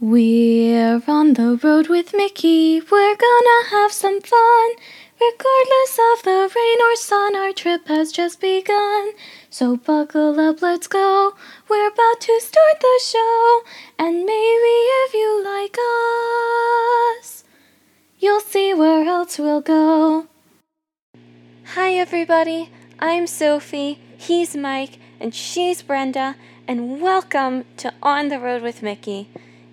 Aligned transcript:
We're 0.00 1.02
on 1.08 1.34
the 1.34 1.58
road 1.60 1.88
with 1.88 2.14
Mickey. 2.14 2.80
We're 2.80 3.16
gonna 3.16 3.68
have 3.72 3.90
some 3.90 4.20
fun. 4.20 4.70
Regardless 5.20 5.98
of 6.12 6.22
the 6.22 6.48
rain 6.54 6.78
or 6.80 6.94
sun, 6.94 7.34
our 7.34 7.52
trip 7.52 7.88
has 7.88 8.12
just 8.12 8.40
begun. 8.40 9.10
So 9.50 9.76
buckle 9.76 10.38
up, 10.38 10.62
let's 10.62 10.86
go. 10.86 11.34
We're 11.68 11.88
about 11.88 12.20
to 12.20 12.40
start 12.40 12.78
the 12.80 13.00
show. 13.02 13.62
And 13.98 14.18
maybe 14.18 14.76
if 15.02 15.14
you 15.14 15.44
like 15.44 15.76
us, 17.20 17.42
you'll 18.20 18.38
see 18.38 18.72
where 18.72 19.04
else 19.04 19.36
we'll 19.36 19.62
go. 19.62 20.28
Hi, 21.74 21.94
everybody. 21.94 22.70
I'm 23.00 23.26
Sophie. 23.26 23.98
He's 24.16 24.54
Mike. 24.54 25.00
And 25.18 25.34
she's 25.34 25.82
Brenda. 25.82 26.36
And 26.68 27.00
welcome 27.00 27.64
to 27.78 27.92
On 28.00 28.28
the 28.28 28.38
Road 28.38 28.62
with 28.62 28.80
Mickey. 28.80 29.28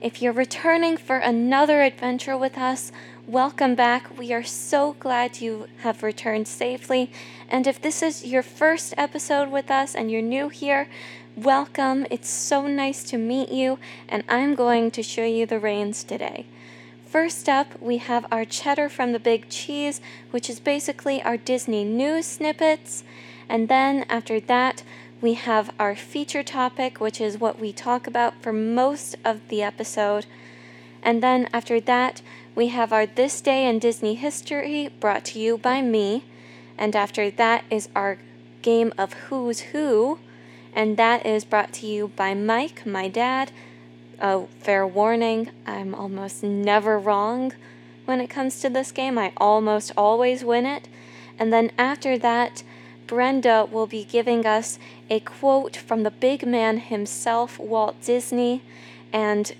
If 0.05 0.21
you're 0.21 0.33
returning 0.33 0.97
for 0.97 1.17
another 1.17 1.81
adventure 1.81 2.37
with 2.37 2.59
us, 2.59 2.91
welcome 3.25 3.73
back. 3.73 4.15
We 4.19 4.33
are 4.33 4.43
so 4.43 4.93
glad 4.99 5.41
you 5.41 5.65
have 5.79 6.03
returned 6.03 6.47
safely. 6.47 7.11
And 7.49 7.65
if 7.65 7.81
this 7.81 8.03
is 8.03 8.23
your 8.23 8.43
first 8.43 8.93
episode 8.97 9.49
with 9.49 9.71
us 9.71 9.95
and 9.95 10.11
you're 10.11 10.21
new 10.21 10.49
here, 10.49 10.89
welcome. 11.35 12.05
It's 12.11 12.29
so 12.29 12.67
nice 12.67 13.03
to 13.05 13.17
meet 13.17 13.49
you, 13.49 13.79
and 14.07 14.23
I'm 14.29 14.53
going 14.53 14.91
to 14.91 15.01
show 15.01 15.25
you 15.25 15.47
the 15.47 15.59
reins 15.59 16.03
today. 16.03 16.45
First 17.07 17.49
up, 17.49 17.81
we 17.81 17.97
have 17.97 18.27
our 18.31 18.45
cheddar 18.45 18.89
from 18.89 19.11
the 19.11 19.19
big 19.19 19.49
cheese, 19.49 20.01
which 20.29 20.51
is 20.51 20.59
basically 20.59 21.23
our 21.23 21.35
Disney 21.35 21.83
news 21.83 22.27
snippets. 22.27 23.03
And 23.49 23.69
then 23.69 24.05
after 24.07 24.39
that, 24.39 24.83
we 25.21 25.33
have 25.33 25.73
our 25.79 25.95
feature 25.95 26.43
topic, 26.43 26.99
which 26.99 27.21
is 27.21 27.37
what 27.37 27.59
we 27.59 27.71
talk 27.71 28.07
about 28.07 28.41
for 28.41 28.51
most 28.51 29.15
of 29.23 29.47
the 29.47 29.61
episode. 29.61 30.25
And 31.01 31.21
then 31.23 31.47
after 31.53 31.79
that, 31.81 32.21
we 32.55 32.67
have 32.67 32.91
our 32.91 33.05
This 33.05 33.41
Day 33.41 33.67
in 33.67 33.79
Disney 33.79 34.15
History 34.15 34.89
brought 34.99 35.25
to 35.25 35.39
you 35.39 35.57
by 35.57 35.81
me. 35.81 36.23
And 36.77 36.95
after 36.95 37.29
that 37.31 37.63
is 37.69 37.89
our 37.95 38.17
game 38.61 38.93
of 38.97 39.13
Who's 39.13 39.59
Who. 39.71 40.19
And 40.73 40.97
that 40.97 41.25
is 41.25 41.45
brought 41.45 41.71
to 41.73 41.87
you 41.87 42.09
by 42.09 42.33
Mike, 42.33 42.85
my 42.85 43.07
dad. 43.07 43.51
Oh, 44.21 44.49
fair 44.59 44.85
warning, 44.85 45.51
I'm 45.65 45.95
almost 45.95 46.43
never 46.43 46.97
wrong 46.99 47.53
when 48.05 48.21
it 48.21 48.29
comes 48.29 48.59
to 48.61 48.69
this 48.69 48.91
game. 48.91 49.17
I 49.17 49.31
almost 49.37 49.91
always 49.97 50.43
win 50.43 50.65
it. 50.65 50.87
And 51.37 51.51
then 51.51 51.71
after 51.77 52.17
that, 52.17 52.63
Brenda 53.07 53.67
will 53.69 53.87
be 53.87 54.03
giving 54.03 54.45
us 54.45 54.79
a 55.09 55.19
quote 55.19 55.75
from 55.75 56.03
the 56.03 56.11
big 56.11 56.45
man 56.45 56.77
himself, 56.77 57.59
Walt 57.59 58.01
Disney, 58.01 58.63
and 59.13 59.55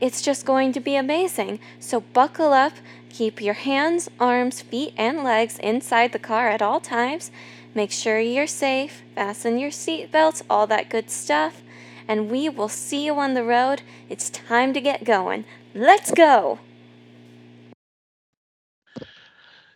it's 0.00 0.20
just 0.22 0.44
going 0.44 0.72
to 0.72 0.80
be 0.80 0.96
amazing. 0.96 1.60
So 1.78 2.00
buckle 2.00 2.52
up, 2.52 2.72
keep 3.08 3.40
your 3.40 3.54
hands, 3.54 4.10
arms, 4.18 4.60
feet, 4.60 4.92
and 4.96 5.22
legs 5.22 5.58
inside 5.58 6.12
the 6.12 6.18
car 6.18 6.48
at 6.48 6.62
all 6.62 6.80
times. 6.80 7.30
Make 7.74 7.90
sure 7.90 8.20
you're 8.20 8.46
safe, 8.46 9.02
fasten 9.14 9.58
your 9.58 9.70
seatbelts, 9.70 10.42
all 10.48 10.66
that 10.68 10.90
good 10.90 11.10
stuff, 11.10 11.62
and 12.06 12.30
we 12.30 12.48
will 12.48 12.68
see 12.68 13.06
you 13.06 13.14
on 13.18 13.34
the 13.34 13.44
road. 13.44 13.82
It's 14.08 14.30
time 14.30 14.72
to 14.74 14.80
get 14.80 15.04
going. 15.04 15.44
Let's 15.74 16.10
go! 16.12 16.60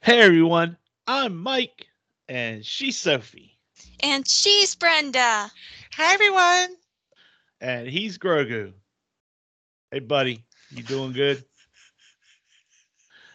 Hey 0.02 0.20
everyone, 0.20 0.76
I'm 1.06 1.36
Mike 1.36 1.87
and 2.28 2.64
she's 2.64 2.98
Sophie. 2.98 3.58
And 4.02 4.26
she's 4.26 4.74
Brenda. 4.74 5.50
Hi, 5.94 6.14
everyone. 6.14 6.76
And 7.60 7.88
he's 7.88 8.18
Grogu. 8.18 8.72
Hey, 9.90 10.00
buddy, 10.00 10.44
you 10.70 10.82
doing 10.82 11.12
good? 11.12 11.44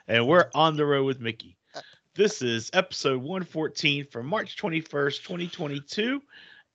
and 0.07 0.27
we're 0.27 0.49
on 0.53 0.75
the 0.75 0.85
road 0.85 1.05
with 1.05 1.19
Mickey. 1.19 1.57
This 2.15 2.41
is 2.41 2.69
episode 2.73 3.21
114 3.21 4.05
for 4.11 4.21
March 4.21 4.57
21st, 4.57 5.23
2022. 5.23 6.21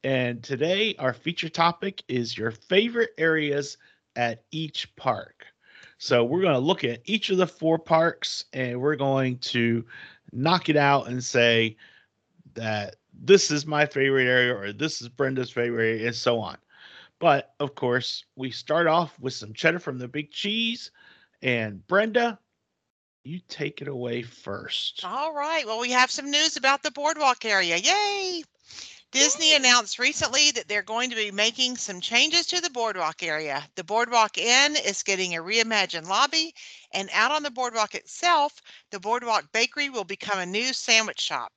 And 0.04 0.42
today, 0.42 0.94
our 0.98 1.12
feature 1.12 1.48
topic 1.48 2.02
is 2.08 2.36
your 2.36 2.50
favorite 2.50 3.10
areas 3.18 3.76
at 4.16 4.42
each 4.50 4.94
park. 4.96 5.46
So, 5.98 6.24
we're 6.24 6.42
going 6.42 6.54
to 6.54 6.58
look 6.58 6.84
at 6.84 7.02
each 7.04 7.30
of 7.30 7.38
the 7.38 7.46
four 7.46 7.78
parks 7.78 8.44
and 8.52 8.80
we're 8.80 8.96
going 8.96 9.38
to 9.38 9.84
knock 10.32 10.68
it 10.68 10.76
out 10.76 11.08
and 11.08 11.22
say, 11.22 11.76
that 12.58 12.96
this 13.12 13.50
is 13.50 13.66
my 13.66 13.86
favorite 13.86 14.26
area 14.26 14.54
or 14.54 14.72
this 14.72 15.00
is 15.00 15.08
Brenda's 15.08 15.50
favorite 15.50 15.84
area 15.84 16.06
and 16.06 16.14
so 16.14 16.38
on. 16.38 16.56
But 17.18 17.54
of 17.58 17.74
course, 17.74 18.24
we 18.36 18.50
start 18.50 18.86
off 18.86 19.18
with 19.18 19.34
some 19.34 19.52
cheddar 19.52 19.78
from 19.78 19.98
the 19.98 20.08
big 20.08 20.30
cheese. 20.30 20.90
And 21.42 21.86
Brenda, 21.86 22.38
you 23.24 23.40
take 23.48 23.82
it 23.82 23.88
away 23.88 24.22
first. 24.22 25.04
All 25.04 25.34
right. 25.34 25.66
Well, 25.66 25.80
we 25.80 25.90
have 25.90 26.10
some 26.10 26.30
news 26.30 26.56
about 26.56 26.82
the 26.82 26.90
boardwalk 26.90 27.44
area. 27.44 27.76
Yay! 27.76 28.42
Disney 29.10 29.54
announced 29.54 29.98
recently 29.98 30.50
that 30.50 30.68
they're 30.68 30.82
going 30.82 31.08
to 31.08 31.16
be 31.16 31.30
making 31.30 31.78
some 31.78 31.98
changes 31.98 32.46
to 32.46 32.60
the 32.60 32.68
boardwalk 32.68 33.22
area. 33.22 33.66
The 33.74 33.82
Boardwalk 33.84 34.36
Inn 34.36 34.76
is 34.76 35.02
getting 35.02 35.34
a 35.34 35.42
reimagined 35.42 36.08
lobby, 36.08 36.54
and 36.92 37.08
out 37.14 37.30
on 37.30 37.42
the 37.42 37.50
boardwalk 37.50 37.94
itself, 37.94 38.60
the 38.90 39.00
Boardwalk 39.00 39.50
Bakery 39.50 39.88
will 39.88 40.04
become 40.04 40.38
a 40.38 40.44
new 40.44 40.74
sandwich 40.74 41.20
shop. 41.20 41.52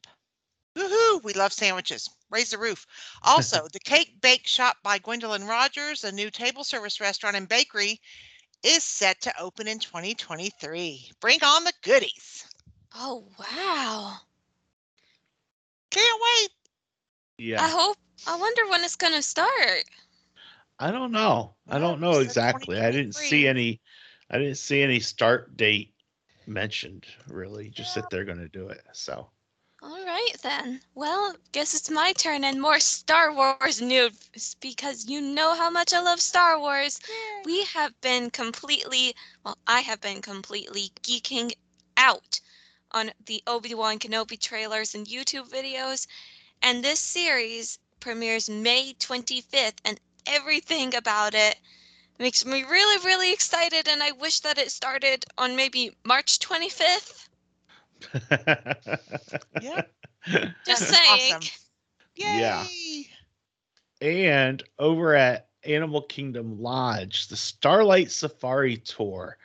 Woohoo! 0.77 1.23
We 1.23 1.33
love 1.33 1.53
sandwiches. 1.53 2.09
Raise 2.29 2.51
the 2.51 2.57
roof. 2.57 2.85
Also, 3.23 3.67
the 3.73 3.79
Cake 3.79 4.21
Bake 4.21 4.47
Shop 4.47 4.77
by 4.83 4.99
Gwendolyn 4.99 5.45
Rogers, 5.45 6.03
a 6.03 6.11
new 6.11 6.29
table 6.29 6.63
service 6.63 7.01
restaurant 7.01 7.35
and 7.35 7.49
bakery, 7.49 7.99
is 8.63 8.83
set 8.83 9.19
to 9.21 9.41
open 9.41 9.67
in 9.67 9.79
2023. 9.79 11.11
Bring 11.19 11.43
on 11.43 11.63
the 11.63 11.73
goodies. 11.81 12.45
Oh, 12.95 13.25
wow. 13.39 14.17
Can't 15.89 16.21
wait. 16.21 16.49
Yeah. 17.37 17.63
I 17.63 17.67
hope, 17.67 17.97
I 18.27 18.37
wonder 18.37 18.67
when 18.69 18.83
it's 18.83 18.95
going 18.95 19.13
to 19.13 19.21
start. 19.21 19.83
I 20.79 20.89
don't 20.91 21.11
know. 21.11 21.53
I 21.67 21.79
don't 21.79 22.01
know 22.01 22.19
exactly. 22.19 22.79
I 22.79 22.91
didn't 22.91 23.15
see 23.15 23.47
any 23.47 23.79
I 24.31 24.37
didn't 24.37 24.57
see 24.57 24.81
any 24.81 24.99
start 24.99 25.57
date 25.57 25.93
mentioned 26.47 27.05
really. 27.27 27.69
Just 27.69 27.95
that 27.95 28.09
they're 28.09 28.25
going 28.25 28.39
to 28.39 28.47
do 28.47 28.69
it. 28.69 28.81
So 28.93 29.29
all 29.81 30.05
right 30.05 30.35
then. 30.43 30.79
Well, 30.93 31.35
guess 31.51 31.73
it's 31.73 31.89
my 31.89 32.13
turn 32.13 32.43
and 32.43 32.61
more 32.61 32.79
Star 32.79 33.33
Wars 33.33 33.81
news 33.81 34.55
because 34.59 35.07
you 35.07 35.21
know 35.21 35.55
how 35.55 35.69
much 35.69 35.93
I 35.93 36.01
love 36.01 36.21
Star 36.21 36.59
Wars. 36.59 36.99
Yay. 37.07 37.41
We 37.45 37.63
have 37.65 37.99
been 38.01 38.29
completely, 38.29 39.15
well, 39.43 39.57
I 39.67 39.81
have 39.81 39.99
been 39.99 40.21
completely 40.21 40.91
geeking 41.03 41.53
out 41.97 42.39
on 42.91 43.11
the 43.25 43.41
Obi-Wan 43.47 43.99
Kenobi 43.99 44.39
trailers 44.39 44.93
and 44.95 45.07
YouTube 45.07 45.49
videos. 45.49 46.07
And 46.61 46.83
this 46.83 46.99
series 46.99 47.79
premieres 47.99 48.49
May 48.49 48.93
25th 48.99 49.77
and 49.83 49.99
everything 50.27 50.95
about 50.95 51.33
it 51.33 51.57
makes 52.19 52.45
me 52.45 52.63
really, 52.63 53.05
really 53.05 53.33
excited. 53.33 53.87
And 53.87 54.03
I 54.03 54.11
wish 54.11 54.41
that 54.41 54.57
it 54.59 54.71
started 54.71 55.25
on 55.37 55.55
maybe 55.55 55.95
March 56.05 56.39
25th. 56.39 57.29
Yeah. 59.61 59.81
Just 60.65 60.87
saying. 60.87 61.35
Awesome. 61.35 61.49
Yay. 62.15 62.39
Yeah. 62.39 62.65
And 64.01 64.63
over 64.79 65.15
at 65.15 65.49
Animal 65.63 66.01
Kingdom 66.03 66.59
Lodge, 66.59 67.27
the 67.27 67.35
Starlight 67.35 68.11
Safari 68.11 68.77
Tour 68.77 69.37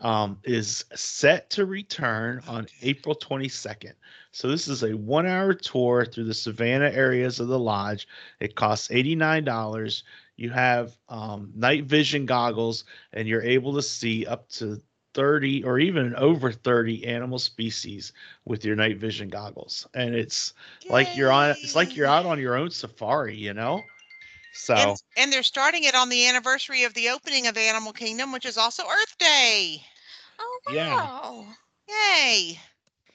um, 0.00 0.38
is 0.44 0.84
set 0.94 1.48
to 1.50 1.64
return 1.64 2.42
on 2.46 2.66
April 2.82 3.14
22nd. 3.14 3.92
So 4.32 4.48
this 4.48 4.66
is 4.68 4.82
a 4.82 4.96
one-hour 4.96 5.54
tour 5.54 6.04
through 6.04 6.24
the 6.24 6.34
Savannah 6.34 6.90
areas 6.90 7.38
of 7.40 7.48
the 7.48 7.58
lodge. 7.58 8.08
It 8.40 8.56
costs 8.56 8.88
$89. 8.88 10.02
You 10.36 10.50
have 10.50 10.96
um, 11.08 11.52
night 11.54 11.84
vision 11.84 12.26
goggles, 12.26 12.84
and 13.12 13.28
you're 13.28 13.42
able 13.42 13.74
to 13.74 13.82
see 13.82 14.26
up 14.26 14.48
to 14.50 14.80
30 15.14 15.64
or 15.64 15.78
even 15.78 16.14
over 16.16 16.52
30 16.52 17.06
animal 17.06 17.38
species 17.38 18.12
with 18.44 18.64
your 18.64 18.76
night 18.76 18.98
vision 18.98 19.28
goggles. 19.28 19.86
And 19.94 20.14
it's 20.14 20.54
Yay. 20.82 20.90
like 20.90 21.16
you're 21.16 21.32
on 21.32 21.50
it's 21.50 21.74
like 21.74 21.96
you're 21.96 22.06
out 22.06 22.26
on 22.26 22.38
your 22.38 22.56
own 22.56 22.70
safari 22.70 23.36
you 23.36 23.54
know? 23.54 23.82
So 24.54 24.74
and, 24.74 25.02
and, 25.16 25.32
they're 25.32 25.42
starting 25.42 25.84
it 25.84 25.94
on 25.94 26.08
the 26.10 26.28
anniversary 26.28 26.84
of 26.84 26.92
the 26.94 27.08
opening 27.08 27.46
of 27.46 27.56
animal 27.56 27.92
kingdom 27.92 28.32
which 28.32 28.44
is 28.44 28.58
also 28.58 28.82
earth 28.84 29.16
day. 29.18 29.82
Oh 30.38 30.58
wow. 30.66 31.46
Yeah. 31.88 31.94
yay! 31.94 32.60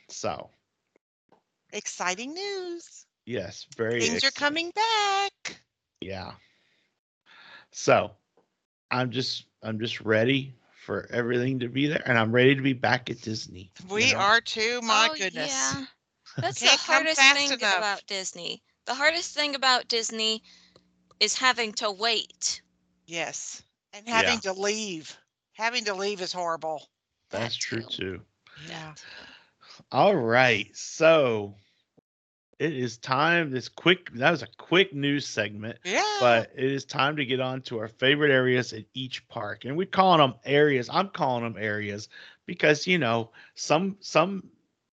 So 0.10 0.50
exciting 1.74 2.34
news. 2.34 3.06
Yes 3.26 3.66
very 3.76 4.00
things 4.00 4.24
exciting. 4.24 4.28
are 4.28 4.32
coming 4.32 4.72
back. 4.72 5.62
Yeah. 6.02 6.32
So 7.72 8.12
i'm 8.90 9.12
just 9.12 9.46
i'm 9.64 9.80
just 9.80 10.00
ready 10.02 10.56
for 10.88 11.06
everything 11.12 11.60
to 11.60 11.68
be 11.68 11.88
there, 11.88 12.02
and 12.06 12.18
I'm 12.18 12.32
ready 12.32 12.56
to 12.56 12.62
be 12.62 12.72
back 12.72 13.10
at 13.10 13.22
Disney. 13.22 13.70
We 13.90 14.06
you 14.06 14.14
know? 14.14 14.20
are 14.20 14.40
too. 14.40 14.80
My 14.82 15.10
oh, 15.12 15.16
goodness. 15.18 15.52
Yeah. 15.52 15.84
That's 16.38 16.62
the 16.62 16.70
hardest 16.70 17.20
thing 17.20 17.52
enough. 17.52 17.78
about 17.78 18.04
Disney. 18.08 18.64
The 18.86 18.94
hardest 18.94 19.36
thing 19.36 19.56
about 19.56 19.90
Disney 19.90 20.42
is 21.20 21.38
having 21.38 21.74
to 21.74 21.92
wait. 21.92 22.62
Yes, 23.06 23.62
and 23.92 24.08
having 24.08 24.40
yeah. 24.42 24.54
to 24.54 24.54
leave. 24.54 25.18
Having 25.56 25.84
to 25.86 25.94
leave 25.94 26.22
is 26.22 26.32
horrible. 26.32 26.88
That 27.32 27.42
That's 27.42 27.56
true 27.58 27.82
too. 27.82 27.90
too. 27.90 28.22
Yeah. 28.70 28.94
All 29.92 30.16
right. 30.16 30.70
So 30.74 31.54
it 32.60 32.74
is 32.74 32.98
time. 32.98 33.52
This 33.52 33.70
quick, 33.70 34.12
that 34.14 34.32
was 34.32 34.42
a 34.42 34.48
quick 34.58 34.94
news 34.94 35.28
segment, 35.28 35.78
Yeah. 35.84 36.04
but 36.20 36.52
it 36.56 36.72
is 36.72 36.86
time 36.86 37.16
to 37.18 37.26
get 37.26 37.40
on 37.40 37.62
to 37.64 37.80
our 37.80 37.88
favorite 37.88 38.32
areas 38.32 38.74
at 38.74 38.86
each 38.94 39.28
park. 39.28 39.66
And 39.66 39.78
we're 39.78 39.86
calling 39.86 40.20
them 40.20 40.36
areas. 40.46 40.90
I'm 40.92 41.10
calling 41.10 41.44
them 41.44 41.56
areas 41.62 42.10
because, 42.46 42.88
you 42.88 42.98
know, 42.98 43.32
some, 43.56 43.98
some, 44.00 44.50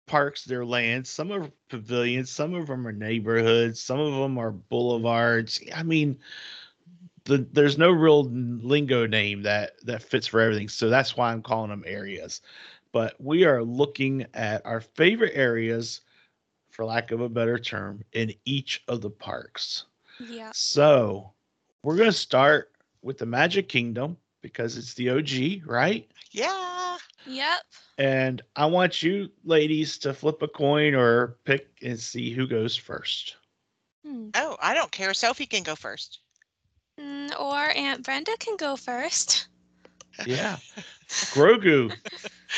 parks 0.06 0.44
they're 0.44 0.66
lands 0.66 1.08
some 1.08 1.30
are 1.32 1.48
pavilions 1.68 2.28
some 2.28 2.54
of 2.54 2.66
them 2.66 2.86
are 2.86 2.92
neighborhoods 2.92 3.80
some 3.80 4.00
of 4.00 4.12
them 4.12 4.36
are 4.36 4.50
boulevards 4.50 5.60
i 5.74 5.82
mean 5.82 6.18
the, 7.24 7.46
there's 7.52 7.78
no 7.78 7.90
real 7.90 8.24
lingo 8.24 9.06
name 9.06 9.42
that 9.42 9.74
that 9.86 10.02
fits 10.02 10.26
for 10.26 10.40
everything 10.40 10.68
so 10.68 10.90
that's 10.90 11.16
why 11.16 11.32
i'm 11.32 11.40
calling 11.40 11.70
them 11.70 11.84
areas 11.86 12.42
but 12.90 13.14
we 13.20 13.44
are 13.44 13.62
looking 13.62 14.26
at 14.34 14.60
our 14.66 14.80
favorite 14.80 15.32
areas 15.34 16.00
for 16.72 16.84
lack 16.84 17.10
of 17.12 17.20
a 17.20 17.28
better 17.28 17.58
term 17.58 18.02
in 18.12 18.34
each 18.44 18.82
of 18.88 19.00
the 19.00 19.10
parks 19.10 19.84
Yeah. 20.18 20.50
so 20.52 21.32
we're 21.84 21.96
going 21.96 22.10
to 22.10 22.16
start 22.16 22.72
with 23.02 23.18
the 23.18 23.26
magic 23.26 23.68
kingdom 23.68 24.16
because 24.40 24.76
it's 24.76 24.94
the 24.94 25.10
og 25.10 25.30
right 25.66 26.10
yeah. 26.32 26.96
Yep. 27.26 27.60
and 27.98 28.42
i 28.56 28.66
want 28.66 29.02
you 29.02 29.30
ladies 29.44 29.96
to 29.98 30.12
flip 30.12 30.42
a 30.42 30.48
coin 30.48 30.94
or 30.94 31.36
pick 31.44 31.68
and 31.82 31.98
see 32.00 32.32
who 32.32 32.46
goes 32.48 32.74
first 32.76 33.36
Hmm. 34.04 34.30
Oh, 34.34 34.56
I 34.60 34.74
don't 34.74 34.90
care. 34.90 35.14
Sophie 35.14 35.46
can 35.46 35.62
go 35.62 35.76
first. 35.76 36.18
Mm, 37.00 37.30
Or 37.38 37.70
Aunt 37.70 38.02
Brenda 38.04 38.32
can 38.40 38.56
go 38.56 38.74
first. 38.74 39.46
yeah 40.26 40.56
grogu 41.32 41.94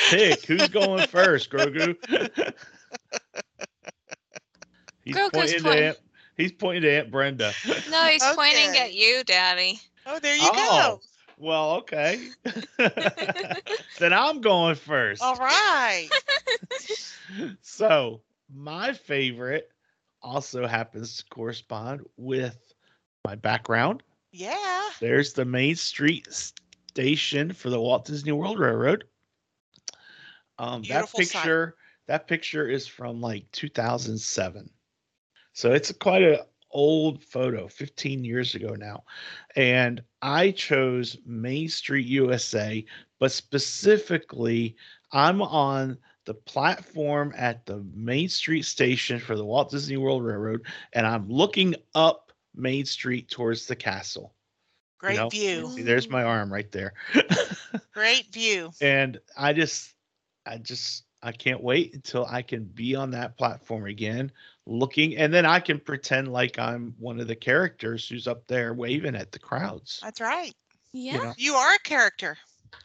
pick 0.08 0.43
who's 0.46 0.69
going 0.69 1.06
first 1.08 1.50
grogu 1.50 1.94
he's 5.04 5.16
Grogu's 5.16 5.30
pointing 5.32 5.58
to 5.58 5.62
pointing. 5.62 5.84
aunt, 5.84 5.98
he's 6.36 6.52
pointing 6.52 6.82
to 6.82 6.90
aunt 6.90 7.10
brenda 7.10 7.52
No, 7.90 8.04
he's 8.04 8.24
pointing 8.24 8.76
at 8.76 8.94
you, 8.94 9.22
Daddy. 9.24 9.80
Oh, 10.06 10.18
there 10.18 10.36
you 10.36 10.48
Oh, 10.52 11.00
well 11.36 11.72
okay 11.72 12.28
then 13.98 14.12
i'm 14.12 14.40
going 14.40 14.76
first. 14.76 15.20
All 15.20 15.34
right. 15.36 16.08
so 17.60 18.20
my 18.54 18.92
favorite 18.92 19.70
also 20.22 20.66
happens 20.66 21.18
to 21.18 21.24
correspond 21.26 22.02
with 22.16 22.74
my 23.24 23.34
background. 23.34 24.02
Yeah. 24.32 24.90
There's 25.00 25.32
the 25.32 25.44
Main 25.44 25.76
Street 25.76 26.28
station 26.32 27.52
for 27.52 27.70
the 27.70 27.80
Walt 27.80 28.04
Disney 28.04 28.32
World 28.32 28.58
Railroad. 28.58 29.04
Um, 30.58 30.82
that 30.82 30.88
Beautiful 30.88 31.20
sight. 31.20 31.32
picture, 31.32 31.76
that 32.06 32.26
picture 32.28 32.68
is 32.68 32.86
from 32.86 33.20
like 33.20 33.50
2007. 33.52 34.70
So 35.54 35.72
it's 35.72 35.90
quite 35.92 36.22
an 36.22 36.38
old 36.70 37.22
photo, 37.22 37.68
15 37.68 38.24
years 38.24 38.54
ago 38.54 38.74
now. 38.74 39.04
And 39.56 40.02
I 40.20 40.50
chose 40.50 41.16
Main 41.24 41.68
Street 41.68 42.06
USA, 42.06 42.84
but 43.20 43.32
specifically, 43.32 44.76
I'm 45.12 45.40
on 45.40 45.96
the 46.26 46.34
platform 46.34 47.32
at 47.36 47.64
the 47.66 47.84
Main 47.94 48.28
Street 48.28 48.64
station 48.64 49.20
for 49.20 49.36
the 49.36 49.44
Walt 49.44 49.70
Disney 49.70 49.96
World 49.96 50.24
Railroad, 50.24 50.66
and 50.92 51.06
I'm 51.06 51.28
looking 51.28 51.76
up 51.94 52.32
Main 52.54 52.84
Street 52.84 53.30
towards 53.30 53.66
the 53.66 53.76
castle. 53.76 54.34
Great 54.98 55.16
know, 55.16 55.28
view. 55.28 55.70
See, 55.70 55.82
there's 55.82 56.08
my 56.08 56.24
arm 56.24 56.52
right 56.52 56.70
there. 56.72 56.94
Great 57.92 58.32
view. 58.32 58.72
and 58.80 59.20
I 59.36 59.52
just, 59.52 59.94
I 60.46 60.58
just, 60.58 61.04
I 61.24 61.32
can't 61.32 61.62
wait 61.62 61.94
until 61.94 62.26
I 62.26 62.42
can 62.42 62.64
be 62.64 62.94
on 62.94 63.10
that 63.12 63.38
platform 63.38 63.86
again, 63.86 64.30
looking, 64.66 65.16
and 65.16 65.32
then 65.32 65.46
I 65.46 65.58
can 65.58 65.80
pretend 65.80 66.32
like 66.32 66.58
I'm 66.58 66.94
one 66.98 67.18
of 67.18 67.26
the 67.26 67.34
characters 67.34 68.06
who's 68.06 68.28
up 68.28 68.46
there 68.46 68.74
waving 68.74 69.16
at 69.16 69.32
the 69.32 69.38
crowds. 69.38 70.00
That's 70.02 70.20
right. 70.20 70.54
Yeah. 70.92 71.12
You 71.14 71.18
know? 71.24 71.34
You 71.38 71.54
are 71.54 71.74
a 71.74 71.78
character. 71.78 72.36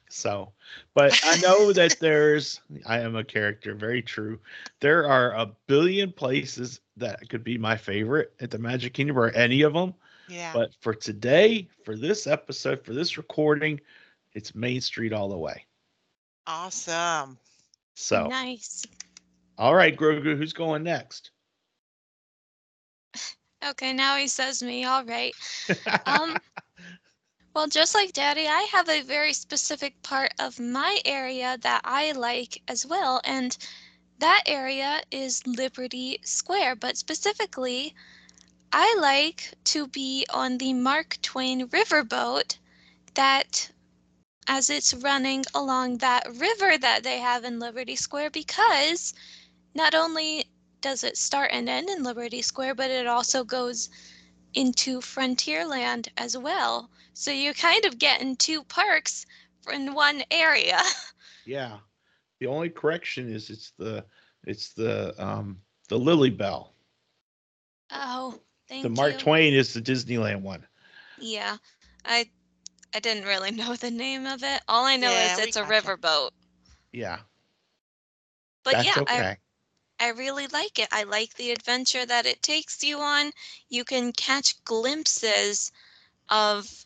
So, 0.10 0.54
but 0.94 1.20
I 1.24 1.38
know 1.38 1.74
that 1.74 1.98
there's, 2.00 2.62
I 2.86 3.00
am 3.00 3.16
a 3.16 3.24
character, 3.24 3.76
very 3.76 4.02
true. 4.02 4.40
There 4.80 5.08
are 5.08 5.34
a 5.34 5.52
billion 5.68 6.12
places 6.12 6.80
that 6.98 7.28
could 7.30 7.44
be 7.44 7.58
my 7.58 7.76
favorite 7.76 8.34
at 8.40 8.52
the 8.52 8.58
Magic 8.58 8.94
Kingdom 8.94 9.18
or 9.20 9.30
any 9.32 9.64
of 9.64 9.74
them. 9.74 9.94
Yeah. 10.28 10.54
But 10.54 10.74
for 10.80 10.94
today, 10.94 11.68
for 11.84 11.96
this 11.96 12.26
episode, 12.26 12.86
for 12.86 12.94
this 12.94 13.18
recording, 13.18 13.82
it's 14.34 14.56
Main 14.56 14.80
Street 14.80 15.12
all 15.12 15.28
the 15.30 15.38
way. 15.38 15.66
awesome. 16.48 17.38
So, 18.00 18.28
Nice. 18.30 18.84
all 19.58 19.76
right, 19.76 19.96
Grogu, 19.96 20.38
who's 20.38 20.54
going 20.54 20.84
next? 20.84 21.32
Okay, 23.72 23.92
now 23.92 24.16
he 24.16 24.30
says 24.30 24.64
me. 24.64 24.86
All 24.86 25.04
right. 25.04 25.36
Um, 26.06 26.38
well, 27.54 27.68
just 27.68 27.94
like 27.94 28.14
Daddy, 28.14 28.48
I 28.48 28.62
have 28.72 28.88
a 28.88 29.02
very 29.02 29.34
specific 29.34 30.02
part 30.02 30.34
of 30.40 30.62
my 30.62 31.00
area 31.04 31.58
that 31.60 31.82
I 31.84 32.14
like 32.14 32.62
as 32.70 32.86
well, 32.86 33.20
and 33.26 33.58
that 34.20 34.44
area 34.48 35.02
is 35.12 35.46
Liberty 35.46 36.20
Square. 36.24 36.78
But 36.78 36.96
specifically, 36.96 37.94
I 38.72 38.96
like 39.02 39.56
to 39.66 39.88
be 39.88 40.26
on 40.34 40.58
the 40.58 40.72
Mark 40.74 41.18
Twain 41.22 41.68
riverboat 41.68 42.58
that 43.16 43.70
as 44.48 44.70
it's 44.70 44.94
running 44.94 45.44
along 45.54 45.98
that 45.98 46.28
river 46.36 46.78
that 46.78 47.04
they 47.04 47.20
have 47.20 47.44
in 47.44 47.60
Liberty 47.60 47.96
Square 47.96 48.32
because 48.32 49.14
not 49.76 49.94
only 49.94 50.46
does 50.82 51.04
it 51.04 51.18
start 51.18 51.52
and 51.54 51.70
end 51.70 51.90
in 51.90 52.04
Liberty 52.04 52.42
Square, 52.42 52.76
but 52.76 52.90
it 52.90 53.08
also 53.08 53.44
goes 53.44 53.90
into 54.54 55.00
Frontierland 55.00 56.08
as 56.18 56.38
well. 56.38 56.90
So 57.14 57.32
you're 57.32 57.54
kind 57.54 57.86
of 57.86 58.00
get 58.00 58.22
in 58.22 58.36
two 58.36 58.64
parks 58.64 59.26
in 59.72 59.94
one 59.94 60.24
area. 60.32 60.80
yeah. 61.46 61.78
The 62.40 62.48
only 62.48 62.70
correction 62.70 63.32
is 63.32 63.50
it's 63.50 63.74
the 63.78 64.06
it's 64.46 64.74
the 64.74 65.14
um 65.24 65.60
the 65.90 66.00
Lily 66.00 66.30
Bell. 66.30 66.74
Oh, 67.92 68.40
thank 68.68 68.84
you. 68.84 68.90
the 68.90 68.96
Mark 68.96 69.14
you. 69.14 69.20
Twain 69.20 69.54
is 69.54 69.74
the 69.74 69.82
Disneyland 69.82 70.42
one. 70.42 70.66
Yeah, 71.20 71.58
I 72.06 72.30
I 72.94 73.00
didn't 73.00 73.26
really 73.26 73.52
know 73.52 73.76
the 73.76 73.92
name 73.92 74.26
of 74.26 74.44
it. 74.44 74.62
All 74.68 74.86
I 74.86 74.96
know 74.98 75.18
Yeah, 75.18 75.38
is 75.38 75.38
it's 75.38 75.56
a 75.56 75.64
gotcha. 75.64 75.66
riverboat. 75.66 76.32
Yeah. 76.92 77.22
But 78.64 78.78
that's 78.78 78.80
yeah, 78.80 79.00
I 79.08 79.24
okay. 79.24 79.46
I 80.00 80.08
really 80.10 80.48
like 80.48 80.78
it. 80.80 80.90
I 80.92 81.04
like 81.04 81.36
the 81.36 81.52
adventure 81.52 82.06
that 82.06 82.26
it 82.26 82.42
takes 82.42 82.84
you 82.84 83.00
on. 83.00 83.32
You 83.70 83.84
can 83.86 84.12
catch 84.14 84.64
glimpses 84.64 85.72
of 86.30 86.86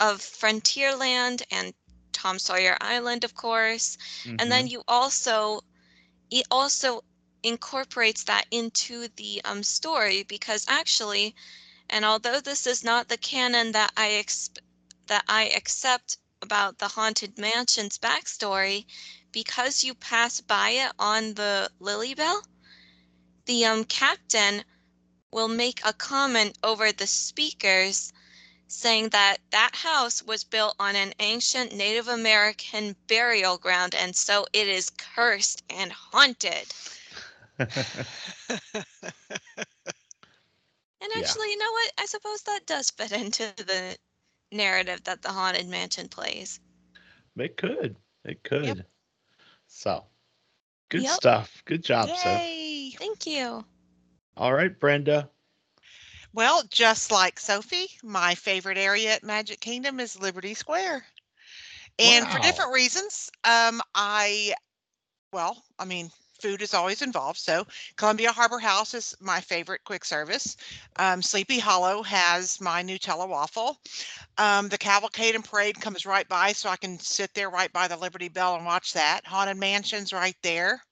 of 0.00 0.20
Frontierland 0.20 1.42
and 1.50 1.74
Tom 2.12 2.38
Sawyer 2.38 2.76
Island, 2.80 3.24
of 3.24 3.34
course. 3.34 3.96
And 4.38 4.50
Mhm. 4.50 4.52
then 4.52 4.66
you 4.68 4.82
also 4.88 5.60
it 6.30 6.46
also 6.50 7.02
incorporates 7.42 8.24
that 8.24 8.46
into 8.50 9.08
the 9.16 9.40
um 9.44 9.62
story 9.62 10.22
because 10.22 10.64
actually 10.68 11.34
and 11.90 12.04
although 12.04 12.40
this 12.40 12.66
is 12.66 12.84
not 12.84 13.08
the 13.08 13.16
canon 13.16 13.72
that 13.72 13.92
I 13.96 14.10
exp- 14.10 14.58
that 15.06 15.24
I 15.28 15.44
accept 15.48 16.18
about 16.42 16.78
the 16.78 16.88
haunted 16.88 17.38
mansion's 17.38 17.98
backstory 17.98 18.86
because 19.32 19.84
you 19.84 19.94
pass 19.94 20.40
by 20.40 20.70
it 20.70 20.92
on 20.98 21.34
the 21.34 21.70
Lily 21.80 22.14
Bell 22.14 22.42
the 23.46 23.64
um 23.66 23.84
captain 23.84 24.64
will 25.30 25.48
make 25.48 25.80
a 25.84 25.92
comment 25.92 26.58
over 26.62 26.92
the 26.92 27.06
speakers 27.06 28.12
saying 28.66 29.10
that 29.10 29.38
that 29.50 29.76
house 29.76 30.22
was 30.22 30.44
built 30.44 30.74
on 30.78 30.96
an 30.96 31.12
ancient 31.20 31.74
Native 31.74 32.08
American 32.08 32.96
burial 33.06 33.58
ground 33.58 33.94
and 33.94 34.16
so 34.16 34.46
it 34.52 34.68
is 34.68 34.90
cursed 34.90 35.62
and 35.68 35.92
haunted. 35.92 36.66
And 41.04 41.12
Yeah. 41.14 41.36
actually, 41.36 41.50
you 41.52 41.58
know 41.58 41.72
what? 41.72 41.92
I 42.00 42.06
suppose 42.06 42.42
that 42.44 42.66
does 42.66 42.90
fit 42.90 43.12
into 43.24 43.54
the 43.56 43.98
narrative 44.52 45.04
that 45.04 45.22
the 45.22 45.32
haunted 45.32 45.68
mansion 45.68 46.08
plays. 46.08 46.60
it 47.36 47.56
could. 47.56 47.96
It 48.24 48.42
could. 48.44 48.86
So 49.66 50.06
good 50.88 51.06
Yep. 51.06 51.20
stuff. 51.20 51.62
Good 51.66 51.84
job, 51.84 52.16
Seth. 52.16 52.56
Thank 52.98 53.26
you. 53.26 53.64
All 54.36 54.54
right, 54.54 54.78
Brenda. 54.78 55.30
Well, 56.32 56.62
just 56.70 57.10
like 57.10 57.38
Sophie, 57.40 57.88
my 58.02 58.34
favorite 58.34 58.78
area 58.78 59.14
at 59.14 59.22
Magic 59.24 59.60
Kingdom 59.60 60.00
is 60.00 60.20
Liberty 60.20 60.54
Square. 60.54 61.06
And 61.98 62.28
for 62.28 62.38
different 62.38 62.72
reasons, 62.72 63.30
um, 63.44 63.80
I, 63.94 64.54
well, 65.32 65.64
I 65.78 65.84
mean, 65.84 66.10
food 66.40 66.62
is 66.62 66.74
always 66.74 67.02
involved. 67.02 67.38
So 67.38 67.66
Columbia 67.96 68.32
Harbor 68.32 68.58
House 68.58 68.94
is 68.94 69.14
my 69.20 69.40
favorite 69.40 69.82
quick 69.84 70.04
service. 70.04 70.56
Um, 70.96 71.22
Sleepy 71.22 71.58
Hollow 71.58 72.02
has 72.02 72.60
my 72.60 72.82
Nutella 72.82 73.28
waffle. 73.28 73.78
Um, 74.38 74.68
the 74.68 74.78
Cavalcade 74.78 75.34
and 75.34 75.44
Parade 75.44 75.80
comes 75.80 76.04
right 76.06 76.28
by, 76.28 76.52
so 76.52 76.68
I 76.68 76.76
can 76.76 76.98
sit 76.98 77.32
there 77.34 77.50
right 77.50 77.72
by 77.72 77.88
the 77.88 77.96
Liberty 77.96 78.28
Bell 78.28 78.56
and 78.56 78.66
watch 78.66 78.92
that. 78.92 79.20
Haunted 79.24 79.56
Mansion's 79.56 80.12
right 80.12 80.36
there. 80.42 80.82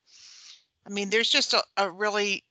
I 0.87 0.91
mean, 0.91 1.11
there's 1.11 1.31
just 1.31 1.53
a, 1.55 1.63
a 1.77 1.91
really 1.91 2.45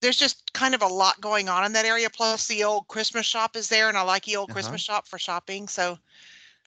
there's 0.00 0.16
just 0.16 0.52
kind 0.52 0.74
of 0.74 0.82
a 0.82 0.86
lot 0.86 1.20
going 1.20 1.48
on 1.48 1.64
in 1.64 1.72
that 1.74 1.84
area. 1.84 2.10
Plus, 2.10 2.48
the 2.48 2.64
old 2.64 2.88
Christmas 2.88 3.24
shop 3.24 3.54
is 3.54 3.68
there, 3.68 3.88
and 3.88 3.96
I 3.96 4.02
like 4.02 4.24
the 4.24 4.36
old 4.36 4.50
Uh-huh. 4.50 4.54
Christmas 4.54 4.80
shop 4.82 5.06
for 5.06 5.16
shopping. 5.18 5.68
So 5.68 5.96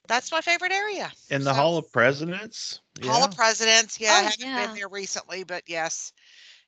that's 0.08 0.32
my 0.32 0.40
favorite 0.40 0.72
area. 0.72 1.12
In 1.28 1.44
the 1.44 1.50
So- 1.50 1.54
Hall 1.60 1.76
of 1.76 1.92
Presidents. 1.92 2.80
Hall 3.02 3.22
Yeah. 3.22 3.24
of 3.24 3.30
Presidents. 3.32 3.98
Yeah, 4.00 4.14
I 4.16 4.22
Oh, 4.22 4.24
haven't 4.24 4.54
yeah. 4.54 4.54
been 4.54 4.72
there 4.74 4.88
recently, 4.88 5.44
but 5.44 5.62
yes, 5.68 6.12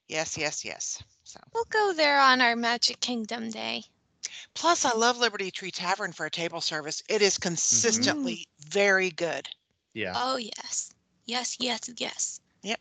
yes, 0.09 0.37
yes, 0.37 0.65
yes. 0.65 1.03
So 1.25 1.41
We'll 1.53 1.65
go 1.71 1.93
there 1.93 2.21
on 2.21 2.41
our 2.41 2.57
Magic 2.57 3.01
Kingdom 3.01 3.51
day. 3.51 3.85
plus, 4.55 4.85
I 4.85 4.93
love 4.93 5.19
Liberty 5.19 5.51
Tree 5.51 5.71
Tavern 5.71 6.13
for 6.13 6.27
a 6.27 6.31
table 6.31 6.61
service. 6.61 7.03
It 7.09 7.23
is 7.23 7.39
mm-hmm. 7.39 7.43
consistently 7.43 8.47
very 8.61 9.11
good. 9.11 9.49
yeah. 9.95 10.17
Oh, 10.17 10.37
yes. 10.37 10.91
Yes, 11.27 11.57
yes, 11.61 11.89
yes. 11.97 12.41
Yep. 12.63 12.81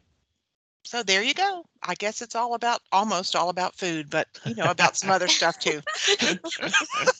So 0.83 1.03
there 1.03 1.23
you 1.23 1.33
go. 1.33 1.65
I 1.83 1.95
guess 1.95 2.21
it's 2.21 2.35
all 2.35 2.53
about 2.53 2.81
almost 2.91 3.35
all 3.35 3.49
about 3.49 3.75
food, 3.75 4.09
but 4.09 4.27
you 4.45 4.55
know 4.55 4.69
about 4.69 4.95
some 4.97 5.09
other 5.09 5.27
stuff 5.27 5.57
too. 5.59 5.81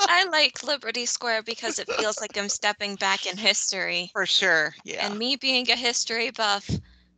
I 0.00 0.24
like 0.24 0.62
Liberty 0.62 1.06
Square 1.06 1.42
because 1.42 1.78
it 1.78 1.90
feels 1.92 2.20
like 2.20 2.36
I'm 2.36 2.48
stepping 2.48 2.96
back 2.96 3.26
in 3.26 3.36
history. 3.36 4.10
For 4.12 4.26
sure. 4.26 4.74
Yeah. 4.84 5.06
And 5.06 5.18
me 5.18 5.36
being 5.36 5.70
a 5.70 5.76
history 5.76 6.30
buff, 6.30 6.68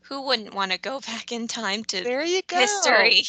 who 0.00 0.22
wouldn't 0.22 0.54
want 0.54 0.72
to 0.72 0.78
go 0.78 1.00
back 1.00 1.32
in 1.32 1.46
time 1.48 1.84
to 1.84 2.02
there 2.02 2.24
you 2.24 2.40
go. 2.46 2.56
history? 2.58 3.24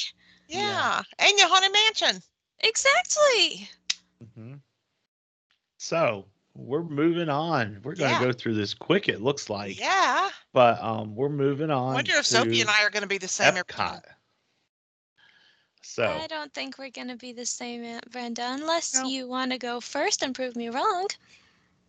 Yeah. 0.48 0.60
Yeah. 0.60 1.02
And 1.20 1.38
your 1.38 1.48
haunted 1.50 1.72
mansion. 1.74 2.22
Exactly. 2.62 3.70
Mhm. 4.24 4.60
So 5.78 6.26
we're 6.56 6.84
moving 6.84 7.30
on. 7.30 7.80
We're 7.84 7.96
going 7.96 8.14
to 8.14 8.20
Yeah. 8.20 8.26
go 8.28 8.34
through 8.34 8.56
this 8.56 8.74
quick. 8.74 9.08
It 9.08 9.22
looks 9.22 9.50
like, 9.50 9.80
Yeah. 9.80 10.30
but 10.54 10.82
um, 10.82 11.16
we're 11.16 11.30
moving 11.30 11.70
on. 11.72 11.78
I 11.78 11.82
on. 11.90 11.94
wonder 11.96 12.14
if 12.16 12.26
Sophie 12.26 12.62
and 12.62 12.70
I 12.70 12.84
are 12.84 12.90
going 12.90 13.04
to 13.04 13.08
be 13.08 13.18
the 13.18 13.28
same 13.28 13.56
every 13.56 13.64
time. 13.68 14.00
Epcot. 14.00 14.04
So 15.90 16.06
I 16.06 16.28
don't 16.28 16.54
think 16.54 16.78
we're 16.78 16.92
going 16.92 17.08
to 17.08 17.16
be 17.16 17.34
the 17.34 17.48
same, 17.48 17.84
Aunt 17.84 18.10
Brenda, 18.12 18.44
unless 18.46 18.94
No. 18.94 19.08
you 19.08 19.28
want 19.28 19.52
to 19.52 19.58
go 19.58 19.82
first 19.82 20.22
and 20.22 20.36
prove 20.36 20.56
me 20.56 20.70
wrong. 20.70 21.08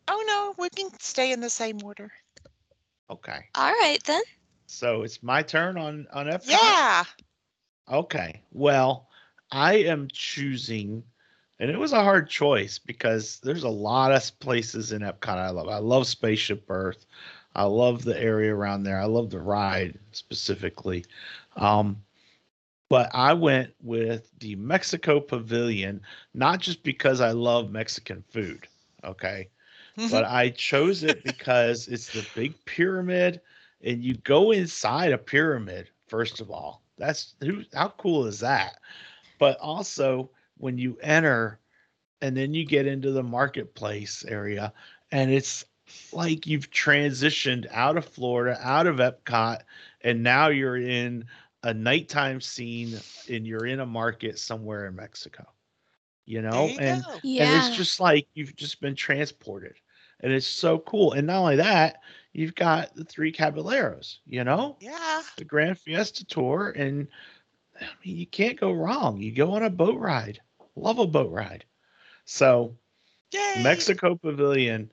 Oh 0.09 0.25
no, 0.27 0.55
we 0.57 0.71
can 0.71 0.89
stay 0.99 1.33
in 1.33 1.41
the 1.41 1.51
same 1.51 1.85
order. 1.85 2.11
okay. 3.11 3.41
All 3.55 3.71
right, 3.73 4.03
then. 4.05 4.23
So 4.67 5.03
it's 5.03 5.23
my 5.23 5.43
turn 5.43 5.77
on 5.77 6.07
on 6.15 6.27
Epcot. 6.27 6.47
Yeah. 6.49 7.05
Okay. 7.91 8.41
Well, 8.53 9.09
I 9.53 9.75
am 9.75 10.09
choosing, 10.11 11.05
and 11.59 11.71
it 11.71 11.79
was 11.79 11.93
a 11.93 12.03
hard 12.03 12.31
choice 12.31 12.79
because 12.79 13.39
there's 13.41 13.65
a 13.65 13.69
lot 13.69 14.13
of 14.13 14.41
places 14.41 14.93
in 14.93 15.03
Epcot 15.03 15.37
I 15.37 15.51
love. 15.51 15.69
I 15.69 15.79
love 15.79 16.07
Spaceship 16.07 16.65
Earth. 16.71 17.05
I 17.55 17.65
love 17.65 18.03
the 18.03 18.19
area 18.19 18.55
around 18.55 18.85
there. 18.85 18.99
I 18.99 19.05
love 19.05 19.29
the 19.29 19.41
ride 19.41 19.99
specifically. 20.13 21.05
Um, 21.57 22.03
but 22.91 23.09
I 23.15 23.33
went 23.33 23.73
with 23.81 24.31
the 24.41 24.57
Mexico 24.57 25.21
Pavilion, 25.21 26.03
not 26.35 26.59
just 26.59 26.83
because 26.83 27.21
I 27.21 27.31
love 27.31 27.71
Mexican 27.71 28.23
food. 28.29 28.67
Okay. 29.05 29.49
but 30.11 30.25
I 30.29 30.51
chose 30.51 31.05
it 31.05 31.25
because 31.25 31.89
it's 31.89 32.13
the 32.13 32.27
big 32.35 32.53
pyramid, 32.67 33.41
and 33.83 34.03
you 34.05 34.15
go 34.17 34.51
inside 34.51 35.13
a 35.13 35.19
pyramid. 35.19 35.89
First 36.09 36.41
of 36.41 36.51
all, 36.51 36.83
that's 36.99 37.35
who. 37.41 37.63
How 37.73 37.95
cool 37.97 38.27
is 38.27 38.41
that? 38.41 38.81
But 39.39 39.59
also 39.61 40.29
when 40.59 40.77
you 40.77 40.99
enter, 41.01 41.61
and 42.21 42.37
then 42.37 42.53
you 42.53 42.67
get 42.67 42.87
into 42.87 43.13
the 43.13 43.23
marketplace 43.23 44.25
area, 44.27 44.73
and 45.13 45.31
it's 45.31 45.65
like 46.13 46.47
you've 46.47 46.71
transitioned 46.71 47.67
out 47.71 47.97
of 47.97 48.05
Florida, 48.05 48.59
out 48.61 48.89
of 48.89 48.97
Epcot, 48.97 49.61
and 50.03 50.23
now 50.23 50.49
you're 50.49 50.77
in 50.77 51.25
a 51.63 51.73
nighttime 51.75 52.41
scene, 52.41 53.01
and 53.29 53.47
you're 53.47 53.67
in 53.67 53.81
a 53.81 53.87
market 53.87 54.39
somewhere 54.39 54.87
in 54.87 54.97
Mexico. 54.97 55.47
You 56.27 56.43
know, 56.43 56.67
you 56.69 56.79
and. 56.79 57.05
Yeah. 57.23 57.45
and 57.45 57.53
it's 57.55 57.69
just 57.69 58.01
like 58.01 58.27
you've 58.35 58.57
just 58.57 58.81
been 58.81 58.95
transported 58.95 59.75
and 60.21 60.33
it's 60.33 60.47
so 60.47 60.79
cool 60.79 61.13
and 61.13 61.27
not 61.27 61.39
only 61.39 61.57
that 61.57 61.97
you've 62.33 62.55
got 62.55 62.95
the 62.95 63.05
three 63.05 63.33
caballeros 63.33 64.21
you 64.27 64.45
know 64.45 64.77
Yeah. 64.81 65.23
the 65.37 65.45
grand 65.45 65.79
fiesta 65.79 66.25
tour 66.25 66.73
and 66.77 67.09
i 67.81 67.85
mean 68.05 68.17
you 68.17 68.27
can't 68.27 68.61
go 68.61 68.73
wrong 68.73 69.19
you 69.21 69.33
go 69.33 69.53
on 69.53 69.63
a 69.63 69.71
boat 69.71 69.99
ride 69.99 70.41
love 70.77 70.99
a 70.99 71.07
boat 71.07 71.31
ride 71.31 71.65
so 72.25 72.77
Yay. 73.33 73.63
mexico 73.63 74.15
pavilion 74.17 74.91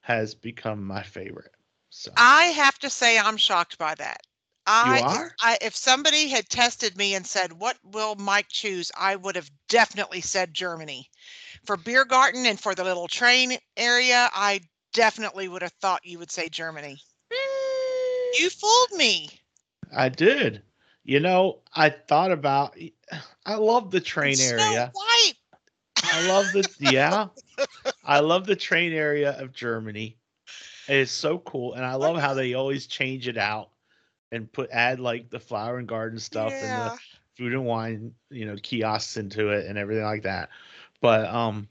has 0.00 0.34
become 0.34 0.84
my 0.84 1.02
favorite 1.02 1.52
so 1.90 2.10
I 2.16 2.44
have 2.46 2.78
to 2.80 2.90
say 2.90 3.18
I'm 3.18 3.36
shocked 3.36 3.78
by 3.78 3.94
that. 3.94 4.22
I, 4.66 5.04
if- 5.10 5.22
are? 5.22 5.34
I 5.40 5.58
if 5.60 5.74
somebody 5.76 6.28
had 6.28 6.48
tested 6.48 6.96
me 6.96 7.14
and 7.14 7.26
said, 7.26 7.52
"What 7.54 7.78
will 7.82 8.14
Mike 8.16 8.48
choose?" 8.48 8.90
I 8.96 9.16
would 9.16 9.36
have 9.36 9.50
definitely 9.68 10.20
said 10.20 10.54
Germany. 10.54 11.10
For 11.64 11.76
beer 11.76 12.04
garden 12.04 12.46
and 12.46 12.60
for 12.60 12.74
the 12.74 12.84
little 12.84 13.08
train 13.08 13.58
area, 13.76 14.30
I 14.32 14.62
definitely 14.92 15.48
would 15.48 15.62
have 15.62 15.72
thought 15.80 16.04
you 16.04 16.18
would 16.18 16.30
say 16.30 16.48
Germany. 16.48 17.00
Mm, 17.32 18.38
You 18.40 18.50
fooled 18.50 18.92
me. 18.92 19.30
i 19.92 20.08
did 20.08 20.62
you 21.04 21.20
know 21.20 21.58
i 21.74 21.88
thought 21.88 22.30
about 22.32 22.76
i 23.46 23.54
love 23.54 23.90
the 23.90 24.00
train 24.00 24.40
Snow 24.40 24.44
area 24.44 24.92
White. 24.92 25.34
I 26.10 26.18
love 26.18 26.52
the 26.52 26.68
yeah. 26.78 27.28
I 28.04 28.20
love 28.20 28.46
the 28.46 28.56
train 28.56 28.92
area 28.92 29.32
of 29.40 29.52
Germany. 29.52 30.18
It's 30.88 31.10
so 31.12 31.38
cool, 31.38 31.74
and 31.74 31.84
I 31.84 31.94
love 31.94 32.18
how 32.18 32.34
they 32.34 32.54
always 32.54 32.86
change 32.86 33.28
it 33.28 33.36
out 33.38 33.70
and 34.32 34.52
put 34.52 34.70
add 34.70 35.00
like 35.00 35.30
the 35.30 35.40
flower 35.40 35.78
and 35.78 35.88
garden 35.88 36.18
stuff 36.18 36.52
and 36.62 36.76
the 36.76 36.98
food 37.36 37.52
and 37.52 37.64
wine, 37.64 38.12
you 38.30 38.46
know, 38.46 38.56
kiosks 38.62 39.16
into 39.16 39.50
it 39.50 39.66
and 39.66 39.78
everything 39.78 40.04
like 40.04 40.22
that. 40.22 40.50
But 41.00 41.26
um, 41.26 41.68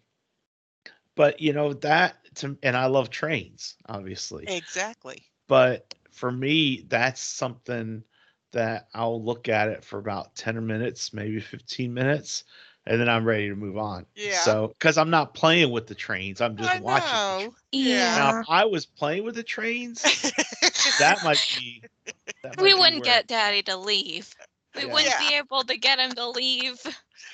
but 1.16 1.40
you 1.40 1.54
know 1.54 1.74
that 1.74 2.18
to 2.36 2.58
and 2.64 2.76
I 2.76 2.86
love 2.88 3.10
trains, 3.10 3.76
obviously. 3.88 4.46
Exactly. 4.48 5.24
But 5.48 5.94
for 6.12 6.32
me, 6.32 6.86
that's 6.88 7.22
something 7.22 8.04
that 8.52 8.88
I'll 8.94 9.22
look 9.22 9.50
at 9.50 9.68
it 9.68 9.84
for 9.84 10.00
about 10.00 10.36
10 10.36 10.66
minutes, 10.66 11.14
maybe 11.14 11.40
15 11.40 11.94
minutes, 11.94 12.46
and 12.86 13.00
then 13.00 13.10
I'm 13.10 13.26
ready 13.26 13.50
to 13.50 13.56
move 13.56 13.78
on. 13.78 14.06
Yeah. 14.16 14.40
So, 14.40 14.68
because 14.70 14.98
I'm 14.98 15.10
not 15.10 15.34
playing 15.34 15.72
with 15.72 15.88
the 15.88 15.96
trains, 15.96 16.42
I'm 16.42 16.56
just 16.56 16.74
I 16.74 16.80
watching. 16.80 17.54
yeah. 17.72 18.16
Now, 18.18 18.40
if 18.42 18.48
I 18.50 18.66
was 18.66 18.86
playing 18.86 19.24
with 19.26 19.36
the 19.36 19.44
trains, 19.44 20.04
that 21.00 21.24
might 21.24 21.44
be. 21.58 21.82
that 22.44 22.58
might 22.58 22.62
we 22.62 22.70
be 22.70 22.74
wouldn't 22.80 23.06
where- 23.06 23.14
get 23.16 23.28
Daddy 23.28 23.64
to 23.64 23.78
leave. 23.78 24.34
We 24.76 24.82
Yeah. 24.86 24.94
wouldn't 24.94 25.14
Yeah. 25.22 25.30
be 25.30 25.36
able 25.36 25.64
to 25.64 25.78
get 25.78 26.00
him 26.00 26.12
to 26.14 26.28
leave. 26.30 26.80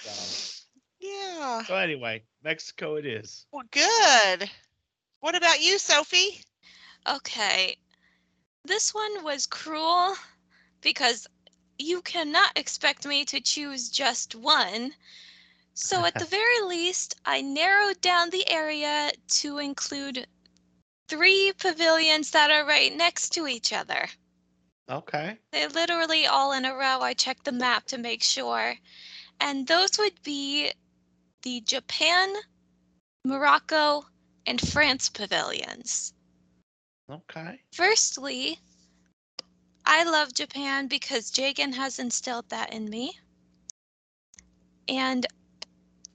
So, 0.01 0.65
yeah. 0.99 1.63
so 1.65 1.75
anyway, 1.75 2.23
Mexico 2.43 2.95
it 2.95 3.05
is. 3.05 3.45
Well, 3.51 3.63
good. 3.71 4.49
What 5.21 5.35
about 5.35 5.61
you, 5.61 5.77
Sophie? 5.79 6.41
Okay. 7.07 7.77
This 8.63 8.93
one 8.93 9.23
was 9.23 9.45
cruel 9.47 10.15
because 10.81 11.27
you 11.79 12.01
cannot 12.03 12.55
expect 12.55 13.05
me 13.07 13.25
to 13.25 13.41
choose 13.41 13.89
just 13.89 14.35
one. 14.35 14.93
So, 15.73 16.05
at 16.05 16.13
the 16.13 16.25
very 16.39 16.61
least, 16.61 17.15
I 17.25 17.41
narrowed 17.41 17.99
down 18.01 18.29
the 18.29 18.47
area 18.49 19.11
to 19.41 19.57
include 19.57 20.27
three 21.11 21.51
pavilions 21.57 22.31
that 22.31 22.49
are 22.49 22.65
right 22.65 22.95
next 22.95 23.33
to 23.33 23.45
each 23.45 23.73
other. 23.73 24.07
Okay. 24.89 25.37
They're 25.51 25.67
literally 25.67 26.25
all 26.25 26.53
in 26.53 26.63
a 26.63 26.73
row. 26.73 27.01
I 27.01 27.13
checked 27.13 27.43
the 27.43 27.51
map 27.51 27.85
to 27.87 27.97
make 27.97 28.23
sure. 28.23 28.75
And 29.41 29.67
those 29.67 29.97
would 29.99 30.23
be 30.23 30.71
the 31.41 31.59
Japan, 31.61 32.33
Morocco, 33.25 34.05
and 34.47 34.61
France 34.61 35.09
pavilions. 35.09 36.13
Okay. 37.11 37.59
Firstly, 37.73 38.57
I 39.85 40.05
love 40.05 40.33
Japan 40.33 40.87
because 40.87 41.29
Jagan 41.29 41.73
has 41.73 41.99
instilled 41.99 42.47
that 42.49 42.71
in 42.71 42.89
me. 42.89 43.19
And 44.87 45.25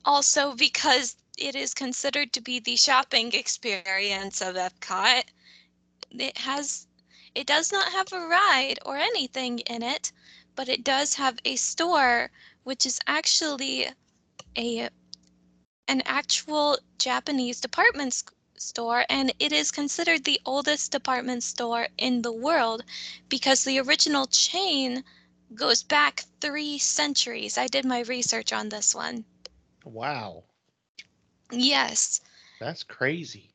also 0.07 0.55
because 0.55 1.17
it 1.37 1.55
is 1.55 1.75
considered 1.75 2.33
to 2.33 2.41
be 2.41 2.59
the 2.59 2.77
shopping 2.77 3.33
experience 3.33 4.41
of 4.41 4.57
Epcot. 4.57 5.25
It 6.11 6.39
has 6.39 6.87
it 7.35 7.47
does 7.47 7.73
not 7.73 7.93
have 7.93 8.13
a 8.13 8.27
ride 8.27 8.79
or 8.85 8.97
anything 8.97 9.59
in 9.61 9.83
it, 9.83 10.13
but 10.55 10.69
it 10.69 10.85
does 10.85 11.15
have 11.15 11.39
a 11.45 11.57
store 11.57 12.31
which 12.65 12.87
is 12.87 13.01
actually 13.07 13.89
a 14.57 14.89
an 15.89 16.03
actual 16.05 16.79
Japanese 16.99 17.61
department 17.61 18.23
store, 18.57 19.05
and 19.09 19.33
it 19.39 19.53
is 19.53 19.71
considered 19.71 20.25
the 20.25 20.41
oldest 20.45 20.91
department 20.93 21.43
store 21.43 21.89
in 21.99 22.23
the 22.23 22.33
world 22.33 22.83
because 23.29 23.65
the 23.65 23.79
original 23.79 24.27
chain 24.27 25.05
goes 25.55 25.83
back 25.83 26.25
three 26.41 26.79
centuries. 26.79 27.59
I 27.59 27.67
did 27.67 27.85
my 27.85 28.01
research 28.01 28.53
on 28.53 28.69
this 28.69 28.95
one. 28.95 29.25
Wow, 29.85 30.45
Yes, 31.51 32.21
that's 32.59 32.83
crazy. 32.83 33.51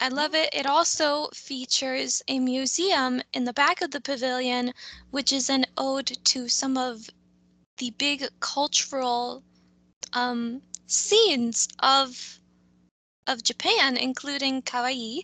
I 0.00 0.08
love 0.08 0.34
it. 0.34 0.50
It 0.52 0.66
also 0.66 1.28
features 1.34 2.22
a 2.28 2.38
museum 2.38 3.22
in 3.32 3.44
the 3.44 3.52
back 3.52 3.80
of 3.80 3.90
the 3.90 4.00
pavilion, 4.00 4.72
which 5.10 5.32
is 5.32 5.48
an 5.48 5.66
ode 5.76 6.16
to 6.24 6.48
some 6.48 6.76
of 6.76 7.08
the 7.78 7.90
big 7.90 8.28
cultural 8.40 9.42
um, 10.12 10.62
scenes 10.86 11.68
of 11.80 12.40
of 13.26 13.42
Japan, 13.42 13.96
including 13.96 14.62
kawaii, 14.62 15.22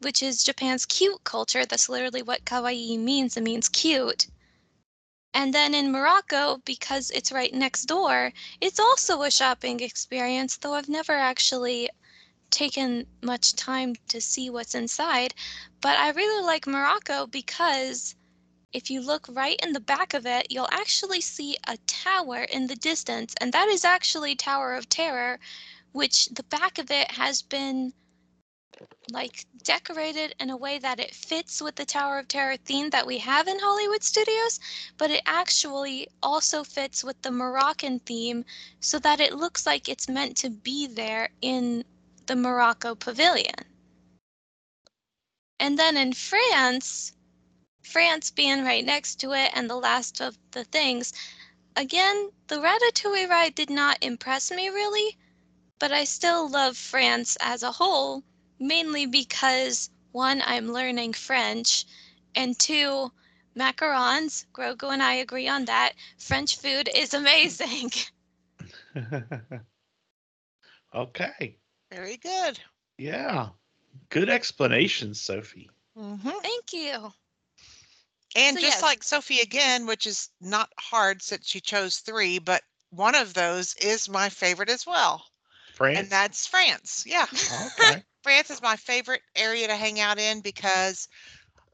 which 0.00 0.22
is 0.22 0.42
Japan's 0.42 0.86
cute 0.86 1.22
culture. 1.24 1.64
That's 1.66 1.88
literally 1.88 2.22
what 2.22 2.44
kawaii 2.44 2.98
means. 2.98 3.36
It 3.36 3.42
means 3.42 3.68
cute. 3.68 4.26
And 5.34 5.52
then 5.52 5.74
in 5.74 5.90
Morocco, 5.90 6.62
because 6.64 7.10
it's 7.10 7.32
right 7.32 7.52
next 7.52 7.86
door, 7.86 8.32
it's 8.60 8.78
also 8.78 9.22
a 9.22 9.30
shopping 9.32 9.80
experience, 9.80 10.56
though 10.56 10.74
I've 10.74 10.88
never 10.88 11.12
actually 11.12 11.90
taken 12.50 13.06
much 13.20 13.56
time 13.56 13.96
to 14.08 14.20
see 14.20 14.48
what's 14.48 14.76
inside. 14.76 15.34
But 15.80 15.98
I 15.98 16.10
really 16.10 16.44
like 16.46 16.68
Morocco 16.68 17.26
because 17.26 18.14
if 18.72 18.90
you 18.90 19.00
look 19.00 19.26
right 19.28 19.58
in 19.60 19.72
the 19.72 19.80
back 19.80 20.14
of 20.14 20.24
it, 20.24 20.46
you'll 20.50 20.68
actually 20.70 21.20
see 21.20 21.56
a 21.66 21.76
tower 21.88 22.44
in 22.44 22.68
the 22.68 22.76
distance, 22.76 23.34
and 23.40 23.52
that 23.52 23.68
is 23.68 23.84
actually 23.84 24.36
Tower 24.36 24.74
of 24.74 24.88
Terror, 24.88 25.40
which 25.92 26.26
the 26.26 26.42
back 26.44 26.78
of 26.78 26.90
it 26.90 27.10
has 27.10 27.42
been 27.42 27.92
like 29.10 29.46
decorated 29.62 30.34
in 30.40 30.50
a 30.50 30.56
way 30.56 30.78
that 30.78 30.98
it 30.98 31.14
fits 31.14 31.60
with 31.60 31.76
the 31.76 31.84
Tower 31.84 32.18
of 32.18 32.28
Terror 32.28 32.56
theme 32.56 32.90
that 32.90 33.06
we 33.06 33.18
have 33.18 33.46
in 33.46 33.58
Hollywood 33.58 34.02
studios, 34.02 34.58
but 34.98 35.10
it 35.10 35.22
actually 35.26 36.08
also 36.22 36.64
fits 36.64 37.04
with 37.04 37.20
the 37.22 37.30
Moroccan 37.30 38.00
theme 38.00 38.44
so 38.80 38.98
that 38.98 39.20
it 39.20 39.34
looks 39.34 39.66
like 39.66 39.88
it's 39.88 40.08
meant 40.08 40.36
to 40.38 40.50
be 40.50 40.86
there 40.86 41.28
in 41.40 41.84
the 42.26 42.36
Morocco 42.36 42.94
pavilion. 42.94 43.54
And 45.60 45.78
then 45.78 45.96
in 45.96 46.12
France, 46.12 47.12
France 47.82 48.30
being 48.30 48.64
right 48.64 48.84
next 48.84 49.20
to 49.20 49.32
it 49.32 49.50
and 49.54 49.70
the 49.70 49.76
last 49.76 50.20
of 50.20 50.36
the 50.50 50.64
things, 50.64 51.12
again, 51.76 52.30
the 52.48 52.56
Ratatouille 52.56 53.28
ride 53.28 53.54
did 53.54 53.70
not 53.70 53.98
impress 54.00 54.50
me 54.50 54.68
really, 54.68 55.16
but 55.78 55.92
I 55.92 56.04
still 56.04 56.48
love 56.48 56.76
France 56.76 57.36
as 57.40 57.62
a 57.62 57.72
whole, 57.72 58.24
mainly 58.64 59.06
because 59.06 59.90
one, 60.12 60.42
I'm 60.44 60.72
learning 60.72 61.14
French, 61.14 61.84
and 62.34 62.58
two, 62.58 63.12
macarons, 63.56 64.46
Grogu 64.52 64.92
and 64.92 65.02
I 65.02 65.14
agree 65.14 65.48
on 65.48 65.64
that. 65.66 65.94
French 66.18 66.56
food 66.56 66.88
is 66.94 67.12
amazing. 67.14 67.90
okay, 70.94 71.58
Very 71.90 72.16
good. 72.16 72.60
yeah, 72.98 73.50
good 74.10 74.28
explanation, 74.30 75.14
Sophie. 75.14 75.70
hmm 75.94 76.42
Thank 76.42 76.72
you. 76.72 77.12
And 78.36 78.58
So, 78.58 78.60
just 78.60 78.80
yes. 78.80 78.82
like 78.82 79.02
Sophie 79.02 79.40
again, 79.40 79.86
which 79.86 80.06
is 80.06 80.30
not 80.40 80.72
hard 80.78 81.22
since 81.22 81.46
she 81.48 81.60
chose 81.60 81.98
three, 81.98 82.38
but 82.38 82.62
one 82.90 83.14
of 83.14 83.34
those 83.34 83.74
is 83.76 84.08
my 84.08 84.28
favorite 84.30 84.70
as 84.70 84.86
well. 84.86 85.26
France. 85.72 85.94
And 85.94 86.10
that's 86.10 86.46
France. 86.46 87.04
Yeah. 87.06 87.26
okay. 87.50 88.04
France 88.24 88.48
is 88.48 88.62
my 88.62 88.74
favorite 88.74 89.20
area 89.36 89.66
to 89.66 89.76
hang 89.76 90.00
out 90.00 90.18
in 90.18 90.40
because, 90.40 91.08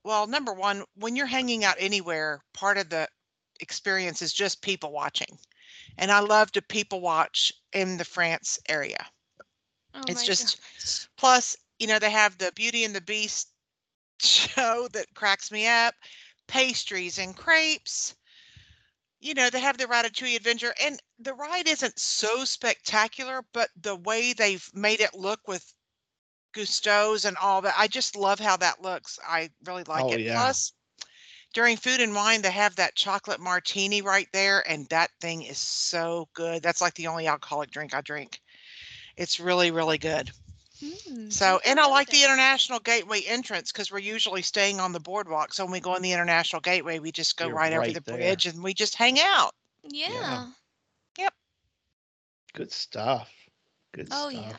well, 0.02 0.26
number 0.26 0.52
one, 0.52 0.82
when 0.96 1.14
you're 1.14 1.24
hanging 1.26 1.62
out 1.64 1.76
anywhere, 1.78 2.40
part 2.52 2.76
of 2.76 2.88
the 2.90 3.06
experience 3.60 4.20
is 4.20 4.32
just 4.32 4.60
people 4.60 4.90
watching. 4.90 5.38
And 5.96 6.10
I 6.10 6.18
love 6.18 6.50
to 6.52 6.62
people 6.62 7.00
watch 7.00 7.52
in 7.72 7.96
the 7.96 8.04
France 8.04 8.58
area. 8.68 9.06
Oh 9.94 10.02
It's 10.08 10.24
just- 10.26 10.60
gosh. 10.60 11.08
Plus, 11.16 11.56
you 11.78 11.86
know, 11.86 12.00
they 12.00 12.10
have 12.10 12.36
the 12.36 12.50
Beauty 12.56 12.82
and 12.84 12.96
the 12.96 13.00
Beast 13.00 13.52
show 14.20 14.88
that 14.92 15.14
cracks 15.14 15.52
me 15.52 15.68
up, 15.68 15.94
pastries 16.48 17.18
and 17.18 17.36
crepes. 17.36 18.16
You 19.20 19.34
know, 19.34 19.50
they 19.50 19.60
have 19.60 19.78
the 19.78 19.84
Ratatouille 19.86 20.34
adventure, 20.34 20.74
and 20.82 21.00
the 21.20 21.34
ride 21.34 21.68
isn't 21.68 21.96
so 22.00 22.44
spectacular, 22.44 23.44
but 23.52 23.70
the 23.80 23.94
way 23.94 24.32
they've 24.32 24.68
made 24.74 25.00
it 25.00 25.14
look 25.14 25.46
with 25.46 25.72
Gusteau's 26.52 27.24
and 27.24 27.36
all 27.36 27.62
that, 27.62 27.74
I 27.78 27.86
just 27.88 28.16
love 28.16 28.38
how 28.40 28.56
that 28.56 28.82
looks. 28.82 29.18
I 29.26 29.50
really 29.64 29.84
like 29.84 30.02
Oh, 30.02 30.12
it. 30.12 30.20
yeah. 30.20 30.32
Plus, 30.32 30.72
during 31.52 31.76
food 31.76 32.00
and 32.00 32.14
wine, 32.14 32.42
they 32.42 32.50
have 32.50 32.76
that 32.76 32.94
chocolate 32.94 33.40
martini 33.40 34.02
right 34.02 34.28
there, 34.32 34.62
and 34.68 34.86
that 34.88 35.10
thing 35.20 35.42
is 35.42 35.58
so 35.58 36.28
good. 36.34 36.62
That's 36.62 36.80
like 36.80 36.94
the 36.94 37.06
only 37.08 37.26
alcoholic 37.26 37.70
drink 37.70 37.94
I 37.94 38.00
drink. 38.02 38.40
It's 39.16 39.40
really, 39.40 39.70
really 39.70 39.98
good. 39.98 40.30
Mm, 40.82 41.32
So, 41.32 41.60
and 41.64 41.78
I 41.80 41.86
like 41.86 42.08
the. 42.08 42.22
International 42.24 42.78
Gateway 42.80 43.22
entrance 43.22 43.72
because 43.72 43.90
we're 43.90 43.98
usually 43.98 44.42
staying 44.42 44.80
on 44.80 44.92
the 44.92 45.00
boardwalk. 45.00 45.52
So 45.52 45.64
when 45.64 45.72
we 45.72 45.80
go 45.80 45.94
on 45.94 46.02
the 46.02 46.12
International 46.12 46.60
Gateway, 46.60 46.98
we 46.98 47.12
just 47.12 47.36
go 47.36 47.46
You're 47.46 47.54
right, 47.54 47.72
over 47.74 47.90
the 47.92 48.00
there. 48.00 48.16
bridge 48.16 48.46
and 48.46 48.62
we 48.62 48.74
just 48.74 48.94
hang 48.96 49.18
out. 49.20 49.52
Yeah. 49.88 50.46
Yep. 51.18 51.34
Good 52.52 52.72
stuff. 52.72 53.30
Good 53.92 54.10
Oh, 54.10 54.28
stuff. 54.28 54.30
yeah. 54.30 54.56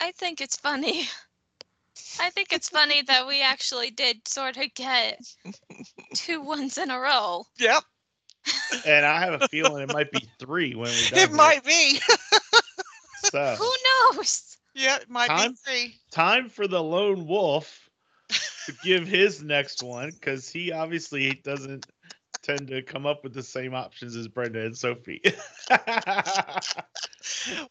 I 0.00 0.12
think 0.12 0.40
it's 0.40 0.56
funny. 0.56 1.08
I 2.18 2.30
think 2.30 2.52
it's 2.52 2.68
funny 2.70 3.02
that 3.02 3.26
we 3.26 3.42
actually 3.42 3.90
did 3.90 4.26
sort 4.28 4.56
of 4.56 4.74
get 4.74 5.18
two 6.14 6.40
ones 6.40 6.76
in 6.78 6.90
a 6.90 6.98
row. 6.98 7.46
Yep, 7.58 7.82
And 8.84 9.04
I 9.06 9.20
have 9.20 9.34
a 9.34 9.40
feeling 9.40 9.82
it 9.82 9.88
might 9.88 10.10
be 10.10 10.28
three 10.38 10.74
when 10.74 10.96
we 10.96 11.06
done 11.06 11.30
it 11.30 11.30
with 11.30 11.36
might 11.36 11.64
be. 11.64 12.00
So 13.14 13.58
Who 13.58 13.70
knows? 14.14 14.56
yeah, 14.74 14.96
it 14.96 15.08
might 15.10 15.28
Time? 15.28 15.52
be 15.52 15.54
three. 15.64 16.00
time 16.10 16.48
for 16.48 16.66
the 16.66 16.82
lone 16.82 17.26
wolf 17.26 17.88
to 18.66 18.72
give 18.72 19.06
his 19.06 19.42
next 19.42 19.82
one 19.82 20.10
because 20.10 20.48
he 20.50 20.72
obviously 20.72 21.34
doesn't 21.34 21.86
tend 22.48 22.68
to 22.68 22.82
come 22.82 23.04
up 23.04 23.22
with 23.22 23.34
the 23.34 23.42
same 23.42 23.74
options 23.74 24.16
as 24.16 24.26
Brenda 24.26 24.64
and 24.64 24.76
Sophie. 24.76 25.22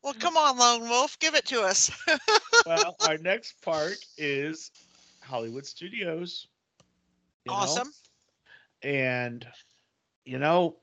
Well, 0.04 0.14
come 0.14 0.38
on, 0.38 0.58
Lone 0.58 0.90
Wolf, 0.90 1.18
give 1.20 1.36
it 1.36 1.46
to 1.46 1.62
us. 1.62 1.92
well, 2.66 2.96
our 3.08 3.18
next 3.22 3.62
park 3.62 3.98
is 4.18 4.72
Hollywood 5.22 5.66
Studios. 5.66 6.48
you 7.46 7.52
know? 7.52 7.58
awesome. 7.58 7.92
And, 8.84 9.46
you 10.26 10.40
know, 10.40 10.78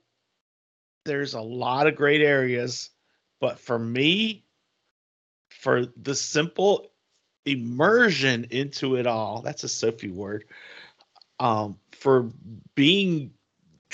there's 1.04 1.34
a 1.34 1.40
lot 1.40 1.86
of 1.86 1.96
great 1.96 2.20
areas, 2.20 2.90
but 3.40 3.58
for 3.58 3.78
me, 3.78 4.44
for 5.50 5.86
the 6.02 6.14
simple 6.14 6.90
immersion 7.46 8.46
into 8.50 8.96
it 8.96 9.06
all, 9.06 9.40
that's 9.42 9.64
a 9.64 9.68
Sophie 9.68 10.10
word, 10.10 10.44
um, 11.38 11.78
for 11.92 12.30
being 12.74 13.32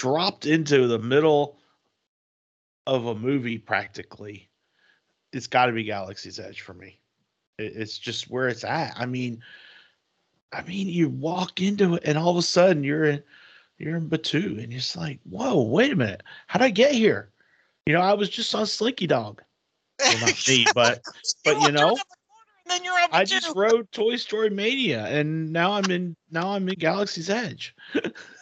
dropped 0.00 0.46
into 0.46 0.86
the 0.86 0.98
middle 0.98 1.58
of 2.86 3.04
a 3.04 3.14
movie 3.14 3.58
practically, 3.58 4.48
it's 5.30 5.46
got 5.46 5.66
to 5.66 5.72
be 5.72 5.84
Galaxy's 5.84 6.40
Edge 6.40 6.62
for 6.62 6.72
me. 6.72 6.98
It's 7.58 7.98
just 7.98 8.30
where 8.30 8.48
it's 8.48 8.64
at. 8.64 8.94
I 8.96 9.04
mean, 9.04 9.42
I 10.54 10.62
mean, 10.62 10.88
you 10.88 11.10
walk 11.10 11.60
into 11.60 11.96
it 11.96 12.02
and 12.06 12.16
all 12.16 12.30
of 12.30 12.38
a 12.38 12.42
sudden 12.42 12.82
you're 12.82 13.04
in 13.04 13.22
you're 13.76 13.96
in 13.96 14.08
Batuu 14.08 14.62
and 14.62 14.72
you're 14.72 14.80
just 14.80 14.96
like, 14.96 15.20
whoa, 15.28 15.60
wait 15.60 15.92
a 15.92 15.96
minute. 15.96 16.22
How'd 16.46 16.62
I 16.62 16.70
get 16.70 16.92
here? 16.92 17.30
You 17.84 17.92
know, 17.92 18.00
I 18.00 18.14
was 18.14 18.30
just 18.30 18.54
on 18.54 18.66
Slinky 18.66 19.06
Dog. 19.06 19.42
Well, 19.98 20.20
not 20.20 20.48
me, 20.48 20.66
but 20.74 21.02
but 21.44 21.60
you 21.60 21.72
know, 21.72 21.94
the 21.94 22.04
corner 22.04 22.56
and 22.64 22.70
then 22.70 22.84
you're 22.84 22.94
I 23.12 23.24
just 23.24 23.54
rode 23.54 23.92
Toy 23.92 24.16
Story 24.16 24.48
Mania 24.48 25.04
and 25.08 25.52
now 25.52 25.72
I'm 25.72 25.90
in 25.90 26.16
now 26.30 26.52
I'm 26.52 26.66
in 26.70 26.76
Galaxy's 26.78 27.28
Edge. 27.28 27.74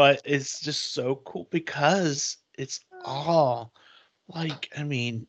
but 0.00 0.22
it's 0.24 0.60
just 0.60 0.94
so 0.94 1.16
cool 1.26 1.46
because 1.50 2.38
it's 2.56 2.80
oh. 3.04 3.04
all 3.04 3.74
like 4.34 4.72
I 4.74 4.82
mean 4.82 5.26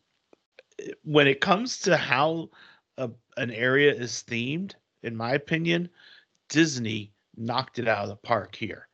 eh, 0.80 0.94
when 1.04 1.28
it 1.28 1.42
comes 1.42 1.80
to 1.80 1.98
how 1.98 2.52
a, 2.98 3.10
an 3.36 3.52
area 3.52 3.94
is 3.94 4.24
themed, 4.26 4.76
in 5.04 5.14
my 5.14 5.34
opinion, 5.34 5.90
Disney 6.48 7.12
knocked 7.36 7.80
it 7.80 7.88
out 7.90 8.04
of 8.04 8.08
the 8.08 8.16
park 8.16 8.56
here 8.56 8.88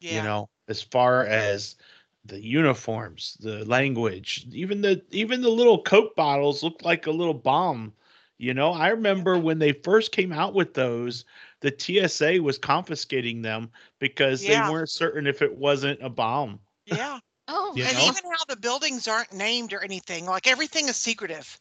yeah. 0.00 0.16
you 0.16 0.22
know 0.22 0.48
as 0.68 0.80
far 0.80 1.26
as 1.26 1.76
the 2.24 2.42
uniforms 2.42 3.36
the 3.40 3.62
language 3.66 4.46
even 4.52 4.80
the 4.80 5.02
even 5.10 5.42
the 5.42 5.50
little 5.50 5.82
coke 5.82 6.16
bottles 6.16 6.62
looked 6.62 6.82
like 6.82 7.06
a 7.06 7.10
little 7.10 7.34
bomb 7.34 7.92
you 8.38 8.54
know 8.54 8.72
i 8.72 8.88
remember 8.88 9.38
when 9.38 9.58
they 9.58 9.72
first 9.72 10.12
came 10.12 10.32
out 10.32 10.54
with 10.54 10.72
those 10.74 11.24
the 11.60 11.74
tsa 11.78 12.40
was 12.42 12.58
confiscating 12.58 13.42
them 13.42 13.70
because 13.98 14.42
Yeah. 14.42 14.66
they 14.66 14.72
weren't 14.72 14.90
certain 14.90 15.26
if 15.26 15.42
it 15.42 15.54
wasn't 15.56 16.00
a 16.02 16.08
bomb 16.10 16.60
yeah. 16.86 17.18
Oh, 17.52 17.72
You 17.74 17.82
and 17.84 17.96
know? 17.98 18.04
even 18.04 18.22
how 18.30 18.44
the 18.48 18.56
buildings 18.56 19.08
aren't 19.08 19.32
named 19.32 19.72
or 19.72 19.82
anything, 19.82 20.24
like 20.24 20.46
everything 20.46 20.88
is 20.88 20.96
secretive. 20.96 21.58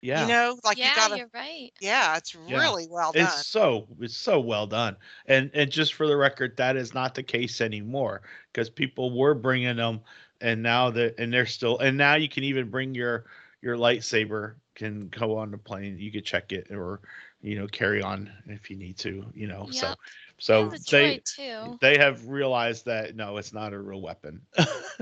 Yeah. 0.00 0.22
You 0.22 0.28
know, 0.28 0.58
like 0.64 0.78
yeah, 0.78 0.88
you 0.90 0.96
gotta 0.96 1.18
you're 1.18 1.30
right. 1.34 1.70
yeah, 1.80 2.16
it's 2.16 2.34
Yeah. 2.46 2.58
really 2.58 2.86
well 2.88 3.12
done. 3.12 3.24
it's 3.24 3.46
so 3.46 3.86
it's 4.00 4.16
so 4.16 4.40
well 4.40 4.66
done 4.66 4.96
and 5.26 5.50
and 5.52 5.70
just 5.70 5.94
for 5.94 6.06
the 6.06 6.16
record 6.16 6.56
that 6.56 6.76
is 6.76 6.94
not 6.94 7.14
the 7.14 7.22
case 7.22 7.60
anymore 7.60 8.22
because 8.52 8.70
people 8.70 9.16
were 9.18 9.34
bringing 9.34 9.76
them 9.76 10.00
and 10.40 10.62
now 10.62 10.90
that 10.90 11.14
and 11.18 11.32
they're 11.32 11.46
still 11.46 11.78
and 11.78 11.96
now 11.98 12.14
you 12.14 12.28
can 12.28 12.44
even 12.44 12.70
bring 12.70 12.94
your 12.94 13.26
your 13.62 13.76
lightsaber 13.76 14.54
can 14.74 15.08
go 15.08 15.36
on 15.36 15.50
the 15.50 15.58
plane 15.58 15.98
you 15.98 16.12
could 16.12 16.24
check 16.24 16.52
it 16.52 16.70
or 16.70 17.00
you 17.46 17.58
know 17.58 17.68
carry 17.68 18.02
on 18.02 18.30
if 18.46 18.70
you 18.70 18.76
need 18.76 18.98
to 18.98 19.24
you 19.34 19.48
know 19.48 19.68
so 19.70 19.88
Yep. 19.88 19.98
so 20.38 20.70
and 20.72 20.86
they 20.90 21.22
too. 21.24 21.78
they 21.80 21.98
have 21.98 22.26
realized 22.28 22.86
that 22.86 23.16
no 23.16 23.36
it's 23.38 23.52
not 23.54 23.72
a 23.72 23.78
real 23.78 24.02
weapon 24.02 24.42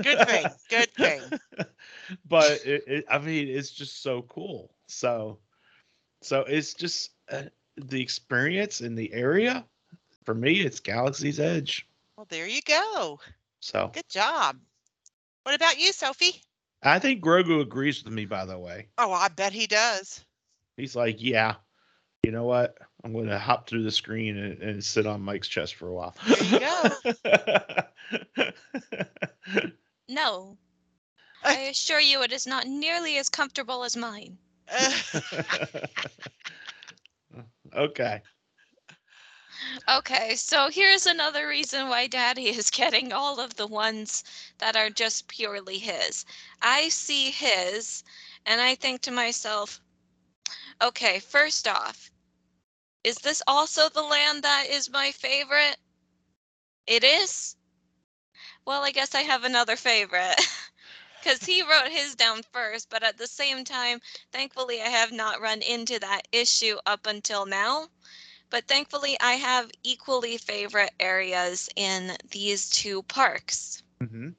Good 0.03 0.19
thing. 0.25 0.55
Good 0.69 0.91
thing. 0.93 1.33
but 2.27 2.65
it, 2.65 2.83
it, 2.87 3.05
I 3.09 3.19
mean, 3.19 3.47
it's 3.47 3.71
just 3.71 4.03
so 4.03 4.23
cool. 4.23 4.71
So, 4.87 5.39
so 6.21 6.41
it's 6.41 6.73
just 6.73 7.11
uh, 7.31 7.43
the 7.77 8.01
experience 8.01 8.81
in 8.81 8.95
the 8.95 9.11
area. 9.13 9.65
For 10.23 10.35
me, 10.35 10.61
it's 10.61 10.79
Galaxy's 10.79 11.39
Edge. 11.39 11.87
Well, 12.17 12.27
there 12.29 12.47
you 12.47 12.61
go. 12.61 13.19
So 13.61 13.91
Good 13.93 14.09
job. 14.09 14.59
What 15.43 15.55
about 15.55 15.79
you, 15.79 15.93
Sophie? 15.93 16.41
I 16.83 16.99
think 16.99 17.23
Grogu 17.23 17.61
agrees 17.61 18.03
with 18.03 18.13
me. 18.13 18.25
By 18.25 18.45
the 18.45 18.57
way, 18.59 18.87
Oh, 18.97 19.11
I 19.13 19.29
bet 19.29 19.53
he 19.53 19.67
does. 19.67 20.25
he's 20.77 20.95
like, 20.95 21.21
"Yeah, 21.21 21.55
you 22.25 22.31
know 22.31 22.45
what? 22.45 22.77
I'm 23.03 23.13
going 23.13 23.27
to 23.27 23.37
hop 23.37 23.67
through 23.67 23.83
the 23.83 23.91
screen 23.91 24.37
and, 24.37 24.61
and 24.61 24.83
sit 24.83 25.05
on 25.05 25.21
Mike's 25.21 25.47
chest 25.47 25.75
for 25.75 25.87
a 25.87 25.93
while." 25.93 26.15
There 26.27 26.43
you 26.43 26.59
go. 26.59 28.51
No. 30.07 30.57
I 31.43 31.61
assure 31.61 31.99
you 31.99 32.21
it 32.21 32.31
is 32.31 32.45
not 32.45 32.67
nearly 32.67 33.17
as 33.17 33.27
comfortable 33.27 33.83
as 33.83 33.97
mine. 33.97 34.37
okay. 37.75 38.21
Okay, 39.89 40.35
so 40.35 40.69
here's 40.69 41.05
another 41.05 41.47
reason 41.47 41.89
why 41.89 42.07
Daddy 42.07 42.47
is 42.47 42.69
getting 42.69 43.13
all 43.13 43.39
of 43.39 43.55
the 43.55 43.67
ones 43.67 44.23
that 44.59 44.75
are 44.75 44.89
just 44.89 45.27
purely 45.27 45.79
his. 45.79 46.25
I 46.61 46.89
see 46.89 47.31
his 47.31 48.03
and 48.45 48.61
I 48.61 48.75
think 48.75 49.01
to 49.01 49.11
myself, 49.11 49.81
okay, 50.81 51.19
first 51.19 51.67
off, 51.67 52.11
is 53.05 53.17
this 53.19 53.43
also 53.47 53.87
the 53.89 54.01
land 54.01 54.43
that 54.43 54.67
is 54.67 54.89
my 54.89 55.11
favorite? 55.11 55.77
It 56.87 57.03
is? 57.03 57.55
Well, 58.65 58.83
I 58.83 58.91
guess 58.91 59.15
I 59.15 59.21
have 59.21 59.43
another 59.43 59.75
favorite. 59.75 60.39
Because 61.23 61.45
he 61.45 61.61
wrote 61.63 61.89
his 61.91 62.15
down 62.15 62.43
first, 62.43 62.89
but 62.89 63.03
at 63.03 63.17
the 63.17 63.27
same 63.27 63.63
time, 63.63 64.01
thankfully, 64.31 64.81
I 64.81 64.89
have 64.89 65.11
not 65.11 65.41
run 65.41 65.61
into 65.61 65.99
that 65.99 66.27
issue 66.31 66.77
up 66.85 67.07
until 67.07 67.45
now. 67.45 67.89
But 68.49 68.67
thankfully, 68.67 69.17
I 69.19 69.33
have 69.33 69.71
equally 69.83 70.37
favorite 70.37 70.93
areas 70.99 71.69
in 71.75 72.17
these 72.31 72.69
two 72.69 73.03
parks. 73.03 73.83
hmm 73.99 74.29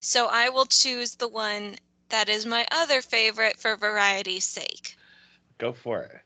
So 0.00 0.26
I 0.26 0.48
will 0.48 0.66
choose 0.66 1.14
the 1.16 1.28
one 1.28 1.78
that 2.08 2.28
is 2.28 2.46
my 2.46 2.66
other 2.70 3.00
favorite 3.02 3.58
for 3.58 3.76
variety's 3.76 4.44
sake. 4.44 4.96
Go 5.58 5.72
for 5.72 6.02
it. 6.02 6.25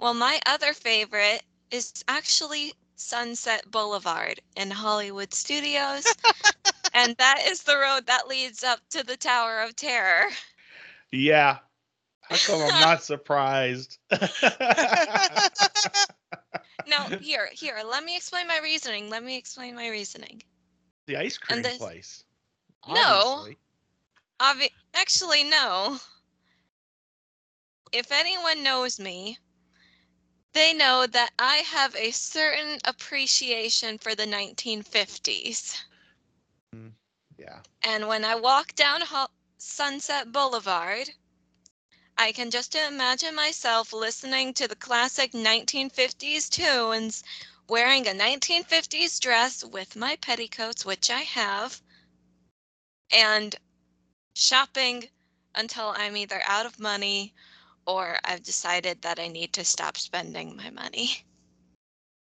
Well, 0.00 0.14
my 0.14 0.40
other 0.46 0.72
favorite 0.72 1.42
is 1.70 1.92
actually 2.08 2.72
Sunset 2.96 3.70
Boulevard 3.70 4.40
in 4.56 4.70
Hollywood 4.70 5.34
Studios. 5.34 6.06
and 6.94 7.14
that 7.18 7.42
is 7.46 7.62
the 7.62 7.76
road 7.76 8.06
that 8.06 8.26
leads 8.26 8.64
up 8.64 8.80
to 8.90 9.04
the 9.04 9.16
Tower 9.16 9.60
of 9.60 9.76
Terror. 9.76 10.30
Yeah. 11.12 11.58
How 12.22 12.36
come 12.46 12.62
I'm 12.62 12.80
not 12.80 13.02
surprised? 13.04 13.98
Now, 16.86 17.04
here, 17.20 17.48
here, 17.52 17.76
let 17.88 18.02
me 18.04 18.16
explain 18.16 18.48
my 18.48 18.58
reasoning. 18.58 19.10
Let 19.10 19.22
me 19.22 19.36
explain 19.36 19.76
my 19.76 19.88
reasoning. 19.90 20.42
the 21.06 21.16
ice 21.18 21.36
cream 21.38 21.62
this- 21.62 21.78
place. 21.78 22.24
No. 22.88 23.46
Obvi- 24.40 24.72
actually, 24.94 25.44
no. 25.44 25.98
If 27.92 28.10
anyone 28.10 28.62
knows 28.64 28.98
me, 28.98 29.38
they 30.52 30.72
know 30.72 31.06
that 31.06 31.32
I 31.38 31.56
have 31.58 31.94
a 31.96 32.10
certain 32.10 32.78
appreciation 32.84 33.98
for 33.98 34.14
the 34.14 34.26
1950s. 34.26 35.84
Hmm, 36.72 36.88
yeah. 37.38 37.60
And 37.82 38.08
when 38.08 38.24
I 38.24 38.34
walk 38.34 38.74
down 38.74 39.02
Ho- 39.02 39.28
Sunset 39.58 40.32
Boulevard, 40.32 41.10
I 42.16 42.32
can 42.32 42.50
just 42.50 42.74
imagine 42.74 43.34
myself 43.34 43.92
listening 43.92 44.52
to 44.54 44.68
the 44.68 44.76
classic 44.76 45.32
1950s 45.32 46.48
tunes, 46.50 47.22
wearing 47.68 48.06
a 48.06 48.12
1950s 48.12 49.18
dress 49.18 49.64
with 49.64 49.96
my 49.96 50.16
petticoats, 50.16 50.84
which 50.84 51.10
I 51.10 51.20
have, 51.20 51.80
and 53.10 53.56
shopping 54.34 55.08
until 55.54 55.94
I'm 55.96 56.16
either 56.16 56.42
out 56.44 56.66
of 56.66 56.78
money 56.78 57.32
or 57.90 58.18
I've 58.24 58.42
decided 58.42 59.02
that 59.02 59.18
I 59.18 59.28
need 59.28 59.52
to 59.54 59.64
stop 59.64 59.96
spending 59.96 60.56
my 60.56 60.70
money. 60.70 61.24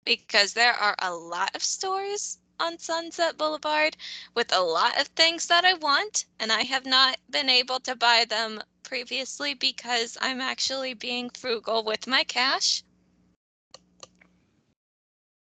Because 0.04 0.52
there 0.52 0.74
are 0.74 0.94
a 1.00 1.12
lot 1.12 1.54
of 1.54 1.62
stores 1.62 2.38
on 2.60 2.78
Sunset 2.78 3.36
Boulevard 3.36 3.96
with 4.34 4.52
a 4.52 4.60
lot 4.60 5.00
of 5.00 5.08
things 5.08 5.46
that 5.46 5.64
I 5.64 5.74
want, 5.74 6.26
and 6.38 6.52
I 6.52 6.62
have 6.62 6.86
not 6.86 7.18
been 7.30 7.48
able 7.48 7.80
to 7.80 7.96
buy 7.96 8.24
them 8.28 8.60
previously 8.82 9.54
because 9.54 10.16
I'm 10.20 10.40
actually 10.40 10.94
being 10.94 11.30
frugal 11.30 11.84
with 11.84 12.06
my 12.06 12.24
cash. 12.24 12.82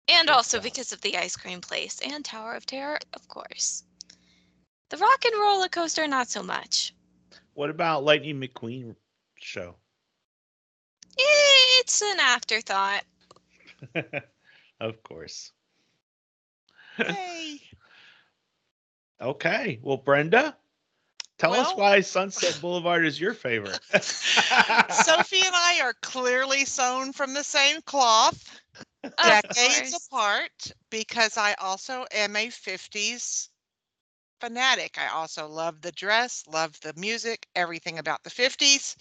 And 0.08 0.28
also 0.28 0.60
because 0.60 0.92
of 0.92 1.00
the 1.02 1.16
ice 1.16 1.36
cream 1.36 1.60
place 1.60 2.00
and 2.04 2.24
Tower 2.24 2.54
of 2.54 2.66
Terror, 2.66 2.98
of 3.14 3.28
course. 3.28 3.84
The 4.88 4.96
rock 4.96 5.24
and 5.24 5.40
roller 5.40 5.68
coaster, 5.68 6.06
not 6.08 6.28
so 6.28 6.42
much. 6.42 6.94
What 7.54 7.70
about 7.70 8.02
Lightning 8.02 8.40
McQueen 8.40 8.96
show? 9.36 9.76
Eh, 11.20 11.80
it's 11.80 12.02
an 12.02 12.20
afterthought. 12.20 13.04
of 14.80 15.02
course. 15.02 15.52
Yay. 16.98 17.60
Okay. 19.22 19.78
Well, 19.82 19.98
Brenda, 19.98 20.56
tell 21.36 21.52
us 21.52 21.76
why 21.76 22.00
Sunset 22.00 22.60
Boulevard 22.62 23.04
is 23.04 23.20
your 23.20 23.34
favorite. 23.34 23.78
Sophie 24.90 25.44
and 25.44 25.54
I 25.54 25.80
are 25.82 25.92
clearly 26.00 26.64
sewn 26.64 27.12
from 27.12 27.34
the 27.34 27.44
same 27.44 27.82
cloth, 27.82 28.60
decades 29.22 30.08
apart, 30.08 30.72
because 30.90 31.36
I 31.36 31.54
also 31.60 32.06
am 32.12 32.34
a 32.36 32.48
50s 32.48 33.50
fanatic. 34.40 34.96
I 34.98 35.08
also 35.08 35.46
love 35.46 35.82
the 35.82 35.92
dress, 35.92 36.44
love 36.48 36.80
the 36.80 36.94
music, 36.96 37.46
everything 37.54 37.98
about 37.98 38.22
the 38.24 38.30
50s, 38.30 38.96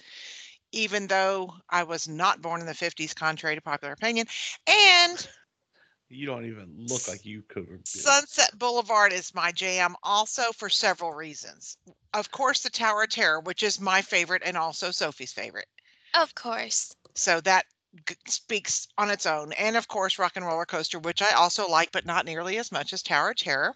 even 0.71 1.07
though 1.07 1.53
I 1.69 1.83
was 1.83 2.07
not 2.07 2.41
born 2.41 2.61
in 2.61 2.67
the 2.67 2.73
50s, 2.73 3.13
contrary 3.13 3.55
to 3.55 3.61
popular 3.61 3.93
opinion. 3.93 4.27
And 4.67 5.27
you 6.09 6.25
don't 6.25 6.45
even 6.45 6.87
look 6.87 7.07
like 7.07 7.25
you 7.25 7.43
could. 7.47 7.67
be. 7.67 7.77
Sunset 7.85 8.57
Boulevard 8.57 9.13
is 9.13 9.33
my 9.33 9.51
jam 9.51 9.95
also 10.03 10.51
for 10.51 10.69
several 10.69 11.13
reasons. 11.13 11.77
Of 12.13 12.31
course, 12.31 12.61
the 12.61 12.69
Tower 12.69 13.03
of 13.03 13.09
Terror, 13.09 13.39
which 13.39 13.63
is 13.63 13.79
my 13.79 14.01
favorite 14.01 14.43
and 14.45 14.57
also 14.57 14.91
Sophie's 14.91 15.33
favorite. 15.33 15.67
Of 16.13 16.33
course. 16.35 16.95
So 17.15 17.41
that 17.41 17.65
g- 18.07 18.15
speaks 18.27 18.87
on 18.97 19.09
its 19.09 19.25
own. 19.25 19.53
And 19.53 19.75
of 19.75 19.87
course, 19.87 20.19
Rock 20.19 20.33
and 20.35 20.45
Roller 20.45 20.65
Coaster, 20.65 20.99
which 20.99 21.21
I 21.21 21.29
also 21.35 21.67
like, 21.67 21.91
but 21.91 22.05
not 22.05 22.25
nearly 22.25 22.57
as 22.57 22.71
much 22.71 22.93
as 22.93 23.01
Tower 23.03 23.31
of 23.31 23.37
Terror. 23.37 23.75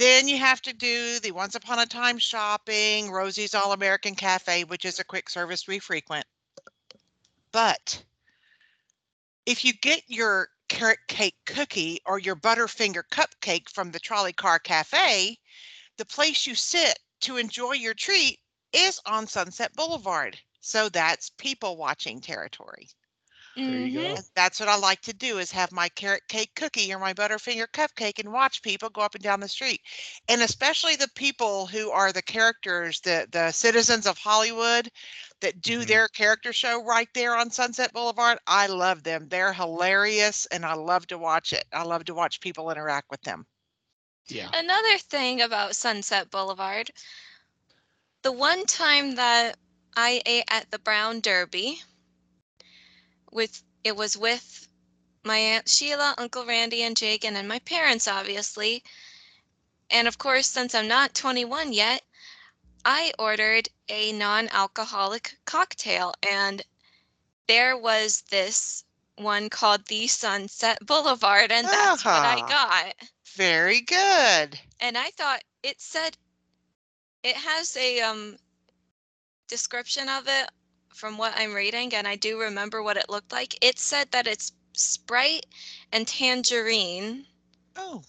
Then 0.00 0.28
you 0.28 0.38
have 0.38 0.62
to 0.62 0.72
do 0.72 1.20
the 1.20 1.32
Once 1.32 1.54
Upon 1.54 1.78
a 1.78 1.84
Time 1.84 2.16
shopping, 2.16 3.10
Rosie's 3.10 3.54
All 3.54 3.72
American 3.72 4.14
Cafe, 4.14 4.64
which 4.64 4.86
is 4.86 4.98
a 4.98 5.04
quick 5.04 5.28
service 5.28 5.68
we 5.68 5.78
frequent. 5.78 6.24
But 7.52 8.02
if 9.44 9.62
you 9.62 9.74
get 9.74 10.02
your 10.06 10.48
carrot 10.68 11.00
cake 11.06 11.36
cookie 11.44 12.00
or 12.06 12.18
your 12.18 12.34
Butterfinger 12.34 13.02
cupcake 13.12 13.68
from 13.68 13.90
the 13.90 13.98
Trolley 13.98 14.32
Car 14.32 14.58
Cafe, 14.58 15.36
the 15.98 16.06
place 16.06 16.46
you 16.46 16.54
sit 16.54 16.98
to 17.20 17.36
enjoy 17.36 17.72
your 17.72 17.92
treat 17.92 18.38
is 18.72 18.98
on 19.04 19.26
Sunset 19.26 19.70
Boulevard. 19.76 20.38
So 20.62 20.88
that's 20.88 21.28
people 21.36 21.76
watching 21.76 22.22
territory. 22.22 22.88
There 23.66 23.78
you 23.78 23.90
Mhm. 23.90 24.02
go. 24.02 24.24
That's 24.34 24.58
what 24.60 24.68
I 24.68 24.76
like 24.76 25.00
to 25.02 25.12
do 25.12 25.38
is 25.38 25.52
have 25.52 25.72
my 25.72 25.88
carrot 25.88 26.28
cake 26.28 26.54
cookie 26.54 26.92
or 26.92 26.98
my 26.98 27.12
Butterfinger 27.14 27.66
cupcake 27.68 28.18
and 28.18 28.32
watch 28.32 28.62
people 28.62 28.88
go 28.90 29.00
up 29.02 29.14
and 29.14 29.22
down 29.22 29.40
the 29.40 29.48
street. 29.48 29.80
And 30.28 30.42
especially 30.42 30.96
the 30.96 31.08
people 31.14 31.66
who 31.66 31.90
are 31.90 32.12
the 32.12 32.22
characters, 32.22 33.00
the 33.00 33.26
the 33.30 33.52
citizens 33.52 34.06
of 34.06 34.18
Hollywood 34.18 34.90
that 35.40 35.60
do 35.62 35.84
Mhm. 35.84 35.86
their 35.86 36.08
character 36.08 36.52
show 36.52 36.82
right 36.84 37.08
there 37.14 37.36
on 37.36 37.50
Sunset 37.50 37.92
Boulevard. 37.92 38.38
I 38.46 38.66
love 38.66 39.02
them. 39.04 39.28
They're 39.28 39.52
hilarious 39.52 40.46
and 40.46 40.64
I 40.64 40.74
love 40.74 41.06
to 41.08 41.18
watch 41.18 41.52
it. 41.52 41.64
I 41.72 41.82
love 41.82 42.04
to 42.06 42.14
watch 42.14 42.40
people 42.40 42.70
interact 42.70 43.10
with 43.10 43.22
them. 43.22 43.46
Yeah. 44.28 44.52
Another 44.52 44.98
thing 44.98 45.40
about 45.40 45.74
Sunset 45.76 46.30
Boulevard, 46.30 46.90
the 48.22 48.32
one 48.32 48.64
time 48.66 49.14
that 49.16 49.56
I 49.96 50.22
ate 50.26 50.44
at 50.48 50.70
the 50.70 50.78
Brown 50.78 51.20
Derby. 51.20 51.82
With 53.30 53.62
it 53.84 53.96
was 53.96 54.16
with 54.16 54.68
my 55.24 55.36
aunt 55.38 55.68
Sheila, 55.68 56.14
Uncle 56.18 56.44
Randy, 56.46 56.82
and 56.82 56.96
Jagan, 56.96 57.34
and 57.36 57.46
my 57.48 57.58
parents, 57.60 58.08
obviously. 58.08 58.82
And 59.90 60.06
of 60.08 60.18
course, 60.18 60.46
since 60.46 60.74
I'm 60.74 60.88
not 60.88 61.14
21 61.14 61.72
yet, 61.72 62.02
I 62.84 63.12
ordered 63.18 63.68
a 63.88 64.12
non-alcoholic 64.12 65.36
cocktail, 65.44 66.14
and 66.28 66.62
there 67.46 67.76
was 67.76 68.22
this 68.30 68.84
one 69.16 69.50
called 69.50 69.86
the 69.86 70.06
Sunset 70.06 70.78
Boulevard, 70.86 71.52
and 71.52 71.66
that's 71.66 72.04
what 72.04 72.14
I 72.24 72.40
Ah. 72.42 72.46
got. 72.48 73.08
Very 73.34 73.80
good. 73.80 74.58
And 74.80 74.96
I 74.96 75.10
thought 75.10 75.42
it 75.62 75.80
said 75.80 76.16
it 77.22 77.36
has 77.36 77.76
a 77.76 78.00
um 78.00 78.38
description 79.48 80.08
of 80.08 80.26
it 80.28 80.48
from 80.94 81.16
what 81.18 81.34
I'm 81.36 81.54
reading, 81.54 81.94
and 81.94 82.06
I 82.06 82.16
do 82.16 82.38
remember 82.40 82.82
what 82.82 82.96
it 82.96 83.08
looked 83.08 83.32
like. 83.32 83.56
It 83.62 83.78
said 83.78 84.10
that 84.12 84.26
it's 84.26 84.52
Sprite 84.72 85.46
and 85.92 86.06
tangerine. 86.06 87.26
Oh, 87.76 88.02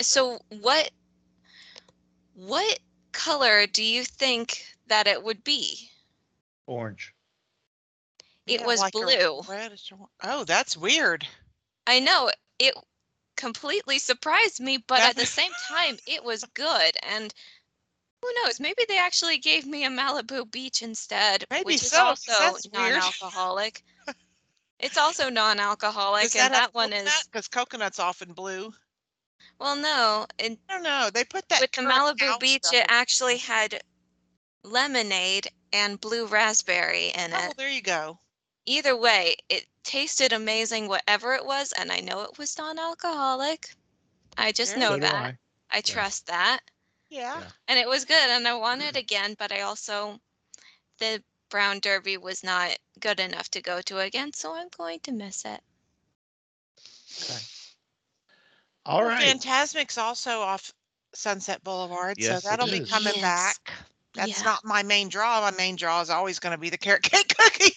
So 0.00 0.40
what 0.48 0.90
what 2.34 2.78
color 3.12 3.66
do 3.66 3.82
you 3.82 4.04
think 4.04 4.64
that 4.86 5.06
it 5.06 5.22
would 5.22 5.44
be? 5.44 5.90
Orange. 6.66 7.14
It 8.46 8.60
yeah, 8.60 8.66
was 8.66 8.80
like 8.80 8.92
blue. 8.92 9.42
reddish 9.46 9.92
Oh, 10.22 10.44
that's 10.44 10.76
weird. 10.76 11.26
I 11.86 12.00
know 12.00 12.30
it 12.58 12.74
completely 13.36 13.98
surprised 13.98 14.60
me, 14.60 14.78
but 14.78 15.02
at 15.02 15.16
the 15.16 15.26
same 15.26 15.52
time, 15.68 15.98
it 16.06 16.24
was 16.24 16.44
good. 16.54 16.96
And 17.02 17.32
who 18.22 18.32
knows? 18.42 18.60
Maybe 18.60 18.84
they 18.88 18.98
actually 18.98 19.38
gave 19.38 19.66
me 19.66 19.84
a 19.84 19.90
Malibu 19.90 20.50
Beach 20.50 20.82
instead, 20.82 21.44
Maybe 21.50 21.64
which 21.64 21.82
is 21.82 21.90
so, 21.90 21.98
'cause 21.98 22.28
also 22.28 22.44
that's 22.44 22.68
weird. 22.68 22.94
non-alcoholic. 22.94 23.82
it's 24.80 24.96
also 24.96 25.28
non-alcoholic, 25.30 26.24
Is 26.26 26.36
and 26.36 26.52
that, 26.52 26.72
that 26.72 26.74
one 26.74 26.92
is 26.92 27.12
because 27.30 27.48
coconut's 27.48 27.98
often 27.98 28.32
blue. 28.32 28.72
well, 29.58 29.76
no. 29.76 30.26
And 30.38 30.58
I 30.68 30.74
don't 30.74 30.82
know. 30.82 31.10
They 31.12 31.24
put 31.24 31.48
that 31.48 31.60
with 31.60 31.72
the 31.72 31.82
current 31.82 32.18
Malibu 32.20 32.28
out 32.28 32.40
Beach, 32.40 32.64
stuff 32.64 32.74
it 32.74 32.80
in- 32.80 32.86
actually 32.90 33.38
had 33.38 33.80
lemonade 34.64 35.48
and 35.72 36.00
blue 36.00 36.26
raspberry 36.26 37.08
in 37.08 37.32
it. 37.32 37.36
Oh, 37.36 37.50
it. 37.50 37.56
there 37.56 37.70
you 37.70 37.82
go. 37.82 38.18
Either 38.66 38.96
way, 38.96 39.36
it 39.48 39.66
tasted 39.84 40.32
amazing, 40.32 40.88
whatever 40.88 41.34
it 41.34 41.44
was, 41.44 41.72
and 41.72 41.90
I 41.90 42.00
know 42.00 42.22
it 42.22 42.36
was 42.38 42.58
non-alcoholic. 42.58 43.70
I 44.36 44.52
just 44.52 44.72
Very 44.74 44.80
know 44.80 44.90
So 44.90 44.96
do 44.96 45.00
that. 45.00 45.34
I. 45.70 45.78
I 45.78 45.80
trust 45.80 46.26
that. 46.26 46.60
Yeah. 47.08 47.42
Yeah. 47.42 47.50
and 47.68 47.78
it 47.78 47.88
was 47.88 48.04
good 48.04 48.28
and 48.30 48.46
i 48.48 48.54
want 48.54 48.82
it 48.82 48.96
again 48.96 49.34
but 49.38 49.52
i 49.52 49.60
also 49.60 50.20
the 50.98 51.22
brown 51.50 51.80
derby 51.80 52.16
was 52.16 52.42
not 52.42 52.78
good 53.00 53.20
enough 53.20 53.48
to 53.50 53.60
go 53.62 53.80
to 53.82 53.98
again 53.98 54.32
so 54.32 54.54
i'm 54.54 54.68
going 54.68 55.00
to 55.00 55.12
miss 55.12 55.44
it 55.44 55.62
Okay. 57.22 57.48
All 58.86 59.02
Well, 59.02 59.10
right. 59.10 59.36
Fantasmic's 59.38 59.98
also 59.98 60.40
off 60.40 60.72
Sunset 61.14 61.62
Boulevard, 61.64 62.22
Yes, 62.22 62.40
so 62.40 62.40
that'll 62.40 62.66
be 62.68 62.80
is. 62.80 62.90
coming 62.90 63.18
Yes. 63.18 63.20
back. 63.20 63.72
That's 64.14 64.42
Yeah. 64.42 64.44
not 64.44 64.64
my 64.64 64.82
main 64.82 65.08
draw. 65.08 65.40
My 65.40 65.50
main 65.50 65.76
draw 65.76 66.00
is 66.00 66.10
always 66.10 66.38
going 66.38 66.52
to 66.52 66.58
be 66.58 66.70
the 66.70 66.78
carrot 66.78 67.02
cake 67.02 67.34
cookie, 67.38 67.76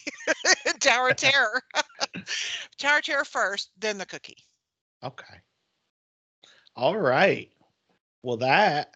Tower 0.80 1.10
of 1.10 1.16
Terror. 1.18 1.62
Tower 2.78 2.98
of 2.98 3.04
Terror 3.04 3.26
first, 3.26 3.72
then 3.78 3.98
the 3.98 4.06
cookie. 4.06 4.38
Okay. 5.04 5.42
All 6.76 6.98
right. 6.98 7.52
Well, 8.24 8.38
that 8.38 8.96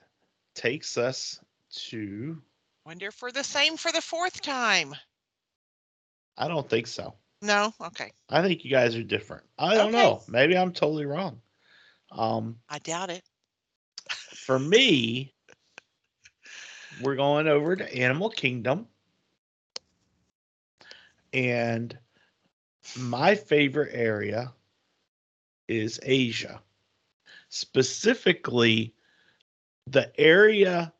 takes 0.56 0.98
us 0.98 1.40
to. 1.90 2.42
Wonder 2.86 3.12
for 3.12 3.32
the 3.32 3.44
same 3.44 3.78
for 3.78 3.92
the 3.92 4.02
fourth 4.02 4.42
time. 4.42 4.96
I 6.38 6.48
don't 6.48 6.70
think 6.70 6.88
so. 6.88 7.14
No, 7.42 7.74
okay, 7.82 8.12
I 8.30 8.42
think 8.42 8.64
you 8.66 8.72
guys 8.72 8.96
are 8.96 9.04
different. 9.04 9.44
I 9.60 9.76
don't 9.76 9.90
Okay. 9.90 10.02
know. 10.04 10.24
Maybe 10.28 10.58
I'm 10.58 10.72
totally 10.74 11.06
wrong. 11.06 11.42
Um, 12.12 12.58
I 12.70 12.80
doubt 12.80 13.10
it. 13.10 13.24
for 14.10 14.58
me, 14.58 15.34
we're 17.00 17.16
going 17.16 17.48
over 17.48 17.76
to 17.76 17.96
Animal 17.96 18.30
Kingdom. 18.30 18.88
And 21.34 21.98
my 22.96 23.36
favorite 23.36 23.92
area 23.94 24.54
is 25.68 26.00
Asia. 26.04 26.62
Specifically, 27.50 28.95
the 29.88 30.12
area 30.20 30.94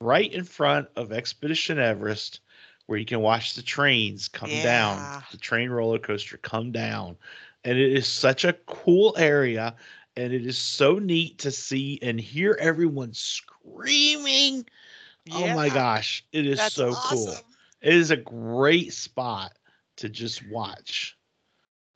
right 0.00 0.32
in 0.32 0.44
front 0.44 0.88
of 0.96 1.12
Expedition 1.12 1.78
Everest 1.78 2.40
where 2.86 2.98
you 2.98 3.04
can 3.04 3.20
watch 3.20 3.54
the 3.54 3.62
trains 3.62 4.28
come 4.28 4.50
Yeah. 4.50 4.62
down, 4.62 5.10
the 5.30 5.36
train 5.38 5.70
roller 5.70 5.98
coaster 5.98 6.38
come 6.38 6.72
down. 6.72 7.16
And 7.64 7.78
it 7.78 7.92
is 7.92 8.06
such 8.06 8.44
a 8.44 8.54
cool 8.66 9.14
area 9.18 9.76
and 10.16 10.32
it 10.32 10.46
is 10.46 10.58
so 10.58 10.98
neat 10.98 11.38
to 11.38 11.50
see 11.50 11.98
and 12.02 12.18
hear 12.20 12.56
everyone 12.60 13.12
screaming. 13.12 14.66
Oh 15.32 15.48
my 15.48 15.68
gosh, 15.68 16.24
it 16.32 16.46
is 16.46 16.58
that's 16.58 16.74
so 16.74 16.96
cool. 16.96 17.44
It 17.82 17.94
is 17.94 18.10
a 18.10 18.16
great 18.16 18.92
spot 18.92 19.58
to 19.96 20.08
just 20.08 20.46
watch. 20.48 21.16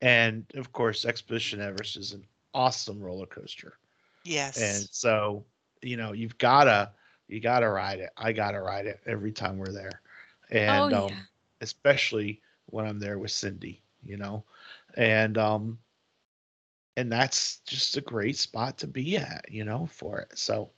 And 0.00 0.44
of 0.54 0.72
course, 0.72 1.04
Expedition 1.04 1.60
Everest 1.60 1.96
is 1.96 2.12
an 2.12 2.26
awesome 2.54 3.00
roller 3.00 3.26
coaster. 3.26 3.78
Yes. 4.24 4.58
And 4.58 4.88
so, 4.90 5.44
you 5.82 5.96
know, 5.96 6.12
you've 6.12 6.38
gotta 6.38 6.92
you 7.28 7.40
gotta 7.40 7.68
ride 7.68 8.00
it. 8.00 8.10
I 8.16 8.32
gotta 8.32 8.60
ride 8.60 8.86
it 8.86 9.00
every 9.06 9.32
time 9.32 9.58
we're 9.58 9.72
there. 9.72 10.00
And 10.50 10.92
oh 10.92 10.92
um 10.92 11.28
especially 11.60 12.40
when 12.66 12.86
I'm 12.86 12.98
there 13.00 13.18
with 13.18 13.30
Cindy, 13.32 13.82
you 14.02 14.16
know. 14.16 14.44
And 14.96 15.36
um 15.38 15.78
and 16.96 17.10
that's 17.12 17.58
just 17.60 17.96
a 17.96 18.00
great 18.00 18.36
spot 18.36 18.78
to 18.78 18.86
be 18.86 19.16
at, 19.16 19.46
you 19.50 19.64
know, 19.64 19.86
for 19.86 20.20
it. 20.20 20.38
So 20.38 20.70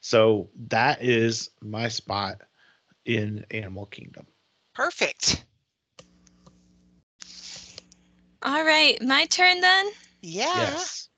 so 0.00 0.50
that 0.68 1.02
is 1.02 1.50
my 1.62 1.88
spot 1.88 2.42
in 3.04 3.44
Animal 3.50 3.86
Kingdom. 3.86 4.26
Perfect. 4.74 5.44
all 8.42 8.64
right 8.64 9.00
my 9.02 9.24
turn 9.26 9.60
then 9.60 9.90
Yeah. 10.22 10.86
Yes. 10.88 11.08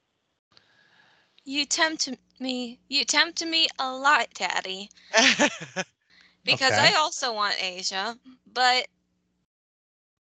you 1.45 1.65
tempt 1.65 2.09
me 2.41 2.81
you 2.89 3.05
tempt 3.05 3.45
me 3.45 3.69
a 3.79 3.93
lot 3.93 4.29
daddy 4.35 4.91
because 6.45 6.77
Okay. 6.77 6.79
I 6.79 6.95
also 6.95 7.33
want 7.33 7.63
Asia, 7.63 8.19
but 8.47 8.87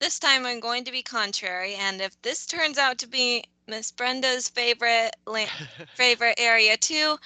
this 0.00 0.18
time 0.18 0.46
I'm 0.46 0.60
going 0.60 0.84
to 0.84 0.92
be 0.92 1.02
contrary. 1.02 1.74
And 1.74 2.00
if 2.00 2.20
this 2.22 2.46
turns 2.46 2.78
out 2.78 2.98
to 2.98 3.06
be 3.06 3.44
Miss 3.66 3.90
Brenda's 3.92 4.48
favorite 4.48 5.16
la- 5.26 5.46
favorite 5.94 6.36
area 6.38 6.76
too, 6.76 7.16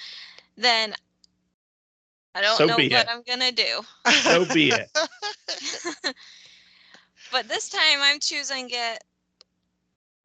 then 0.55 0.93
I 2.35 2.41
don't 2.41 2.65
So 2.65 2.67
know 2.67 2.81
what 2.83 3.07
it. 3.07 3.09
I'm 3.09 3.23
gonna 3.23 3.51
do. 3.51 3.83
So 4.09 4.45
be 4.45 4.71
it. 4.71 4.89
but 7.31 7.47
this 7.47 7.69
time 7.69 7.99
I'm 8.01 8.19
choosing 8.19 8.69
it 8.71 9.03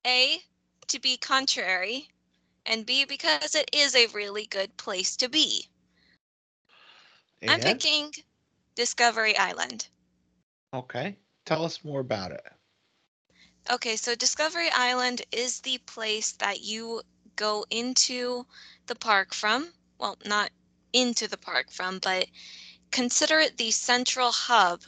A 0.07 0.45
to 0.89 0.99
be 1.01 1.17
contrary, 1.17 2.09
and 2.66 2.87
B 2.87 3.05
because 3.05 3.55
it 3.55 3.70
is 3.73 3.94
a 3.94 4.07
really 4.09 4.46
good 4.46 4.77
place 4.77 5.16
to 5.16 5.29
be. 5.29 5.68
I'm 7.49 7.61
picking 7.61 8.12
Discovery 8.75 9.37
Island. 9.37 9.88
Okay. 10.75 11.16
Tell 11.44 11.64
us 11.64 11.85
more 11.85 12.01
about 12.01 12.33
it. 12.33 12.46
Okay, 13.70 13.96
so 13.96 14.14
Discovery 14.14 14.68
Island 14.70 15.23
is 15.33 15.61
the 15.61 15.79
place 15.79 16.33
that 16.33 16.61
you 16.61 17.03
go 17.37 17.64
into 17.70 18.46
the 18.87 18.94
park 18.94 19.35
from. 19.35 19.73
Well, 19.99 20.18
not 20.25 20.51
into 20.92 21.29
the 21.29 21.38
park 21.38 21.70
from, 21.70 21.99
but 21.99 22.27
consider 22.90 23.38
it 23.38 23.57
the 23.57 23.70
central 23.70 24.33
hub 24.33 24.83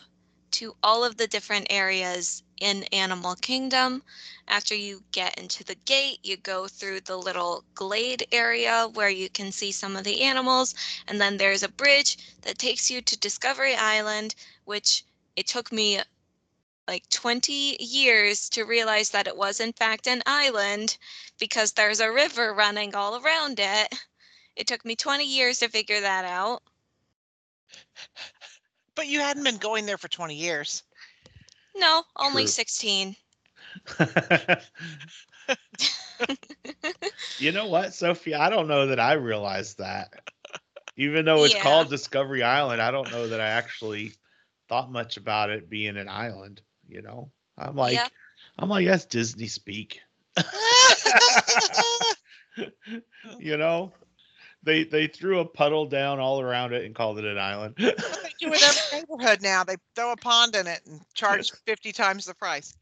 to 0.52 0.76
all 0.82 1.04
of 1.04 1.16
the 1.16 1.26
different 1.26 1.66
areas 1.70 2.42
in 2.62 2.85
Animal 2.92 3.35
Kingdom. 3.35 4.05
After 4.46 4.75
you 4.75 5.03
get 5.11 5.37
into 5.37 5.64
the 5.64 5.75
gate, 5.75 6.20
you 6.22 6.37
go 6.37 6.68
through 6.68 7.01
the 7.01 7.16
little 7.16 7.64
glade 7.75 8.27
area 8.31 8.88
where 8.94 9.11
you 9.11 9.29
can 9.29 9.51
see 9.51 9.72
some 9.72 9.96
of 9.96 10.05
the 10.05 10.22
animals, 10.22 10.75
and 11.09 11.20
then 11.20 11.37
there's 11.37 11.64
a 11.64 11.68
bridge 11.68 12.18
that 12.42 12.59
takes 12.59 12.88
you 12.88 13.03
to 13.03 13.18
Discovery 13.18 13.75
Island, 13.75 14.37
which 14.64 15.05
it 15.35 15.48
took 15.48 15.72
me 15.72 16.01
like 16.87 17.09
20 17.11 17.77
years 17.81 18.48
to 18.51 18.64
realize 18.64 19.11
that 19.11 19.27
it 19.27 19.37
was 19.37 19.61
in 19.61 19.72
fact 19.72 20.07
an 20.07 20.22
island 20.27 20.98
because 21.38 21.72
there's 21.72 22.01
a 22.01 22.12
river 22.12 22.55
running 22.55 22.94
all 22.94 23.20
around 23.20 23.59
it. 23.59 23.92
It 24.55 24.66
took 24.68 24.85
me 24.85 24.94
20 24.94 25.25
years 25.25 25.59
to 25.61 25.68
figure 25.68 26.01
that 26.01 26.25
out. 26.25 26.62
but 28.94 29.09
you 29.09 29.18
hadn't 29.20 29.44
been 29.44 29.57
going 29.57 29.87
there 29.87 29.98
for 29.98 30.09
20 30.09 30.35
years. 30.35 30.83
No, 31.74 32.04
only 32.16 32.46
True. 32.46 32.48
16. 32.48 33.16
you 37.38 37.52
know 37.52 37.66
what, 37.66 37.94
Sophie? 37.94 38.35
I 38.35 38.48
don't 38.50 38.68
know 38.68 38.87
that 38.87 39.00
I 39.00 39.14
realized 39.14 39.78
that. 39.78 40.12
Even 40.96 41.24
though 41.24 41.44
it's 41.44 41.54
Yeah. 41.54 41.56
called 41.56 41.90
Discovery 41.90 42.42
Island, 42.42 42.80
I 42.82 42.90
don't 42.90 43.11
know 43.11 43.28
that 43.28 43.40
I 43.40 43.48
actually 43.48 44.16
thought 44.68 44.90
much 44.92 45.16
about 45.16 45.50
it 45.50 45.68
being 45.70 45.96
an 45.96 46.08
island. 46.08 46.62
You 46.88 47.02
know, 47.02 47.30
I'm 47.58 47.76
like, 47.76 48.04
Yep. 48.04 48.12
I'm 48.58 48.68
like, 48.68 48.87
that's 48.87 49.04
Disney 49.06 49.46
speak. 49.46 50.00
you 53.38 53.56
know, 53.56 53.92
they 54.62 54.85
they 54.85 55.07
threw 55.07 55.40
a 55.40 55.44
puddle 55.44 55.87
down 55.87 56.20
all 56.20 56.40
around 56.40 56.72
it 56.72 56.85
and 56.85 56.94
called 56.94 57.18
it 57.18 57.25
an 57.25 57.38
island. 57.38 57.75
They 57.77 57.92
do 58.40 58.46
in 58.46 58.55
every 58.55 58.98
neighborhood 58.98 59.42
now. 59.42 59.64
They 59.64 59.77
throw 59.96 60.12
a 60.12 60.16
pond 60.16 60.55
in 60.55 60.66
it 60.66 60.81
and 60.87 61.01
charge 61.14 61.51
50 61.66 61.92
times 61.92 62.27
the 62.27 62.35
price. 62.35 62.75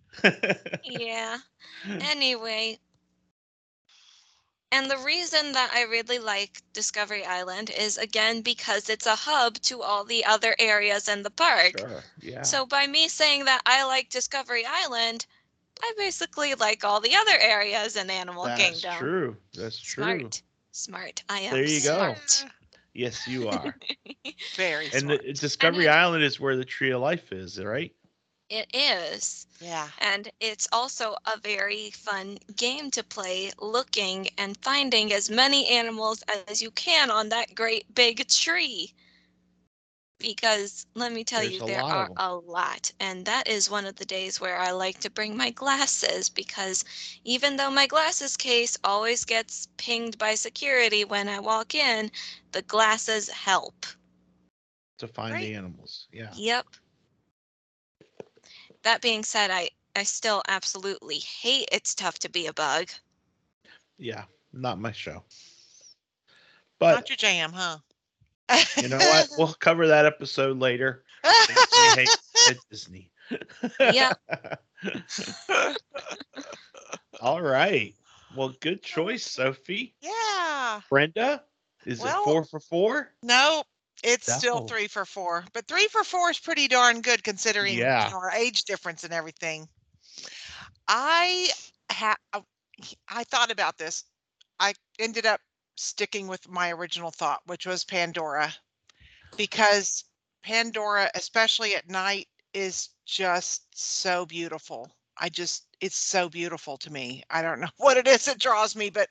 Yeah. 0.84 1.38
Anyway. 1.88 2.78
And 4.72 4.90
the 4.90 4.98
reason 4.98 5.52
that 5.52 5.70
I 5.74 5.82
really 5.84 6.18
like 6.18 6.62
Discovery 6.74 7.24
Island 7.24 7.70
is 7.70 7.96
again 7.96 8.42
because 8.42 8.90
it's 8.90 9.06
a 9.06 9.16
hub 9.16 9.54
to 9.62 9.80
all 9.80 10.04
the 10.04 10.24
other 10.26 10.54
areas 10.58 11.08
in 11.08 11.22
the 11.22 11.30
park. 11.30 11.78
sure. 11.78 12.04
Yeah. 12.20 12.42
So 12.42 12.66
by 12.66 12.86
me 12.86 13.08
saying 13.08 13.46
that 13.46 13.62
I 13.64 13.84
like 13.86 14.10
Discovery 14.10 14.64
Island, 14.68 15.26
I 15.82 15.92
basically 15.96 16.54
like 16.54 16.84
all 16.84 17.00
the 17.00 17.16
other 17.16 17.38
areas 17.40 17.96
in 17.96 18.10
Animal 18.10 18.44
that's 18.44 18.60
Kingdom. 18.60 18.80
That's 18.82 18.98
true. 18.98 19.36
That's 19.54 19.80
true. 19.80 20.30
Smart. 20.72 21.18
Smart. 21.18 21.24
I 21.28 21.40
am 21.40 21.52
There 21.54 21.64
you 21.64 21.80
go. 21.80 22.14
Yes, 22.94 23.26
you 23.26 23.48
are. 23.48 23.76
Very 24.56 24.86
and 24.86 24.92
smart. 24.92 25.22
the, 25.22 25.32
Discovery 25.32 25.86
it- 25.86 25.90
Island 25.90 26.24
is 26.24 26.40
where 26.40 26.56
the 26.56 26.64
Tree 26.64 26.90
of 26.90 27.00
Life 27.00 27.32
is, 27.32 27.58
right? 27.62 27.92
It 28.48 28.66
is. 28.74 29.46
yeah. 29.60 29.88
And 30.00 30.30
it's 30.40 30.68
also 30.72 31.16
a 31.24 31.38
very 31.38 31.90
fun 31.90 32.38
game 32.56 32.90
to 32.90 33.02
play, 33.04 33.52
looking 33.60 34.28
and 34.38 34.56
finding 34.62 35.12
as 35.12 35.30
many 35.30 35.68
animals 35.68 36.22
as 36.48 36.60
you 36.60 36.70
can 36.70 37.10
on 37.10 37.28
that 37.30 37.54
great 37.54 37.94
big 37.94 38.26
tree. 38.28 38.92
Because 40.20 40.86
let 40.94 41.12
me 41.12 41.24
tell 41.24 41.42
There's 41.42 41.60
you, 41.60 41.60
there 41.60 41.82
lot 41.82 42.10
of 42.10 42.16
a 42.16 42.34
lot. 42.34 42.92
And 43.00 43.26
that 43.26 43.48
is 43.48 43.70
one 43.70 43.86
of 43.86 43.96
the 43.96 44.04
days 44.06 44.40
where 44.40 44.58
I 44.58 44.70
like 44.70 45.00
to 45.00 45.10
bring 45.10 45.36
my 45.36 45.50
glasses 45.50 46.28
because 46.30 46.84
even 47.24 47.56
though 47.56 47.70
my 47.70 47.86
glasses 47.86 48.36
case 48.36 48.76
always 48.84 49.24
gets 49.24 49.68
pinged 49.78 50.18
by 50.18 50.34
security 50.34 51.04
when 51.04 51.28
I 51.28 51.40
walk 51.40 51.74
in, 51.74 52.10
the 52.52 52.62
glasses 52.62 53.28
help. 53.30 53.86
To 54.98 55.08
find 55.08 55.32
Great. 55.32 55.42
the 55.42 55.54
animals. 55.54 56.08
Yeah. 56.12 56.32
Yep. 56.34 56.66
That 58.82 59.00
being 59.02 59.24
said, 59.24 59.50
I 59.50 59.70
I 59.96 60.04
still 60.04 60.42
absolutely 60.48 61.18
hate 61.18 61.68
it's 61.72 61.94
tough 61.94 62.18
to 62.20 62.28
be 62.28 62.46
a 62.46 62.52
bug. 62.52 62.90
Yeah. 63.98 64.24
Not 64.52 64.78
my 64.78 64.92
show. 64.92 65.24
But 66.78 66.94
not 66.94 67.08
your 67.08 67.16
jam, 67.16 67.52
huh? 67.52 67.78
You 68.76 68.88
know 68.88 68.98
what? 68.98 69.28
We'll 69.38 69.52
cover 69.54 69.86
that 69.88 70.06
episode 70.06 70.58
later. 70.58 71.04
We 71.24 72.06
Disney. 72.70 73.10
Yep. 73.78 74.18
All 77.20 77.42
right. 77.42 77.94
Well, 78.36 78.54
good 78.60 78.82
choice, 78.82 79.24
Sophie. 79.24 79.94
yeah. 80.00 80.80
Brenda, 80.88 81.42
is 81.84 82.00
Well- 82.00 82.22
it 82.22 82.24
four 82.24 82.44
for 82.44 82.60
four? 82.60 83.12
No, 83.22 83.62
it's 84.04 84.32
still 84.32 84.66
three 84.66 84.86
for 84.86 85.04
four, 85.04 85.44
but 85.52 85.66
three 85.66 85.86
for 85.88 86.04
four 86.04 86.30
is 86.30 86.38
pretty 86.38 86.68
darn 86.68 87.00
good 87.02 87.22
considering 87.24 87.76
Yeah. 87.76 88.10
our 88.12 88.30
age 88.30 88.64
difference 88.64 89.04
and 89.04 89.12
everything. 89.12 89.68
I 90.88 91.48
ha- 91.90 92.16
I- 92.32 92.42
I 93.08 93.24
thought 93.24 93.50
about 93.50 93.76
this. 93.78 94.04
I 94.58 94.72
ended 94.98 95.26
up 95.26 95.40
sticking 95.80 96.26
with 96.26 96.48
my 96.48 96.70
original 96.72 97.10
thought, 97.10 97.40
which 97.46 97.66
was 97.66 97.84
Pandora, 97.84 98.52
because 99.36 100.04
Pandora, 100.42 101.10
especially 101.14 101.74
at 101.74 101.88
night, 101.88 102.28
is 102.52 102.90
just 103.06 103.62
so 103.72 104.26
beautiful. 104.26 104.90
I 105.18 105.28
just, 105.28 105.66
it's 105.80 105.96
so 105.96 106.28
beautiful 106.28 106.76
to 106.78 106.92
me. 106.92 107.22
I 107.30 107.42
don't 107.42 107.60
know 107.60 107.68
what 107.78 107.96
it 107.96 108.06
is 108.06 108.26
that 108.26 108.38
draws 108.38 108.76
me, 108.76 108.90
but 108.90 109.08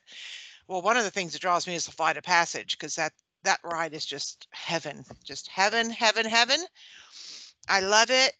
well, 0.68 0.82
one 0.82 0.96
of 0.96 1.04
the 1.04 1.10
things 1.10 1.32
that 1.32 1.42
draws 1.42 1.66
me 1.66 1.74
is 1.74 1.86
the 1.86 1.92
Flight 1.92 2.16
of 2.16 2.22
Passage 2.22 2.78
because 2.78 2.94
that 2.94 3.12
that 3.42 3.58
ride 3.64 3.94
is 3.94 4.04
just 4.04 4.46
heaven, 4.50 5.02
just 5.24 5.48
heaven, 5.48 5.90
heaven, 5.90 6.26
heaven. 6.26 6.60
I 7.68 7.80
love 7.80 8.10
it. 8.10 8.34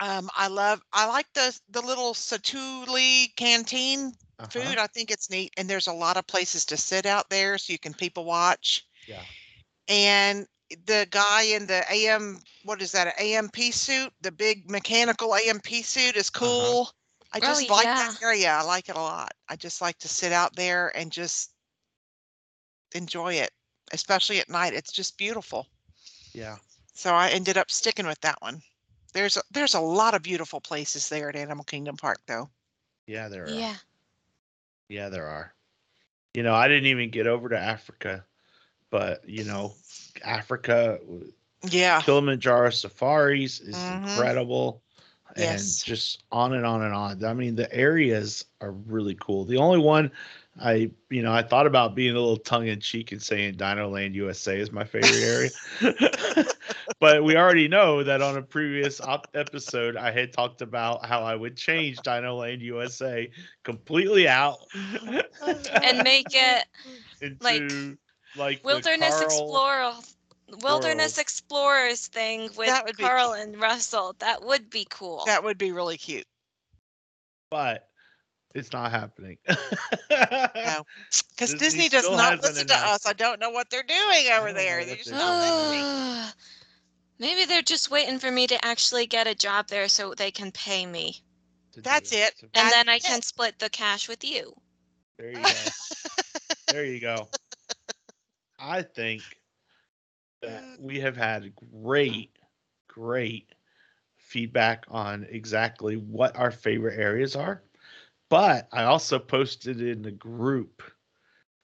Um, 0.00 0.30
I 0.34 0.48
love, 0.48 0.82
I 0.92 1.06
like 1.06 1.26
the 1.34 1.58
the 1.70 1.80
little 1.82 2.14
Satu'li 2.14 3.34
canteen 3.36 4.12
Uh-huh. 4.38 4.48
food. 4.48 4.78
I 4.78 4.86
think 4.86 5.10
it's 5.10 5.30
neat, 5.30 5.52
and 5.56 5.68
there's 5.68 5.86
a 5.88 5.92
lot 5.92 6.16
of 6.16 6.26
places 6.26 6.64
to 6.66 6.76
sit 6.76 7.06
out 7.06 7.28
there 7.30 7.58
so 7.58 7.72
you 7.72 7.78
can 7.78 7.92
people 7.94 8.24
watch. 8.24 8.86
Yeah. 9.06 9.22
And 9.88 10.46
the 10.86 11.06
guy 11.10 11.42
in 11.42 11.66
the 11.66 11.84
AM, 11.92 12.40
what 12.64 12.80
is 12.80 12.92
that, 12.92 13.08
an 13.08 13.12
AMP 13.18 13.56
suit? 13.72 14.12
The 14.22 14.32
big 14.32 14.70
mechanical 14.70 15.34
AMP 15.34 15.66
suit 15.84 16.16
is 16.16 16.30
cool. 16.30 16.90
I 17.32 17.38
Oh, 17.38 17.40
just 17.40 17.68
like 17.68 17.84
yeah. 17.84 17.94
that 17.96 18.22
area. 18.22 18.50
I 18.50 18.62
like 18.62 18.88
it 18.88 18.96
a 18.96 19.00
lot. 19.00 19.32
I 19.48 19.56
just 19.56 19.80
like 19.80 19.98
to 19.98 20.08
sit 20.08 20.32
out 20.32 20.56
there 20.56 20.96
and 20.96 21.12
just 21.12 21.52
enjoy 22.94 23.34
it, 23.34 23.50
especially 23.92 24.38
at 24.40 24.48
night. 24.48 24.74
It's 24.74 24.92
just 24.92 25.18
beautiful. 25.18 25.66
Yeah. 26.32 26.58
So 26.94 27.14
I 27.14 27.28
ended 27.30 27.56
up 27.56 27.70
sticking 27.70 28.06
with 28.06 28.20
that 28.20 28.40
one. 28.42 28.62
There's 29.12 29.36
a, 29.36 29.42
there's 29.50 29.74
a 29.74 29.80
lot 29.80 30.14
of 30.14 30.22
beautiful 30.22 30.60
places 30.60 31.08
there 31.08 31.28
at 31.28 31.36
Animal 31.36 31.64
Kingdom 31.64 31.96
Park, 31.96 32.20
though. 32.26 32.48
Yeah, 33.06 33.28
there 33.28 33.44
are. 33.44 33.50
Yeah. 33.50 33.76
Yeah, 34.88 35.08
there 35.08 35.26
are. 35.26 35.54
You 36.34 36.42
know, 36.42 36.54
I 36.54 36.68
didn't 36.68 36.86
even 36.86 37.10
get 37.10 37.26
over 37.26 37.48
to 37.48 37.58
Africa, 37.58 38.24
but 38.90 39.28
you 39.28 39.44
know, 39.44 39.72
Africa, 40.24 40.98
Yeah. 41.70 42.00
Kilimanjaro 42.02 42.70
safaris 42.70 43.60
is 43.60 43.76
Mhm. 43.76 43.94
incredible. 43.94 44.82
And 45.36 45.44
Yes. 45.44 45.82
just 45.82 46.24
on 46.32 46.54
and 46.54 46.66
on 46.66 46.82
and 46.82 46.92
on. 46.94 47.24
I 47.24 47.34
mean, 47.34 47.54
the 47.54 47.72
areas 47.72 48.44
are 48.60 48.72
really 48.72 49.16
cool. 49.20 49.44
The 49.44 49.58
only 49.58 49.78
one 49.78 50.10
I, 50.62 50.90
you 51.08 51.22
know, 51.22 51.32
I 51.32 51.42
thought 51.42 51.66
about 51.66 51.94
being 51.94 52.14
a 52.14 52.20
little 52.20 52.36
tongue 52.36 52.66
in 52.66 52.80
cheek 52.80 53.12
and 53.12 53.22
saying 53.22 53.54
Dino 53.54 53.88
Land 53.88 54.14
USA 54.14 54.58
is 54.58 54.70
my 54.70 54.84
favorite 54.84 55.14
area. 55.22 55.50
but 57.00 57.24
we 57.24 57.36
already 57.36 57.66
know 57.66 58.04
that 58.04 58.20
on 58.20 58.36
a 58.36 58.42
previous 58.42 59.00
op- 59.00 59.28
episode, 59.34 59.96
I 59.96 60.10
had 60.10 60.32
talked 60.34 60.60
about 60.60 61.06
how 61.06 61.22
I 61.22 61.34
would 61.34 61.56
change 61.56 61.98
Dino 62.02 62.36
Land 62.36 62.60
USA 62.60 63.30
completely 63.62 64.28
out 64.28 64.58
And 65.82 66.02
make 66.04 66.26
it 66.30 66.66
into 67.22 67.96
like 68.36 68.62
the 68.62 68.66
Wilderness 68.66 69.20
Explorer 69.22 69.92
Wilderness 70.62 71.16
World. 71.16 71.22
Explorers 71.22 72.06
thing 72.08 72.50
with 72.56 72.66
That 72.66 72.84
would 72.84 72.96
be 72.96 73.04
Carl 73.04 73.32
and 73.32 73.60
Russell. 73.60 74.16
That 74.18 74.44
would 74.44 74.68
be 74.68 74.86
cool. 74.90 75.24
That 75.26 75.44
would 75.44 75.58
be 75.58 75.72
really 75.72 75.96
cute. 75.96 76.26
but 77.50 77.89
it's 78.54 78.72
not 78.72 78.90
happening. 78.90 79.38
No. 79.48 79.56
Because 81.30 81.54
Disney 81.54 81.88
Disney, 81.88 81.88
does 81.88 82.10
not 82.10 82.42
listen 82.42 82.66
to 82.66 82.74
us. 82.74 83.06
I 83.06 83.14
don't 83.14 83.40
know 83.40 83.48
what 83.48 83.70
they're 83.70 83.82
doing 83.82 84.26
over 84.36 84.52
there. 84.52 84.80
know 84.80 84.86
They're 84.86 84.94
what 84.94 84.98
just 84.98 85.10
they're 85.10 85.18
not. 85.18 85.42
Ah. 85.48 86.34
Maybe 87.18 87.46
they're 87.46 87.62
just 87.62 87.90
waiting 87.90 88.18
for 88.18 88.30
me 88.30 88.46
to 88.46 88.62
actually 88.62 89.06
get 89.06 89.26
a 89.26 89.34
job 89.34 89.68
there 89.68 89.88
so 89.88 90.14
they 90.14 90.30
can 90.30 90.52
pay 90.52 90.84
me. 90.84 91.22
That's 91.76 92.12
it. 92.12 92.34
And 92.42 92.50
That's 92.52 92.74
then 92.74 92.88
I 92.88 92.96
it. 92.96 93.04
can 93.04 93.22
split 93.22 93.58
the 93.58 93.70
cash 93.70 94.08
with 94.08 94.22
you. 94.22 94.52
There 95.18 95.30
you 95.30 95.42
go. 95.42 95.50
there 96.68 96.84
you 96.84 97.00
go. 97.00 97.28
I 98.58 98.82
think 98.82 99.22
that 100.42 100.62
uh. 100.62 100.76
we 100.78 101.00
have 101.00 101.16
had 101.16 101.54
great, 101.56 102.32
great 102.88 103.54
feedback 104.16 104.84
on 104.88 105.26
exactly 105.30 105.96
what 105.96 106.36
our 106.36 106.50
favorite 106.50 106.98
areas 106.98 107.36
are. 107.36 107.62
But 108.30 108.68
I 108.72 108.84
also 108.84 109.18
posted 109.18 109.80
in 109.82 110.02
the 110.02 110.12
group 110.12 110.82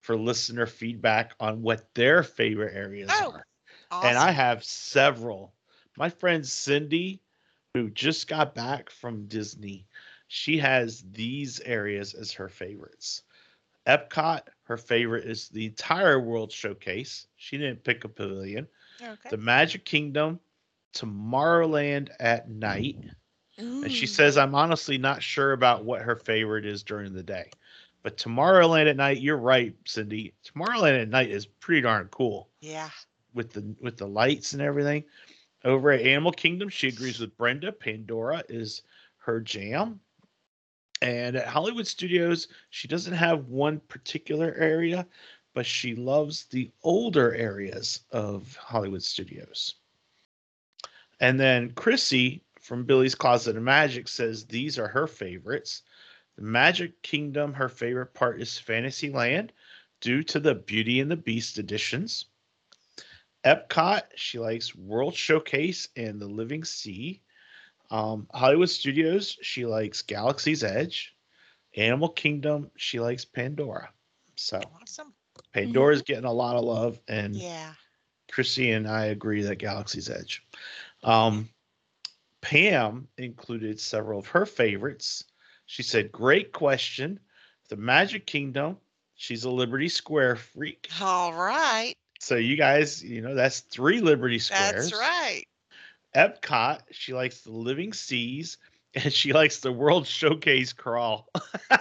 for 0.02 0.16
listener 0.16 0.66
feedback 0.66 1.34
on 1.40 1.62
what 1.62 1.94
their 1.94 2.22
favorite 2.22 2.74
areas 2.76 3.10
Oh, 3.12 3.32
are. 3.32 3.46
Awesome. 3.90 4.08
And 4.10 4.18
I 4.18 4.32
have 4.32 4.64
several. 4.64 5.54
My 5.96 6.10
friend 6.10 6.46
Cindy, 6.46 7.22
who 7.72 7.88
just 7.90 8.28
got 8.28 8.54
back 8.54 8.90
from 8.90 9.26
Disney, 9.26 9.86
she 10.28 10.58
has 10.58 11.04
these 11.12 11.60
areas 11.60 12.14
as 12.14 12.32
her 12.32 12.48
favorites. 12.48 13.22
Epcot, 13.86 14.42
her 14.64 14.76
favorite 14.76 15.24
is 15.24 15.48
the 15.48 15.66
entire 15.66 16.18
World 16.18 16.50
Showcase. 16.50 17.28
She 17.36 17.56
didn't 17.56 17.84
pick 17.84 18.04
a 18.04 18.08
pavilion. 18.08 18.66
okay. 19.00 19.30
The 19.30 19.36
Magic 19.36 19.84
Kingdom, 19.84 20.40
Tomorrowland 20.92 22.10
at 22.18 22.50
night. 22.50 22.96
And 23.58 23.90
she 23.90 24.06
says, 24.06 24.36
I'm 24.36 24.54
honestly 24.54 24.98
not 24.98 25.22
sure 25.22 25.52
about 25.52 25.84
what 25.84 26.02
her 26.02 26.16
favorite 26.16 26.66
is 26.66 26.82
during 26.82 27.14
the 27.14 27.22
day. 27.22 27.50
But 28.02 28.18
Tomorrowland 28.18 28.88
at 28.88 28.96
night, 28.96 29.20
you're 29.20 29.36
right, 29.36 29.74
Cindy. 29.84 30.34
Tomorrowland 30.44 31.00
at 31.00 31.08
night 31.08 31.30
is 31.30 31.46
pretty 31.46 31.80
darn 31.80 32.08
cool 32.08 32.48
yeah. 32.60 32.90
with 33.34 33.52
the 33.52 33.74
with 33.80 33.96
the 33.96 34.06
lights 34.06 34.52
and 34.52 34.62
everything. 34.62 35.04
Over 35.64 35.90
at 35.90 36.02
Animal 36.02 36.32
Kingdom, 36.32 36.68
she 36.68 36.88
agrees 36.88 37.18
with 37.18 37.36
Brenda. 37.36 37.72
Pandora 37.72 38.44
is 38.48 38.82
her 39.18 39.40
jam. 39.40 39.98
And 41.02 41.36
at 41.36 41.48
Hollywood 41.48 41.86
Studios, 41.86 42.48
she 42.70 42.86
doesn't 42.86 43.12
have 43.12 43.48
one 43.48 43.80
particular 43.80 44.54
area, 44.54 45.06
but 45.52 45.66
she 45.66 45.94
loves 45.96 46.44
the 46.44 46.70
older 46.84 47.34
areas 47.34 48.00
of 48.12 48.54
Hollywood 48.56 49.02
Studios. 49.02 49.74
And 51.18 51.40
then 51.40 51.72
Chrissy 51.72 52.42
from 52.66 52.84
Billy's 52.84 53.14
Closet 53.14 53.56
of 53.56 53.62
Magic 53.62 54.08
says 54.08 54.44
these 54.44 54.76
are 54.76 54.88
her 54.88 55.06
favorites. 55.06 55.82
The 56.34 56.42
Magic 56.42 57.00
Kingdom, 57.00 57.54
her 57.54 57.68
favorite 57.68 58.12
part 58.12 58.42
is 58.42 58.58
Fantasyland 58.58 59.52
due 60.00 60.24
to 60.24 60.40
the 60.40 60.56
Beauty 60.56 61.00
and 61.00 61.08
the 61.08 61.16
Beast 61.16 61.58
editions. 61.58 62.26
Epcot, 63.44 64.02
she 64.16 64.40
likes 64.40 64.74
World 64.74 65.14
Showcase 65.14 65.88
and 65.96 66.20
the 66.20 66.26
Living 66.26 66.64
Sea. 66.64 67.22
Um, 67.92 68.26
Hollywood 68.34 68.68
Studios, 68.68 69.38
she 69.42 69.64
likes 69.64 70.02
Galaxy's 70.02 70.64
Edge. 70.64 71.14
Animal 71.76 72.08
Kingdom, 72.08 72.72
she 72.76 72.98
likes 72.98 73.24
Pandora. 73.24 73.90
So 74.34 74.60
Awesome. 74.82 75.14
Pandora's 75.52 76.02
getting 76.02 76.24
a 76.24 76.32
lot 76.32 76.56
of 76.56 76.64
love, 76.64 76.98
and 77.06 77.36
Yeah. 77.36 77.74
Chrissy 78.32 78.72
and 78.72 78.88
I 78.88 79.06
agree 79.06 79.42
that 79.42 79.56
Galaxy's 79.56 80.10
Edge. 80.10 80.42
Um, 81.04 81.48
Pam 82.46 83.08
included 83.18 83.80
several 83.80 84.20
of 84.20 84.28
her 84.28 84.46
favorites. 84.46 85.24
She 85.66 85.82
said, 85.82 86.12
Great 86.12 86.52
question. 86.52 87.18
The 87.70 87.76
Magic 87.76 88.24
Kingdom. 88.24 88.76
She's 89.16 89.42
a 89.42 89.50
Liberty 89.50 89.88
Square 89.88 90.36
freak. 90.36 90.88
All 91.00 91.32
right. 91.32 91.94
So, 92.20 92.36
you 92.36 92.56
guys, 92.56 93.02
you 93.02 93.20
know, 93.20 93.34
that's 93.34 93.60
three 93.60 94.00
Liberty 94.00 94.38
Squares. 94.38 94.90
That's 94.90 94.92
right. 94.92 95.42
Epcot, 96.14 96.82
she 96.92 97.14
likes 97.14 97.40
the 97.40 97.50
Living 97.50 97.92
Seas 97.92 98.58
and 98.94 99.12
she 99.12 99.32
likes 99.32 99.58
the 99.58 99.72
World 99.72 100.06
Showcase 100.06 100.72
crawl. 100.72 101.28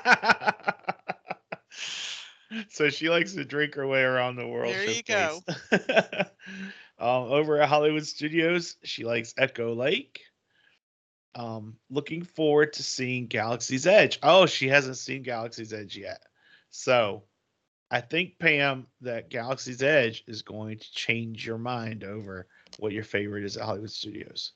so 2.70 2.90
she 2.90 3.12
likes 3.12 3.34
to 3.34 3.46
drink 3.46 3.76
her 3.76 3.86
way 3.86 4.02
around 4.02 4.36
the 4.36 4.48
world. 4.48 4.74
There 4.74 4.90
you 4.90 5.04
go. 5.04 5.42
Um, 6.98 7.24
over 7.24 7.60
at 7.60 7.68
Hollywood 7.68 8.08
Studios, 8.08 8.78
she 8.84 9.04
likes 9.04 9.34
Echo 9.38 9.76
Lake. 9.76 10.22
Um, 11.36 11.78
looking 11.90 12.24
forward 12.24 12.74
to 12.74 12.84
seeing 12.84 13.28
Galaxy's 13.28 13.86
Edge. 13.86 14.20
Oh, 14.24 14.46
she 14.46 14.70
hasn't 14.70 14.98
seen 14.98 15.22
Galaxy's 15.24 15.74
Edge 15.74 15.98
yet. 15.98 16.24
So 16.70 17.24
I 17.92 18.02
think, 18.02 18.40
Pam, 18.40 18.88
that 19.02 19.30
Galaxy's 19.30 19.84
Edge 19.84 20.24
is 20.28 20.42
going 20.42 20.80
to 20.80 20.92
change 20.94 21.46
your 21.46 21.58
mind 21.58 22.04
over 22.04 22.48
what 22.80 22.94
your 22.94 23.04
favorite 23.04 23.44
is 23.44 23.58
at 23.58 23.66
Hollywood 23.66 23.92
Studios. 23.92 24.54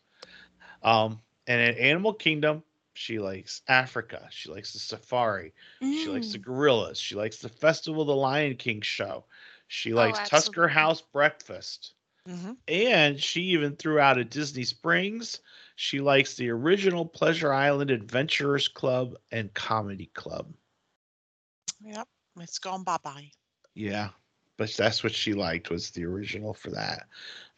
Um, 0.83 1.19
and 1.47 1.61
at 1.61 1.77
Animal 1.77 2.13
Kingdom, 2.13 2.63
she 2.93 3.19
likes 3.19 3.61
Africa. 3.67 4.27
She 4.31 4.49
likes 4.49 4.73
the 4.73 4.79
safari. 4.79 5.53
She 5.79 6.09
likes 6.09 6.31
the 6.31 6.39
Mm. 6.39 6.43
gorillas. 6.43 6.97
She 6.97 7.15
likes 7.15 7.37
the 7.37 7.49
Festival 7.49 8.01
of 8.01 8.07
the 8.07 8.15
Lion 8.15 8.55
King 8.55 8.81
show. 8.81 9.25
She 9.67 9.93
likes 9.93 10.19
Tusker. 10.29 10.67
House 10.67 11.01
breakfast. 11.01 11.93
hmm 12.25 12.53
And 12.67 13.19
she 13.19 13.41
even 13.41 13.75
threw 13.75 13.99
out 13.99 14.17
a 14.17 14.23
Disney 14.23 14.63
Springs. 14.63 15.41
She 15.81 16.01
likes 16.01 16.33
the 16.33 16.49
original 16.49 17.05
Pleasure 17.05 17.53
Island 17.53 17.89
Adventurers 17.89 18.67
Club 18.67 19.15
and 19.31 19.53
Comedy 19.53 20.07
Club. 20.13 20.53
Yep. 21.79 22.05
It's 22.41 22.59
gone 22.59 22.83
bye 22.83 22.97
bye. 23.01 23.31
Yeah, 23.75 24.09
but 24.57 24.73
that's 24.73 25.03
what 25.03 25.13
she 25.15 25.33
liked 25.33 25.69
was 25.69 25.91
the 25.91 26.03
original 26.03 26.53
for 26.53 26.69
that. 26.71 27.07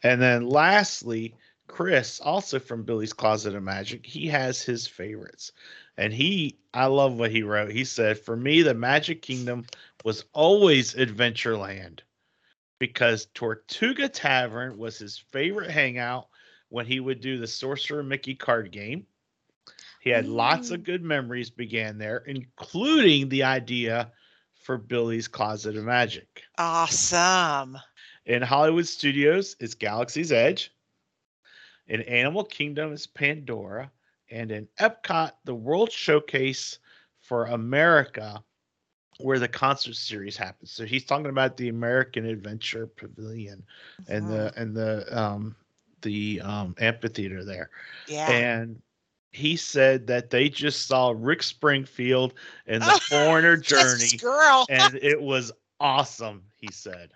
And 0.04 0.22
then 0.22 0.48
lastly, 0.48 1.34
Chris, 1.66 2.20
also 2.20 2.60
from 2.60 2.84
Billy's 2.84 3.12
Closet 3.12 3.56
of 3.56 3.64
Magic, 3.64 4.06
he 4.06 4.28
has 4.28 4.62
his 4.62 4.86
favorites. 4.86 5.50
And 5.96 6.12
he, 6.12 6.60
I 6.72 6.86
love 6.86 7.18
what 7.18 7.32
he 7.32 7.42
wrote. 7.42 7.72
He 7.72 7.84
said, 7.84 8.20
For 8.20 8.36
me, 8.36 8.62
the 8.62 8.72
Magic 8.72 9.22
Kingdom 9.22 9.66
was 10.04 10.26
always 10.32 10.94
Adventureland 10.94 12.02
because 12.78 13.26
Tortuga 13.34 14.08
Tavern 14.08 14.78
was 14.78 14.96
his 14.96 15.18
favorite 15.18 15.72
hangout 15.72 16.28
when 16.72 16.86
he 16.86 17.00
would 17.00 17.20
do 17.20 17.36
the 17.36 17.46
Sorcerer 17.46 18.02
Mickey 18.02 18.34
card 18.34 18.72
game. 18.72 19.06
He 20.00 20.08
had 20.08 20.26
lots 20.26 20.70
of 20.70 20.82
good 20.82 21.04
memories 21.04 21.50
began 21.50 21.98
there, 21.98 22.24
including 22.26 23.28
the 23.28 23.44
idea 23.44 24.10
for 24.54 24.78
Billy's 24.78 25.28
Closet 25.28 25.76
of 25.76 25.84
Magic. 25.84 26.42
Awesome. 26.56 27.76
In 28.24 28.40
Hollywood 28.40 28.86
Studios, 28.86 29.54
it's 29.60 29.74
Galaxy's 29.74 30.32
Edge. 30.32 30.72
In 31.88 32.00
Animal 32.02 32.42
Kingdom, 32.42 32.94
it's 32.94 33.06
Pandora. 33.06 33.92
And 34.30 34.50
in 34.50 34.66
Epcot, 34.80 35.32
the 35.44 35.54
World 35.54 35.92
Showcase 35.92 36.78
for 37.20 37.44
America, 37.44 38.42
where 39.20 39.38
the 39.38 39.46
concert 39.46 39.94
series 39.94 40.38
happens. 40.38 40.72
So 40.72 40.86
he's 40.86 41.04
talking 41.04 41.26
about 41.26 41.58
the 41.58 41.68
American 41.68 42.24
Adventure 42.24 42.86
Pavilion 42.86 43.62
and 44.08 44.26
the 44.26 44.54
and 44.56 44.74
the 44.74 45.06
um 45.16 45.54
the 46.02 46.40
um 46.42 46.74
amphitheater 46.78 47.44
there. 47.44 47.70
Yeah. 48.08 48.28
And 48.30 48.82
he 49.32 49.56
said 49.56 50.06
that 50.08 50.30
they 50.30 50.48
just 50.48 50.86
saw 50.86 51.14
Rick 51.16 51.42
Springfield 51.42 52.34
and 52.66 52.82
the 52.82 53.00
Foreigner 53.08 53.56
Journey 53.56 54.18
girl. 54.18 54.66
and 54.68 54.94
it 54.96 55.20
was 55.22 55.52
awesome 55.80 56.42
he 56.60 56.68
said 56.70 57.10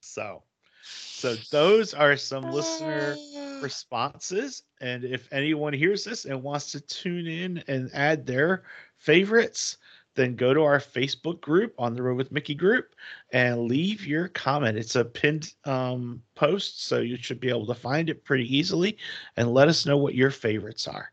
so 0.00 0.42
so 0.82 1.34
those 1.50 1.92
are 1.94 2.16
some 2.16 2.52
listener 2.52 3.16
responses 3.62 4.62
and 4.80 5.04
if 5.04 5.26
anyone 5.32 5.72
hears 5.72 6.04
this 6.04 6.24
and 6.26 6.42
wants 6.42 6.70
to 6.72 6.80
tune 6.80 7.26
in 7.26 7.62
and 7.66 7.90
add 7.92 8.24
their 8.26 8.62
favorites 8.96 9.78
then 10.18 10.36
go 10.36 10.52
to 10.52 10.62
our 10.62 10.78
facebook 10.78 11.40
group 11.40 11.74
on 11.78 11.94
the 11.94 12.02
road 12.02 12.16
with 12.16 12.32
mickey 12.32 12.54
group 12.54 12.94
and 13.32 13.62
leave 13.68 14.06
your 14.06 14.28
comment 14.28 14.76
it's 14.76 14.96
a 14.96 15.04
pinned 15.04 15.54
um, 15.64 16.22
post 16.34 16.84
so 16.86 16.98
you 16.98 17.16
should 17.16 17.40
be 17.40 17.48
able 17.48 17.66
to 17.66 17.74
find 17.74 18.10
it 18.10 18.24
pretty 18.24 18.56
easily 18.56 18.98
and 19.36 19.54
let 19.54 19.68
us 19.68 19.86
know 19.86 19.96
what 19.96 20.14
your 20.14 20.30
favorites 20.30 20.88
are 20.88 21.12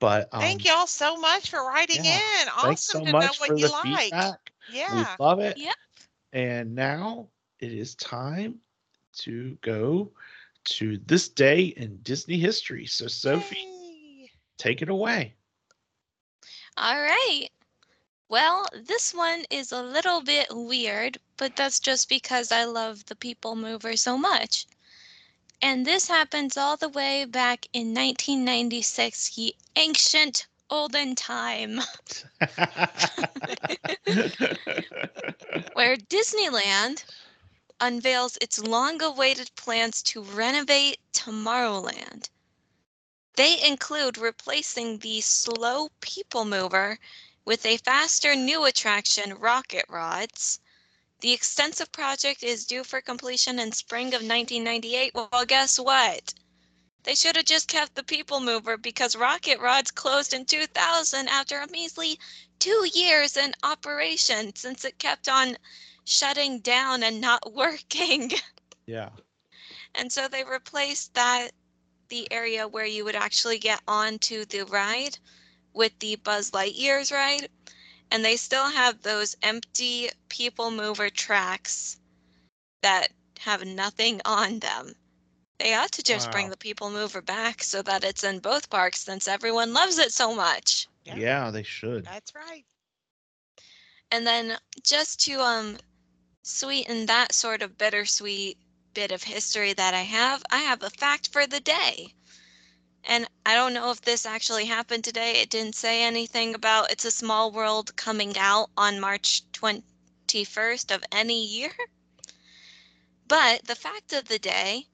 but 0.00 0.28
um, 0.32 0.40
Thank 0.42 0.64
y'all 0.66 0.86
so 0.86 1.16
much 1.16 1.50
for 1.50 1.60
writing 1.60 2.04
yeah, 2.04 2.18
in. 2.42 2.48
Awesome 2.54 3.04
so 3.04 3.04
to 3.06 3.12
much 3.12 3.38
know 3.38 3.46
for 3.46 3.54
what 3.54 3.60
you 3.60 3.68
the 3.68 3.72
like. 3.72 4.00
feedback 4.00 4.52
Yeah. 4.68 5.16
we 5.18 5.24
love 5.24 5.40
it. 5.40 5.56
Yep. 5.56 5.74
And 6.32 6.74
now 6.74 7.28
it 7.60 7.72
is 7.72 7.94
time 7.94 8.60
to 9.18 9.56
go 9.62 10.10
to 10.64 10.98
this 11.06 11.28
day 11.28 11.66
in 11.76 11.98
Disney 12.02 12.38
history. 12.38 12.86
So, 12.86 13.06
Sophie, 13.06 13.56
Yay. 13.56 14.30
take 14.58 14.82
it 14.82 14.88
away. 14.88 15.34
All 16.76 17.00
right. 17.00 17.48
Well, 18.28 18.66
this 18.72 19.12
one 19.12 19.44
is 19.50 19.70
a 19.70 19.82
little 19.82 20.22
bit 20.22 20.46
weird, 20.50 21.18
but 21.36 21.56
that's 21.56 21.78
just 21.78 22.08
because 22.08 22.50
I 22.50 22.64
love 22.64 23.06
the 23.06 23.16
People 23.16 23.54
Mover 23.54 23.96
so 23.96 24.16
much. 24.16 24.66
And 25.60 25.86
this 25.86 26.08
happens 26.08 26.56
all 26.56 26.76
the 26.76 26.88
way 26.88 27.24
back 27.24 27.66
in 27.72 27.94
1996, 27.94 29.36
ye 29.36 29.54
ancient 29.76 30.46
olden 30.70 31.14
time, 31.14 31.76
where 35.74 35.96
Disneyland 35.96 37.04
unveils 37.80 38.38
its 38.40 38.58
long 38.58 39.02
awaited 39.02 39.50
plans 39.56 40.02
to 40.02 40.22
renovate 40.22 40.98
Tomorrowland. 41.12 42.30
They 43.36 43.62
include 43.62 44.16
replacing 44.16 44.98
the 44.98 45.20
slow 45.20 45.90
People 46.00 46.44
Mover 46.44 46.98
with 47.44 47.66
a 47.66 47.76
faster 47.78 48.34
new 48.34 48.64
attraction, 48.64 49.34
Rocket 49.34 49.84
Rods. 49.88 50.60
The 51.20 51.32
extensive 51.32 51.92
project 51.92 52.42
is 52.42 52.64
due 52.66 52.84
for 52.84 53.00
completion 53.00 53.58
in 53.58 53.72
spring 53.72 54.08
of 54.08 54.22
1998. 54.22 55.14
Well, 55.14 55.44
guess 55.46 55.78
what? 55.78 56.34
They 57.02 57.14
should 57.14 57.36
have 57.36 57.44
just 57.44 57.68
kept 57.68 57.94
the 57.94 58.02
People 58.02 58.40
Mover 58.40 58.78
because 58.78 59.14
Rocket 59.14 59.60
Rods 59.60 59.90
closed 59.90 60.32
in 60.32 60.46
2000 60.46 61.28
after 61.28 61.60
a 61.60 61.70
measly 61.70 62.18
two 62.58 62.88
years 62.94 63.36
in 63.36 63.54
operation 63.62 64.54
since 64.56 64.84
it 64.86 64.98
kept 64.98 65.28
on 65.28 65.58
shutting 66.04 66.60
down 66.60 67.02
and 67.02 67.20
not 67.20 67.52
working. 67.54 68.32
yeah. 68.86 69.10
And 69.94 70.10
so 70.10 70.28
they 70.28 70.44
replaced 70.44 71.12
that 71.14 71.50
the 72.08 72.30
area 72.32 72.66
where 72.66 72.86
you 72.86 73.04
would 73.04 73.16
actually 73.16 73.58
get 73.58 73.82
onto 73.86 74.44
the 74.46 74.64
ride 74.64 75.18
with 75.74 75.98
the 75.98 76.16
Buzz 76.16 76.52
Lightyear's 76.52 77.12
ride. 77.12 77.50
And 78.10 78.24
they 78.24 78.36
still 78.36 78.70
have 78.70 79.02
those 79.02 79.36
empty 79.42 80.10
people 80.28 80.70
mover 80.70 81.10
tracks 81.10 81.98
that 82.82 83.08
have 83.40 83.64
nothing 83.64 84.20
on 84.24 84.60
them. 84.60 84.94
They 85.58 85.74
ought 85.74 85.92
to 85.92 86.02
just 86.02 86.30
bring 86.30 86.50
the 86.50 86.56
people 86.56 86.90
mover 86.90 87.22
back 87.22 87.62
so 87.62 87.82
that 87.82 88.04
it's 88.04 88.24
in 88.24 88.40
both 88.40 88.70
parks 88.70 89.00
since 89.00 89.28
everyone 89.28 89.72
loves 89.72 89.98
it 89.98 90.12
so 90.12 90.34
much. 90.34 90.88
Yeah. 91.04 91.16
Yeah, 91.16 91.50
they 91.50 91.62
should. 91.62 92.04
That's 92.04 92.34
right. 92.34 92.64
And 94.10 94.26
then 94.26 94.58
just 94.82 95.20
to 95.26 95.40
um 95.40 95.78
sweeten 96.42 97.06
that 97.06 97.32
sort 97.32 97.62
of 97.62 97.78
bittersweet 97.78 98.58
bit 98.94 99.10
of 99.10 99.24
history 99.24 99.72
that 99.72 99.94
I 99.94 100.02
have, 100.02 100.42
I 100.50 100.58
have 100.58 100.82
a 100.82 100.90
fact 100.90 101.28
for 101.32 101.46
the 101.46 101.60
day. 101.60 102.14
And 103.04 103.28
I 103.46 103.54
don't 103.54 103.72
know 103.74 103.90
if 103.90 104.00
this 104.02 104.26
actually 104.26 104.66
happened 104.66 105.04
today. 105.04 105.40
It 105.40 105.50
didn't 105.50 105.76
say 105.76 106.02
anything 106.02 106.54
about 106.54 106.90
It's 106.90 107.04
a 107.04 107.10
Small 107.12 107.50
World 107.52 107.96
coming 107.96 108.36
out 108.38 108.70
on 108.76 109.00
March 109.00 109.42
21st 109.52 110.90
of 110.90 111.04
any 111.12 111.44
year. 111.44 111.72
But 113.28 113.66
the 113.66 113.76
fact 113.76 114.12
of 114.12 114.26
the 114.28 114.38
day 114.38 114.88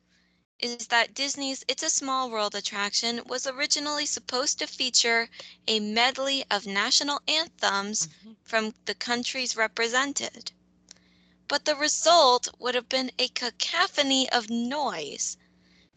is 0.59 0.81
that 0.81 1.15
Disney's 1.15 1.65
It's 1.69 1.83
a 1.83 1.91
Small 1.91 2.31
World 2.31 2.55
attraction 2.55 3.23
was 3.27 3.47
originally 3.47 4.07
supposed 4.07 4.59
to 4.59 4.67
feature 4.67 5.29
a 5.67 5.81
medley 5.81 6.45
of 6.51 6.67
national 6.67 7.21
anthems 7.29 8.09
Mhm. 8.25 8.37
from 8.43 8.75
the 8.87 8.95
countries 8.95 9.57
represented. 9.57 10.53
But 11.49 11.65
the 11.65 11.77
result 11.77 12.49
would 12.59 12.75
have 12.75 12.89
been 12.89 13.11
a 13.19 13.29
cacophony 13.29 14.29
of 14.31 14.51
noise. 14.51 15.37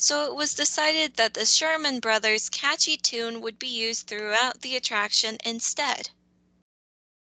So 0.03 0.25
it 0.25 0.35
was 0.35 0.53
decided 0.53 1.15
that 1.15 1.33
the 1.33 1.45
Sherman 1.45 2.01
Brothers' 2.01 2.49
catchy 2.49 2.97
tune 2.97 3.39
would 3.39 3.57
be 3.57 3.69
used 3.69 4.05
throughout 4.07 4.59
the 4.61 4.75
attraction 4.75 5.37
instead. 5.45 6.09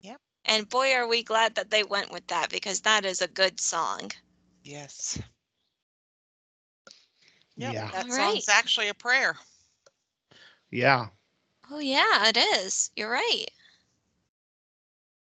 Yep. 0.01 0.21
And 0.45 0.69
boy, 0.69 0.93
are 0.95 1.07
we 1.07 1.23
glad 1.23 1.55
that 1.57 1.71
they 1.71 1.83
went 1.83 2.11
with 2.13 2.27
that 2.29 2.51
because 2.51 2.83
that 2.83 3.05
is 3.05 3.21
a 3.23 3.29
good 3.29 3.61
song. 3.61 4.13
Yes. 4.63 5.21
Yep, 7.59 7.77
Yeah. 7.77 7.91
That 7.91 8.07
All 8.11 8.13
song's 8.13 8.49
right. 8.49 8.49
actually 8.49 8.89
a 8.89 8.95
prayer. 8.95 9.39
Yeah. 10.71 11.09
Oh, 11.71 11.79
yeah, 11.79 12.29
it 12.29 12.37
is. 12.37 12.91
You're 12.97 13.11
right. 13.11 13.47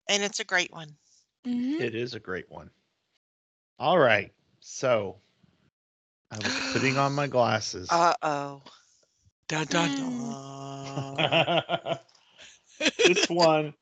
And 0.08 0.22
it's 0.22 0.40
a 0.40 0.44
great 0.44 0.72
one. 0.72 0.96
hmm 1.44 1.78
It 1.78 1.94
is 1.94 2.14
a 2.14 2.20
great 2.20 2.50
one. 2.50 2.70
All 3.78 3.98
right. 3.98 4.32
So 4.60 5.20
I 6.30 6.36
was 6.36 6.72
putting 6.72 6.96
on 6.96 7.12
my 7.12 7.26
glasses. 7.26 7.88
Uh 7.90 8.14
oh. 8.22 8.62
Dun 9.48 9.66
dun 9.66 9.88
Hmm. 9.90 11.16
dun. 11.16 11.98
this 12.98 13.28
one, 13.28 13.74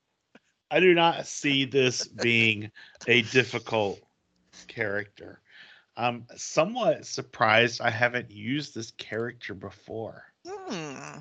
I 0.71 0.81
do 0.81 0.95
not 0.95 1.27
see 1.27 1.65
this 1.65 2.07
being 2.07 2.71
a 3.07 3.23
difficult 3.23 4.01
character. 4.67 5.41
I'm 5.97 6.27
somewhat 6.37 7.05
surprised 7.07 7.81
I 7.81 7.91
haven't 7.91 8.31
used 8.31 8.75
this 8.75 8.93
character 8.93 9.53
before. 9.53 10.25
Hmm. 10.47 11.19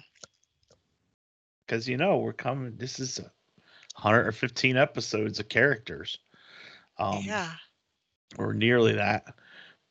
Because, 1.66 1.90
you 1.90 1.98
know, 1.98 2.18
we're 2.20 2.32
coming, 2.32 2.78
this 2.78 3.00
is 3.00 3.20
115 3.96 4.78
episodes 4.78 5.40
of 5.40 5.50
characters. 5.50 6.20
Um, 6.98 7.24
yeah. 7.26 7.52
Or 8.38 8.54
nearly 8.54 8.94
that. 8.94 9.26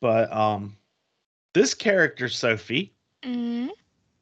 But 0.00 0.32
um, 0.32 0.76
this 1.56 1.72
character, 1.72 2.28
Sophie, 2.28 2.92
hmm 3.24 3.68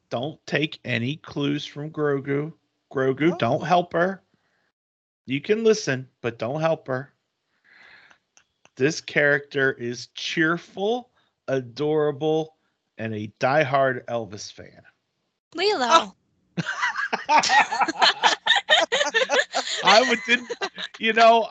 don't 0.08 0.38
take 0.46 0.78
any 0.84 1.16
clues 1.16 1.66
from 1.66 1.90
Grogu. 1.90 2.52
Grogu, 2.92 3.32
Oh. 3.32 3.36
don't 3.36 3.66
help 3.66 3.92
her. 3.92 4.22
You 5.26 5.40
can 5.40 5.64
listen, 5.64 6.08
but 6.20 6.38
don't 6.38 6.60
help 6.60 6.86
her. 6.86 7.12
This 8.76 9.00
character 9.00 9.72
is 9.72 10.06
cheerful, 10.14 11.10
adorable, 11.48 12.54
and 12.98 13.12
a 13.12 13.32
diehard 13.40 14.04
Elvis 14.04 14.52
fan. 14.52 14.82
Lilo. 15.56 16.14
I 19.82 20.02
would 20.02 20.22
didn't, 20.22 20.52
you 21.00 21.12
know, 21.12 21.48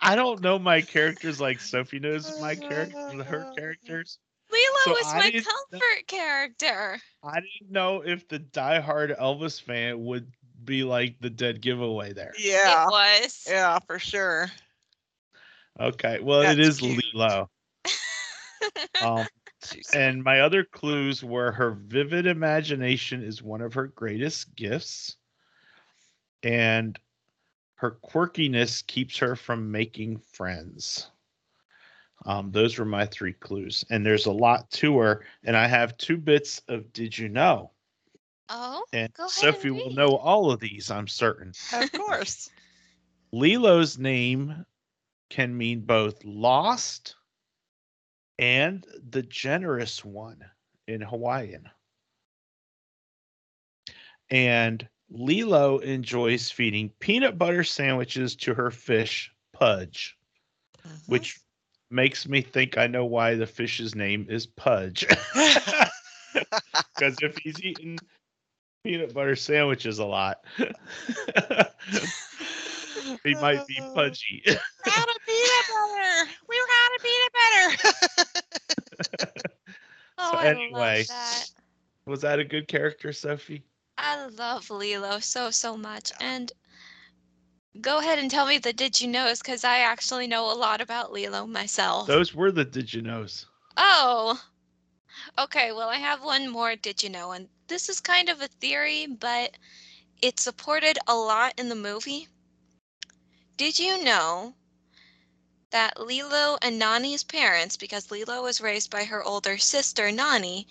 I 0.00 0.14
don't 0.14 0.42
know 0.42 0.60
my 0.60 0.80
characters 0.80 1.40
like 1.40 1.58
Sophie 1.60 1.98
knows 1.98 2.32
my 2.38 2.54
character, 2.54 3.24
her 3.24 3.48
characters. 3.56 4.20
Lilo 4.50 4.78
So 4.84 4.96
is 4.98 5.06
I 5.06 5.18
my 5.18 5.30
didn't 5.30 5.46
know- 5.46 5.78
comfort 5.78 6.06
character. 6.06 7.00
I 7.22 7.40
didn't 7.40 7.70
know 7.70 8.02
if 8.02 8.28
the 8.28 8.38
diehard 8.40 9.18
Elvis 9.20 9.60
fan 9.60 10.04
would 10.04 10.32
be 10.64 10.84
like 10.84 11.16
the 11.20 11.30
dead 11.30 11.60
giveaway 11.60 12.12
there. 12.12 12.32
Yeah. 12.38 12.84
It 12.84 12.90
was. 12.90 13.46
Yeah, 13.48 13.78
for 13.86 13.98
sure. 13.98 14.48
Okay, 15.80 16.18
well, 16.20 16.40
it 16.42 16.56
That's 16.56 16.68
is 16.68 16.78
cute. 16.78 17.04
Lilo. 17.14 17.50
Um, 19.02 19.24
and 19.94 20.22
my 20.24 20.40
other 20.40 20.64
clues 20.64 21.22
were 21.22 21.52
her 21.52 21.70
vivid 21.70 22.26
imagination 22.26 23.22
is 23.22 23.40
one 23.40 23.60
of 23.60 23.72
her 23.74 23.86
greatest 23.86 24.54
gifts, 24.56 25.16
and 26.42 26.98
her 27.76 27.92
quirkiness 28.04 28.84
keeps 28.84 29.16
her 29.18 29.36
from 29.36 29.70
making 29.70 30.18
friends. 30.32 31.08
Um, 32.26 32.50
those 32.50 32.78
were 32.78 32.84
my 32.84 33.06
three 33.06 33.32
clues, 33.32 33.84
and 33.90 34.04
there's 34.04 34.26
a 34.26 34.32
lot 34.32 34.70
to 34.72 34.98
her. 34.98 35.24
And 35.44 35.56
I 35.56 35.66
have 35.66 35.96
two 35.96 36.16
bits 36.16 36.60
of 36.68 36.92
Did 36.92 37.16
You 37.16 37.28
Know? 37.28 37.70
oh, 38.48 38.84
And 38.92 39.12
Go 39.14 39.24
ahead 39.24 39.32
Sophie 39.32 39.68
and 39.68 39.76
will 39.76 39.92
know 39.92 40.16
all 40.16 40.50
of 40.50 40.60
these, 40.60 40.90
I'm 40.90 41.08
certain. 41.08 41.52
of 41.72 41.92
course. 41.92 42.50
Lilo's 43.32 43.98
name 43.98 44.64
can 45.30 45.56
mean 45.56 45.80
both 45.80 46.24
lost 46.24 47.14
and 48.38 48.86
the 49.10 49.22
generous 49.22 50.04
one 50.04 50.44
in 50.86 51.00
Hawaiian. 51.00 51.68
And 54.30 54.86
Lilo 55.10 55.78
enjoys 55.78 56.50
feeding 56.50 56.90
peanut 57.00 57.38
butter 57.38 57.64
sandwiches 57.64 58.36
to 58.36 58.54
her 58.54 58.70
fish, 58.70 59.32
Pudge, 59.52 60.16
which 61.06 61.40
makes 61.90 62.28
me 62.28 62.40
think 62.42 62.76
I 62.78 62.86
know 62.86 63.04
why 63.04 63.34
the 63.34 63.46
fish's 63.46 63.94
name 63.94 64.26
is 64.28 64.46
Pudge. 64.46 65.06
Because 66.94 67.16
if 67.22 67.36
he's 67.38 67.60
eating 67.62 67.98
peanut 68.84 69.14
butter 69.14 69.36
sandwiches 69.36 69.98
a 69.98 70.04
lot, 70.04 70.38
he 73.24 73.34
might 73.34 73.66
be 73.66 73.80
pudgy. 73.94 74.42
We're 74.46 74.52
out 74.54 75.08
of 75.08 75.16
peanut 75.26 75.66
butter. 75.68 76.30
We 76.48 76.56
were 76.60 76.72
out 76.82 76.94
of 76.96 77.02
peanut 77.02 77.32
butter. 77.32 78.42
oh, 80.18 80.32
So 80.32 80.38
I 80.38 80.46
anyway. 80.46 80.98
love 80.98 81.06
that. 81.08 81.50
Was 82.06 82.20
that 82.22 82.38
a 82.38 82.44
good 82.44 82.68
character, 82.68 83.12
Sophie? 83.12 83.62
I 83.98 84.26
love 84.26 84.70
Lilo 84.70 85.18
so 85.20 85.50
so 85.50 85.76
much. 85.76 86.12
And 86.20 86.52
go 87.80 87.98
ahead 87.98 88.18
and 88.18 88.30
tell 88.30 88.46
me 88.46 88.58
the 88.58 88.72
did 88.72 89.00
you 89.00 89.08
knows 89.08 89.40
because 89.40 89.64
I 89.64 89.78
actually 89.78 90.26
know 90.26 90.50
a 90.50 90.54
lot 90.54 90.80
about 90.80 91.12
Lilo 91.12 91.46
myself. 91.46 92.06
Those 92.06 92.34
were 92.34 92.50
the 92.50 92.64
did 92.64 92.92
you 92.92 93.02
knows. 93.02 93.46
Oh. 93.76 94.42
Okay, 95.38 95.72
well, 95.72 95.88
I 95.88 95.96
have 95.96 96.22
one 96.22 96.48
more 96.48 96.76
did 96.76 97.02
you 97.02 97.10
know, 97.10 97.32
and 97.32 97.48
this 97.68 97.88
is 97.88 98.00
kind 98.00 98.28
of 98.28 98.40
a 98.40 98.48
theory, 98.48 99.06
but 99.06 99.56
it's 100.22 100.42
supported 100.42 100.98
a 101.06 101.14
lot 101.14 101.54
in 101.56 101.68
the 101.68 101.74
movie. 101.74 102.28
Did 103.56 103.78
you 103.78 104.02
know 104.02 104.54
that 105.70 106.00
Lilo 106.00 106.58
and 106.62 106.78
Nani's 106.78 107.22
parents, 107.22 107.76
because 107.76 108.10
Lilo 108.10 108.42
was 108.42 108.60
raised 108.60 108.90
by 108.90 109.04
her 109.04 109.22
older 109.22 109.58
sister, 109.58 110.10
Nani, 110.10 110.66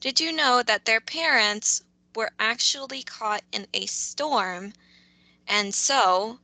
did 0.00 0.20
you 0.20 0.32
know 0.32 0.62
that 0.62 0.84
their 0.84 1.00
parents 1.00 1.82
were 2.14 2.32
actually 2.38 3.02
caught 3.02 3.42
in 3.52 3.66
a 3.72 3.86
storm? 3.86 4.74
And 5.48 5.74
so, 5.74 6.38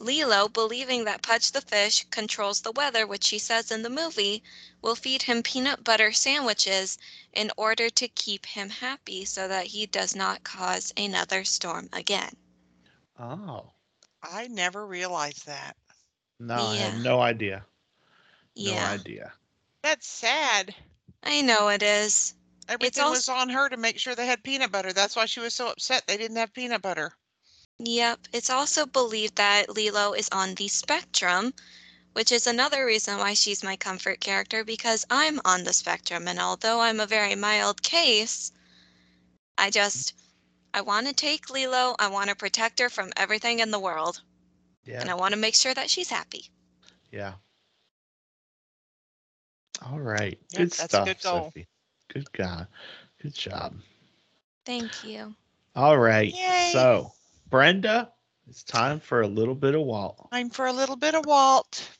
Lilo, 0.00 0.48
believing 0.48 1.04
that 1.04 1.22
Pudge 1.22 1.52
the 1.52 1.60
fish 1.60 2.06
controls 2.10 2.62
the 2.62 2.72
weather, 2.72 3.06
which 3.06 3.24
she 3.24 3.38
says 3.38 3.70
in 3.70 3.82
the 3.82 3.90
movie, 3.90 4.42
will 4.80 4.96
feed 4.96 5.22
him 5.22 5.42
peanut 5.42 5.84
butter 5.84 6.10
sandwiches 6.10 6.96
in 7.34 7.50
order 7.56 7.90
to 7.90 8.08
keep 8.08 8.46
him 8.46 8.70
happy 8.70 9.26
so 9.26 9.46
that 9.46 9.66
he 9.66 9.86
does 9.86 10.16
not 10.16 10.42
cause 10.42 10.90
another 10.96 11.44
storm 11.44 11.88
again. 11.92 12.32
Oh. 13.18 13.74
I 14.22 14.48
never 14.48 14.86
realized 14.86 15.46
that. 15.46 15.76
No, 16.38 16.68
I 16.68 16.76
Yeah. 16.76 16.90
had 16.90 17.04
no 17.04 17.20
idea. 17.20 17.66
No 18.56 18.72
Yeah, 18.72 18.88
idea. 18.88 19.32
That's 19.82 20.06
sad. 20.06 20.74
I 21.22 21.42
know 21.42 21.68
it 21.68 21.82
is. 21.82 22.34
Everything 22.68 23.04
was 23.04 23.28
on 23.28 23.50
her 23.50 23.68
to 23.68 23.76
make 23.76 23.98
sure 23.98 24.14
they 24.14 24.26
had 24.26 24.42
peanut 24.42 24.72
butter. 24.72 24.92
That's 24.94 25.14
why 25.16 25.26
she 25.26 25.40
was 25.40 25.54
so 25.54 25.68
upset 25.68 26.06
they 26.06 26.16
didn't 26.16 26.38
have 26.38 26.54
peanut 26.54 26.80
butter. 26.80 27.12
Yep, 27.82 28.28
it's 28.34 28.50
also 28.50 28.84
believed 28.84 29.36
that 29.36 29.70
Lilo 29.74 30.12
is 30.12 30.28
on 30.32 30.54
the 30.54 30.68
spectrum, 30.68 31.54
which 32.12 32.30
is 32.30 32.46
another 32.46 32.84
reason 32.84 33.16
why 33.16 33.32
she's 33.32 33.64
my 33.64 33.74
comfort 33.74 34.20
character 34.20 34.64
because 34.64 35.06
I'm 35.08 35.40
on 35.46 35.64
the 35.64 35.72
spectrum. 35.72 36.28
And 36.28 36.38
although 36.38 36.80
I'm 36.80 37.00
a 37.00 37.06
very 37.06 37.34
mild 37.34 37.80
case, 37.80 38.52
I 39.56 39.70
just, 39.70 40.12
I 40.74 40.82
want 40.82 41.06
to 41.06 41.14
take 41.14 41.48
Lilo. 41.48 41.96
I 41.98 42.08
want 42.08 42.28
to 42.28 42.36
protect 42.36 42.80
her 42.80 42.90
from 42.90 43.12
everything 43.16 43.60
in 43.60 43.70
the 43.70 43.80
world. 43.80 44.20
Yeah. 44.84 45.00
And 45.00 45.10
I 45.10 45.14
want 45.14 45.32
to 45.32 45.40
make 45.40 45.54
sure 45.54 45.72
that 45.72 45.88
she's 45.88 46.10
happy. 46.10 46.50
Yeah. 47.10 47.32
All 49.90 50.00
right. 50.00 50.38
Yep, 50.50 50.58
good 50.58 50.74
that's 50.74 50.92
a 50.92 50.96
stuff, 50.96 51.06
good 51.06 51.22
goal. 51.22 51.44
Sophie. 51.44 51.66
Good 52.12 52.28
job. 52.34 52.66
Good 53.22 53.34
job. 53.34 53.74
Thank 54.66 55.02
you. 55.02 55.34
All 55.74 55.98
right. 55.98 56.34
Yay. 56.34 56.72
So, 56.72 57.12
Brenda, 57.50 58.12
it's 58.48 58.62
time 58.62 59.00
for 59.00 59.22
a 59.22 59.26
little 59.26 59.56
bit 59.56 59.74
of 59.74 59.82
Walt. 59.82 60.30
Time 60.30 60.50
for 60.50 60.66
a 60.66 60.72
little 60.72 60.94
bit 60.94 61.16
of 61.16 61.26
Walt. 61.26 61.90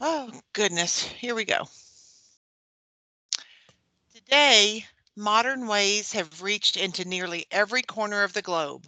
Oh, 0.00 0.32
goodness. 0.54 1.02
Here 1.02 1.34
we 1.34 1.44
go. 1.44 1.68
Today, 4.14 4.86
modern 5.14 5.66
ways 5.66 6.12
have 6.12 6.40
reached 6.40 6.78
into 6.78 7.06
nearly 7.06 7.46
every 7.50 7.82
corner 7.82 8.22
of 8.22 8.32
the 8.32 8.42
globe. 8.42 8.86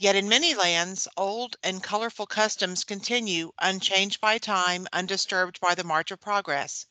Yet 0.00 0.14
in 0.14 0.28
many 0.28 0.54
lands, 0.54 1.08
old 1.16 1.56
and 1.64 1.82
colorful 1.82 2.26
customs 2.26 2.84
continue 2.84 3.50
unchanged 3.58 4.20
by 4.20 4.38
time, 4.38 4.86
undisturbed 4.92 5.58
by 5.60 5.74
the 5.74 5.82
march 5.82 6.12
of 6.12 6.20
progress. 6.20 6.86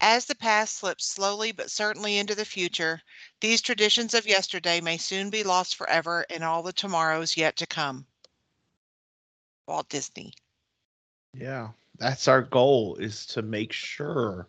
As 0.00 0.26
the 0.26 0.36
past 0.36 0.76
slips 0.76 1.06
slowly 1.06 1.50
but 1.50 1.72
certainly 1.72 2.18
into 2.18 2.36
the 2.36 2.44
future, 2.44 3.02
these 3.40 3.60
traditions 3.60 4.14
of 4.14 4.26
yesterday 4.28 4.80
may 4.80 4.96
soon 4.96 5.28
be 5.28 5.42
lost 5.42 5.74
forever 5.74 6.24
in 6.30 6.44
all 6.44 6.62
the 6.62 6.72
tomorrows 6.72 7.36
yet 7.36 7.56
to 7.56 7.66
come. 7.66 8.06
Walt 9.66 9.88
Disney. 9.88 10.32
Yeah, 11.34 11.70
that's 11.98 12.28
our 12.28 12.42
goal 12.42 12.94
is 12.96 13.26
to 13.26 13.42
make 13.42 13.72
sure 13.72 14.48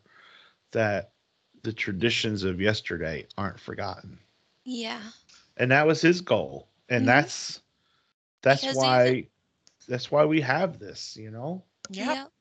that 0.72 1.14
the 1.64 1.74
traditions 1.74 2.44
of 2.44 2.62
yesterday 2.62 3.26
aren't 3.40 3.60
forgotten. 3.60 4.20
Yeah. 4.64 5.02
And 5.58 5.72
that 5.72 5.88
was 5.88 6.02
his 6.02 6.22
goal. 6.22 6.70
And 6.90 7.04
Mhm. 7.04 7.08
that's 7.08 7.62
that's 8.48 8.62
Because 8.62 8.78
why 8.78 9.08
even- 9.08 9.28
that's 9.88 10.12
why 10.12 10.26
we 10.26 10.42
have 10.42 10.80
this, 10.80 11.16
you 11.18 11.32
know? 11.32 11.64
Yep. 11.92 12.32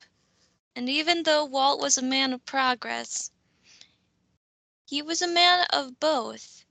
And 0.74 0.88
even 0.88 1.22
though 1.22 1.44
Walt 1.44 1.80
was 1.80 1.98
a 1.98 2.02
man 2.02 2.32
of 2.32 2.44
progress, 2.44 3.30
he 4.86 5.02
was 5.02 5.22
a 5.22 5.28
man 5.28 5.66
of 5.72 5.98
both. 6.00 6.64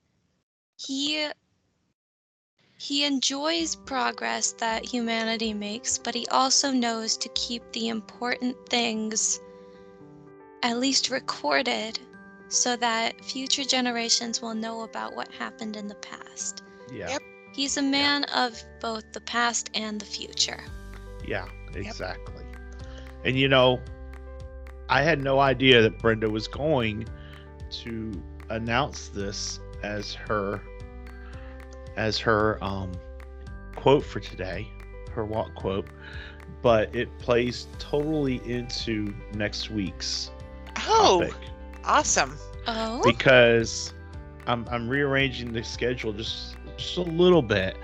He 0.76 1.28
he 2.78 3.04
enjoys 3.04 3.74
progress 3.74 4.52
that 4.52 4.84
humanity 4.84 5.54
makes, 5.54 5.98
but 5.98 6.14
he 6.14 6.26
also 6.28 6.70
knows 6.70 7.16
to 7.16 7.28
keep 7.30 7.62
the 7.72 7.88
important 7.88 8.54
things 8.68 9.40
at 10.62 10.78
least 10.78 11.10
recorded 11.10 11.98
so 12.48 12.76
that 12.76 13.24
future 13.24 13.64
generations 13.64 14.42
will 14.42 14.54
know 14.54 14.82
about 14.82 15.16
what 15.16 15.32
happened 15.32 15.76
in 15.76 15.88
the 15.88 15.94
past. 15.96 16.62
Yeah. 16.92 17.08
Yep. 17.10 17.22
He's 17.56 17.78
a 17.78 17.82
man 17.82 18.24
of 18.24 18.62
both 18.80 19.12
the 19.12 19.20
past 19.22 19.70
and 19.74 19.98
the 19.98 20.04
future. 20.04 20.60
Yeah, 21.26 21.46
exactly. 21.74 22.44
And 23.24 23.38
you 23.38 23.48
know, 23.48 23.80
I 24.90 25.00
had 25.00 25.22
no 25.22 25.40
idea 25.40 25.80
that 25.80 25.98
Brenda 25.98 26.28
was 26.28 26.46
going 26.48 27.06
to 27.70 28.12
announce 28.50 29.08
this 29.08 29.58
as 29.82 30.12
her 30.12 30.60
as 31.96 32.18
her 32.18 32.62
um 32.62 32.92
quote 33.74 34.04
for 34.04 34.20
today, 34.20 34.68
her 35.12 35.24
Walt 35.24 35.54
quote, 35.54 35.88
but 36.60 36.94
it 36.94 37.08
plays 37.18 37.68
totally 37.78 38.42
into 38.44 39.14
next 39.32 39.70
week's 39.70 40.30
Oh, 40.86 41.20
topic 41.22 41.34
awesome. 41.86 42.36
Oh, 42.66 43.00
because 43.02 43.94
I'm 44.46 44.66
I'm 44.70 44.90
rearranging 44.90 45.54
the 45.54 45.64
schedule 45.64 46.12
just 46.12 46.56
just 46.76 46.96
a 46.96 47.02
little 47.02 47.42
bit, 47.42 47.76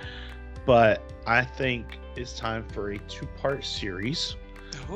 but 0.66 1.02
I 1.26 1.44
think 1.44 1.98
it's 2.16 2.34
time 2.34 2.64
for 2.68 2.90
a 2.92 2.98
two-part 2.98 3.64
series. 3.64 4.36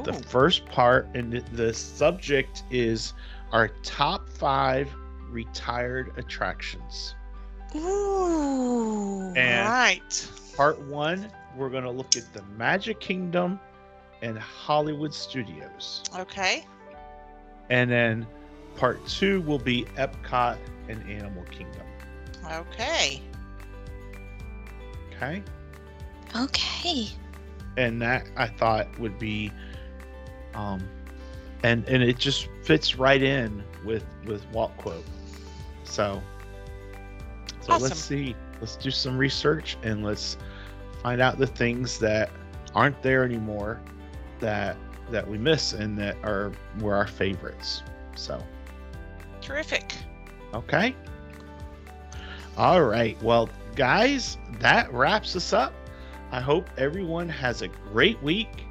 The 0.05 0.13
first 0.13 0.67
part, 0.67 1.09
and 1.15 1.33
the, 1.33 1.41
the 1.53 1.73
subject 1.73 2.65
is 2.71 3.15
our 3.53 3.69
top 3.83 4.29
five 4.29 4.93
retired 5.31 6.13
attractions. 6.17 7.15
Ooh, 7.75 9.33
And- 9.37 9.69
right. 9.69 10.29
Part 10.57 10.81
one, 10.87 11.31
we're 11.57 11.69
going 11.69 11.85
to 11.85 11.91
look 11.91 12.17
at 12.17 12.33
the 12.33 12.43
Magic 12.57 13.01
Kingdom 13.01 13.61
and 14.23 14.39
Hollywood 14.39 15.13
Studios. 15.13 16.03
Okay. 16.19 16.65
And 17.69 17.91
then 17.91 18.27
part 18.77 19.07
two 19.07 19.43
will 19.43 19.59
be 19.59 19.85
Epcot 19.97 20.57
and 20.89 21.03
Animal 21.11 21.45
Kingdom. 21.45 21.87
Okay. 22.51 23.21
Okay. 25.17 25.45
okay. 26.37 27.09
and 27.77 28.01
that 28.03 28.29
I 28.37 28.47
thought 28.47 28.89
would 28.99 29.19
be 29.19 29.55
um 30.55 30.91
and 31.63 31.87
and 31.89 32.03
it 32.03 32.19
just 32.19 32.49
fits 32.63 32.97
right 32.97 33.23
in 33.23 33.65
with 33.85 34.05
with 34.25 34.47
Walt 34.51 34.77
quote. 34.77 35.09
So 35.85 36.23
so 37.61 37.75
Awesome. 37.75 37.83
let's 37.83 37.99
see. 37.99 38.37
Let's 38.61 38.77
do 38.77 38.91
some 38.91 39.17
research 39.17 39.79
and 39.83 40.03
let's 40.05 40.37
find 41.03 41.21
out 41.21 41.39
the 41.39 41.47
things 41.47 41.99
that 42.01 42.31
aren't 42.75 43.03
there 43.03 43.25
anymore 43.25 43.83
that 44.41 44.79
that 45.11 45.27
we 45.27 45.39
miss 45.39 45.73
and 45.73 45.99
that 45.99 46.19
are 46.23 46.53
were 46.81 46.95
our 46.95 47.07
favorites. 47.07 47.83
So 48.15 48.49
Terrific. 49.41 49.95
Okay. 50.55 50.97
All 52.57 52.83
right. 52.83 53.21
Well, 53.23 53.51
guys, 53.77 54.39
that 54.61 54.93
wraps 54.93 55.37
us 55.37 55.53
up. 55.53 55.73
I 56.33 56.41
hope 56.41 56.69
everyone 56.77 57.29
has 57.29 57.63
a 57.63 57.69
great 57.69 58.21
week. 58.23 58.65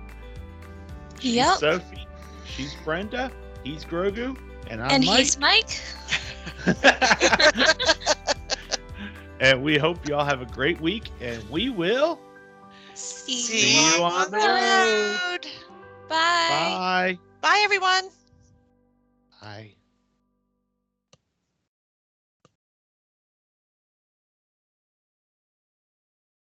She's 1.20 1.36
Yep. 1.36 1.58
Sophie. 1.58 2.08
She's 2.43 2.76
Brenda. 2.84 3.32
He's 3.64 3.86
Grogu. 3.86 4.38
And 4.70 4.82
I'm 4.82 4.91
and 4.91 5.06
Mike. 5.06 5.20
he's 5.20 5.39
Mike. 5.39 5.82
and 9.39 9.64
we 9.64 9.78
hope 9.78 10.08
you 10.08 10.16
all 10.16 10.26
have 10.26 10.41
a 10.41 10.45
great 10.45 10.80
week. 10.82 11.10
And 11.22 11.47
we 11.49 11.70
will. 11.70 12.20
See, 12.93 13.41
See 13.41 13.95
you 13.97 14.03
on 14.03 14.32
the 14.32 14.38
road. 14.38 15.47
Bye. 16.08 16.10
Bye. 16.10 17.20
Bye, 17.41 17.62
everyone. 17.64 18.10
Bye. 19.41 19.75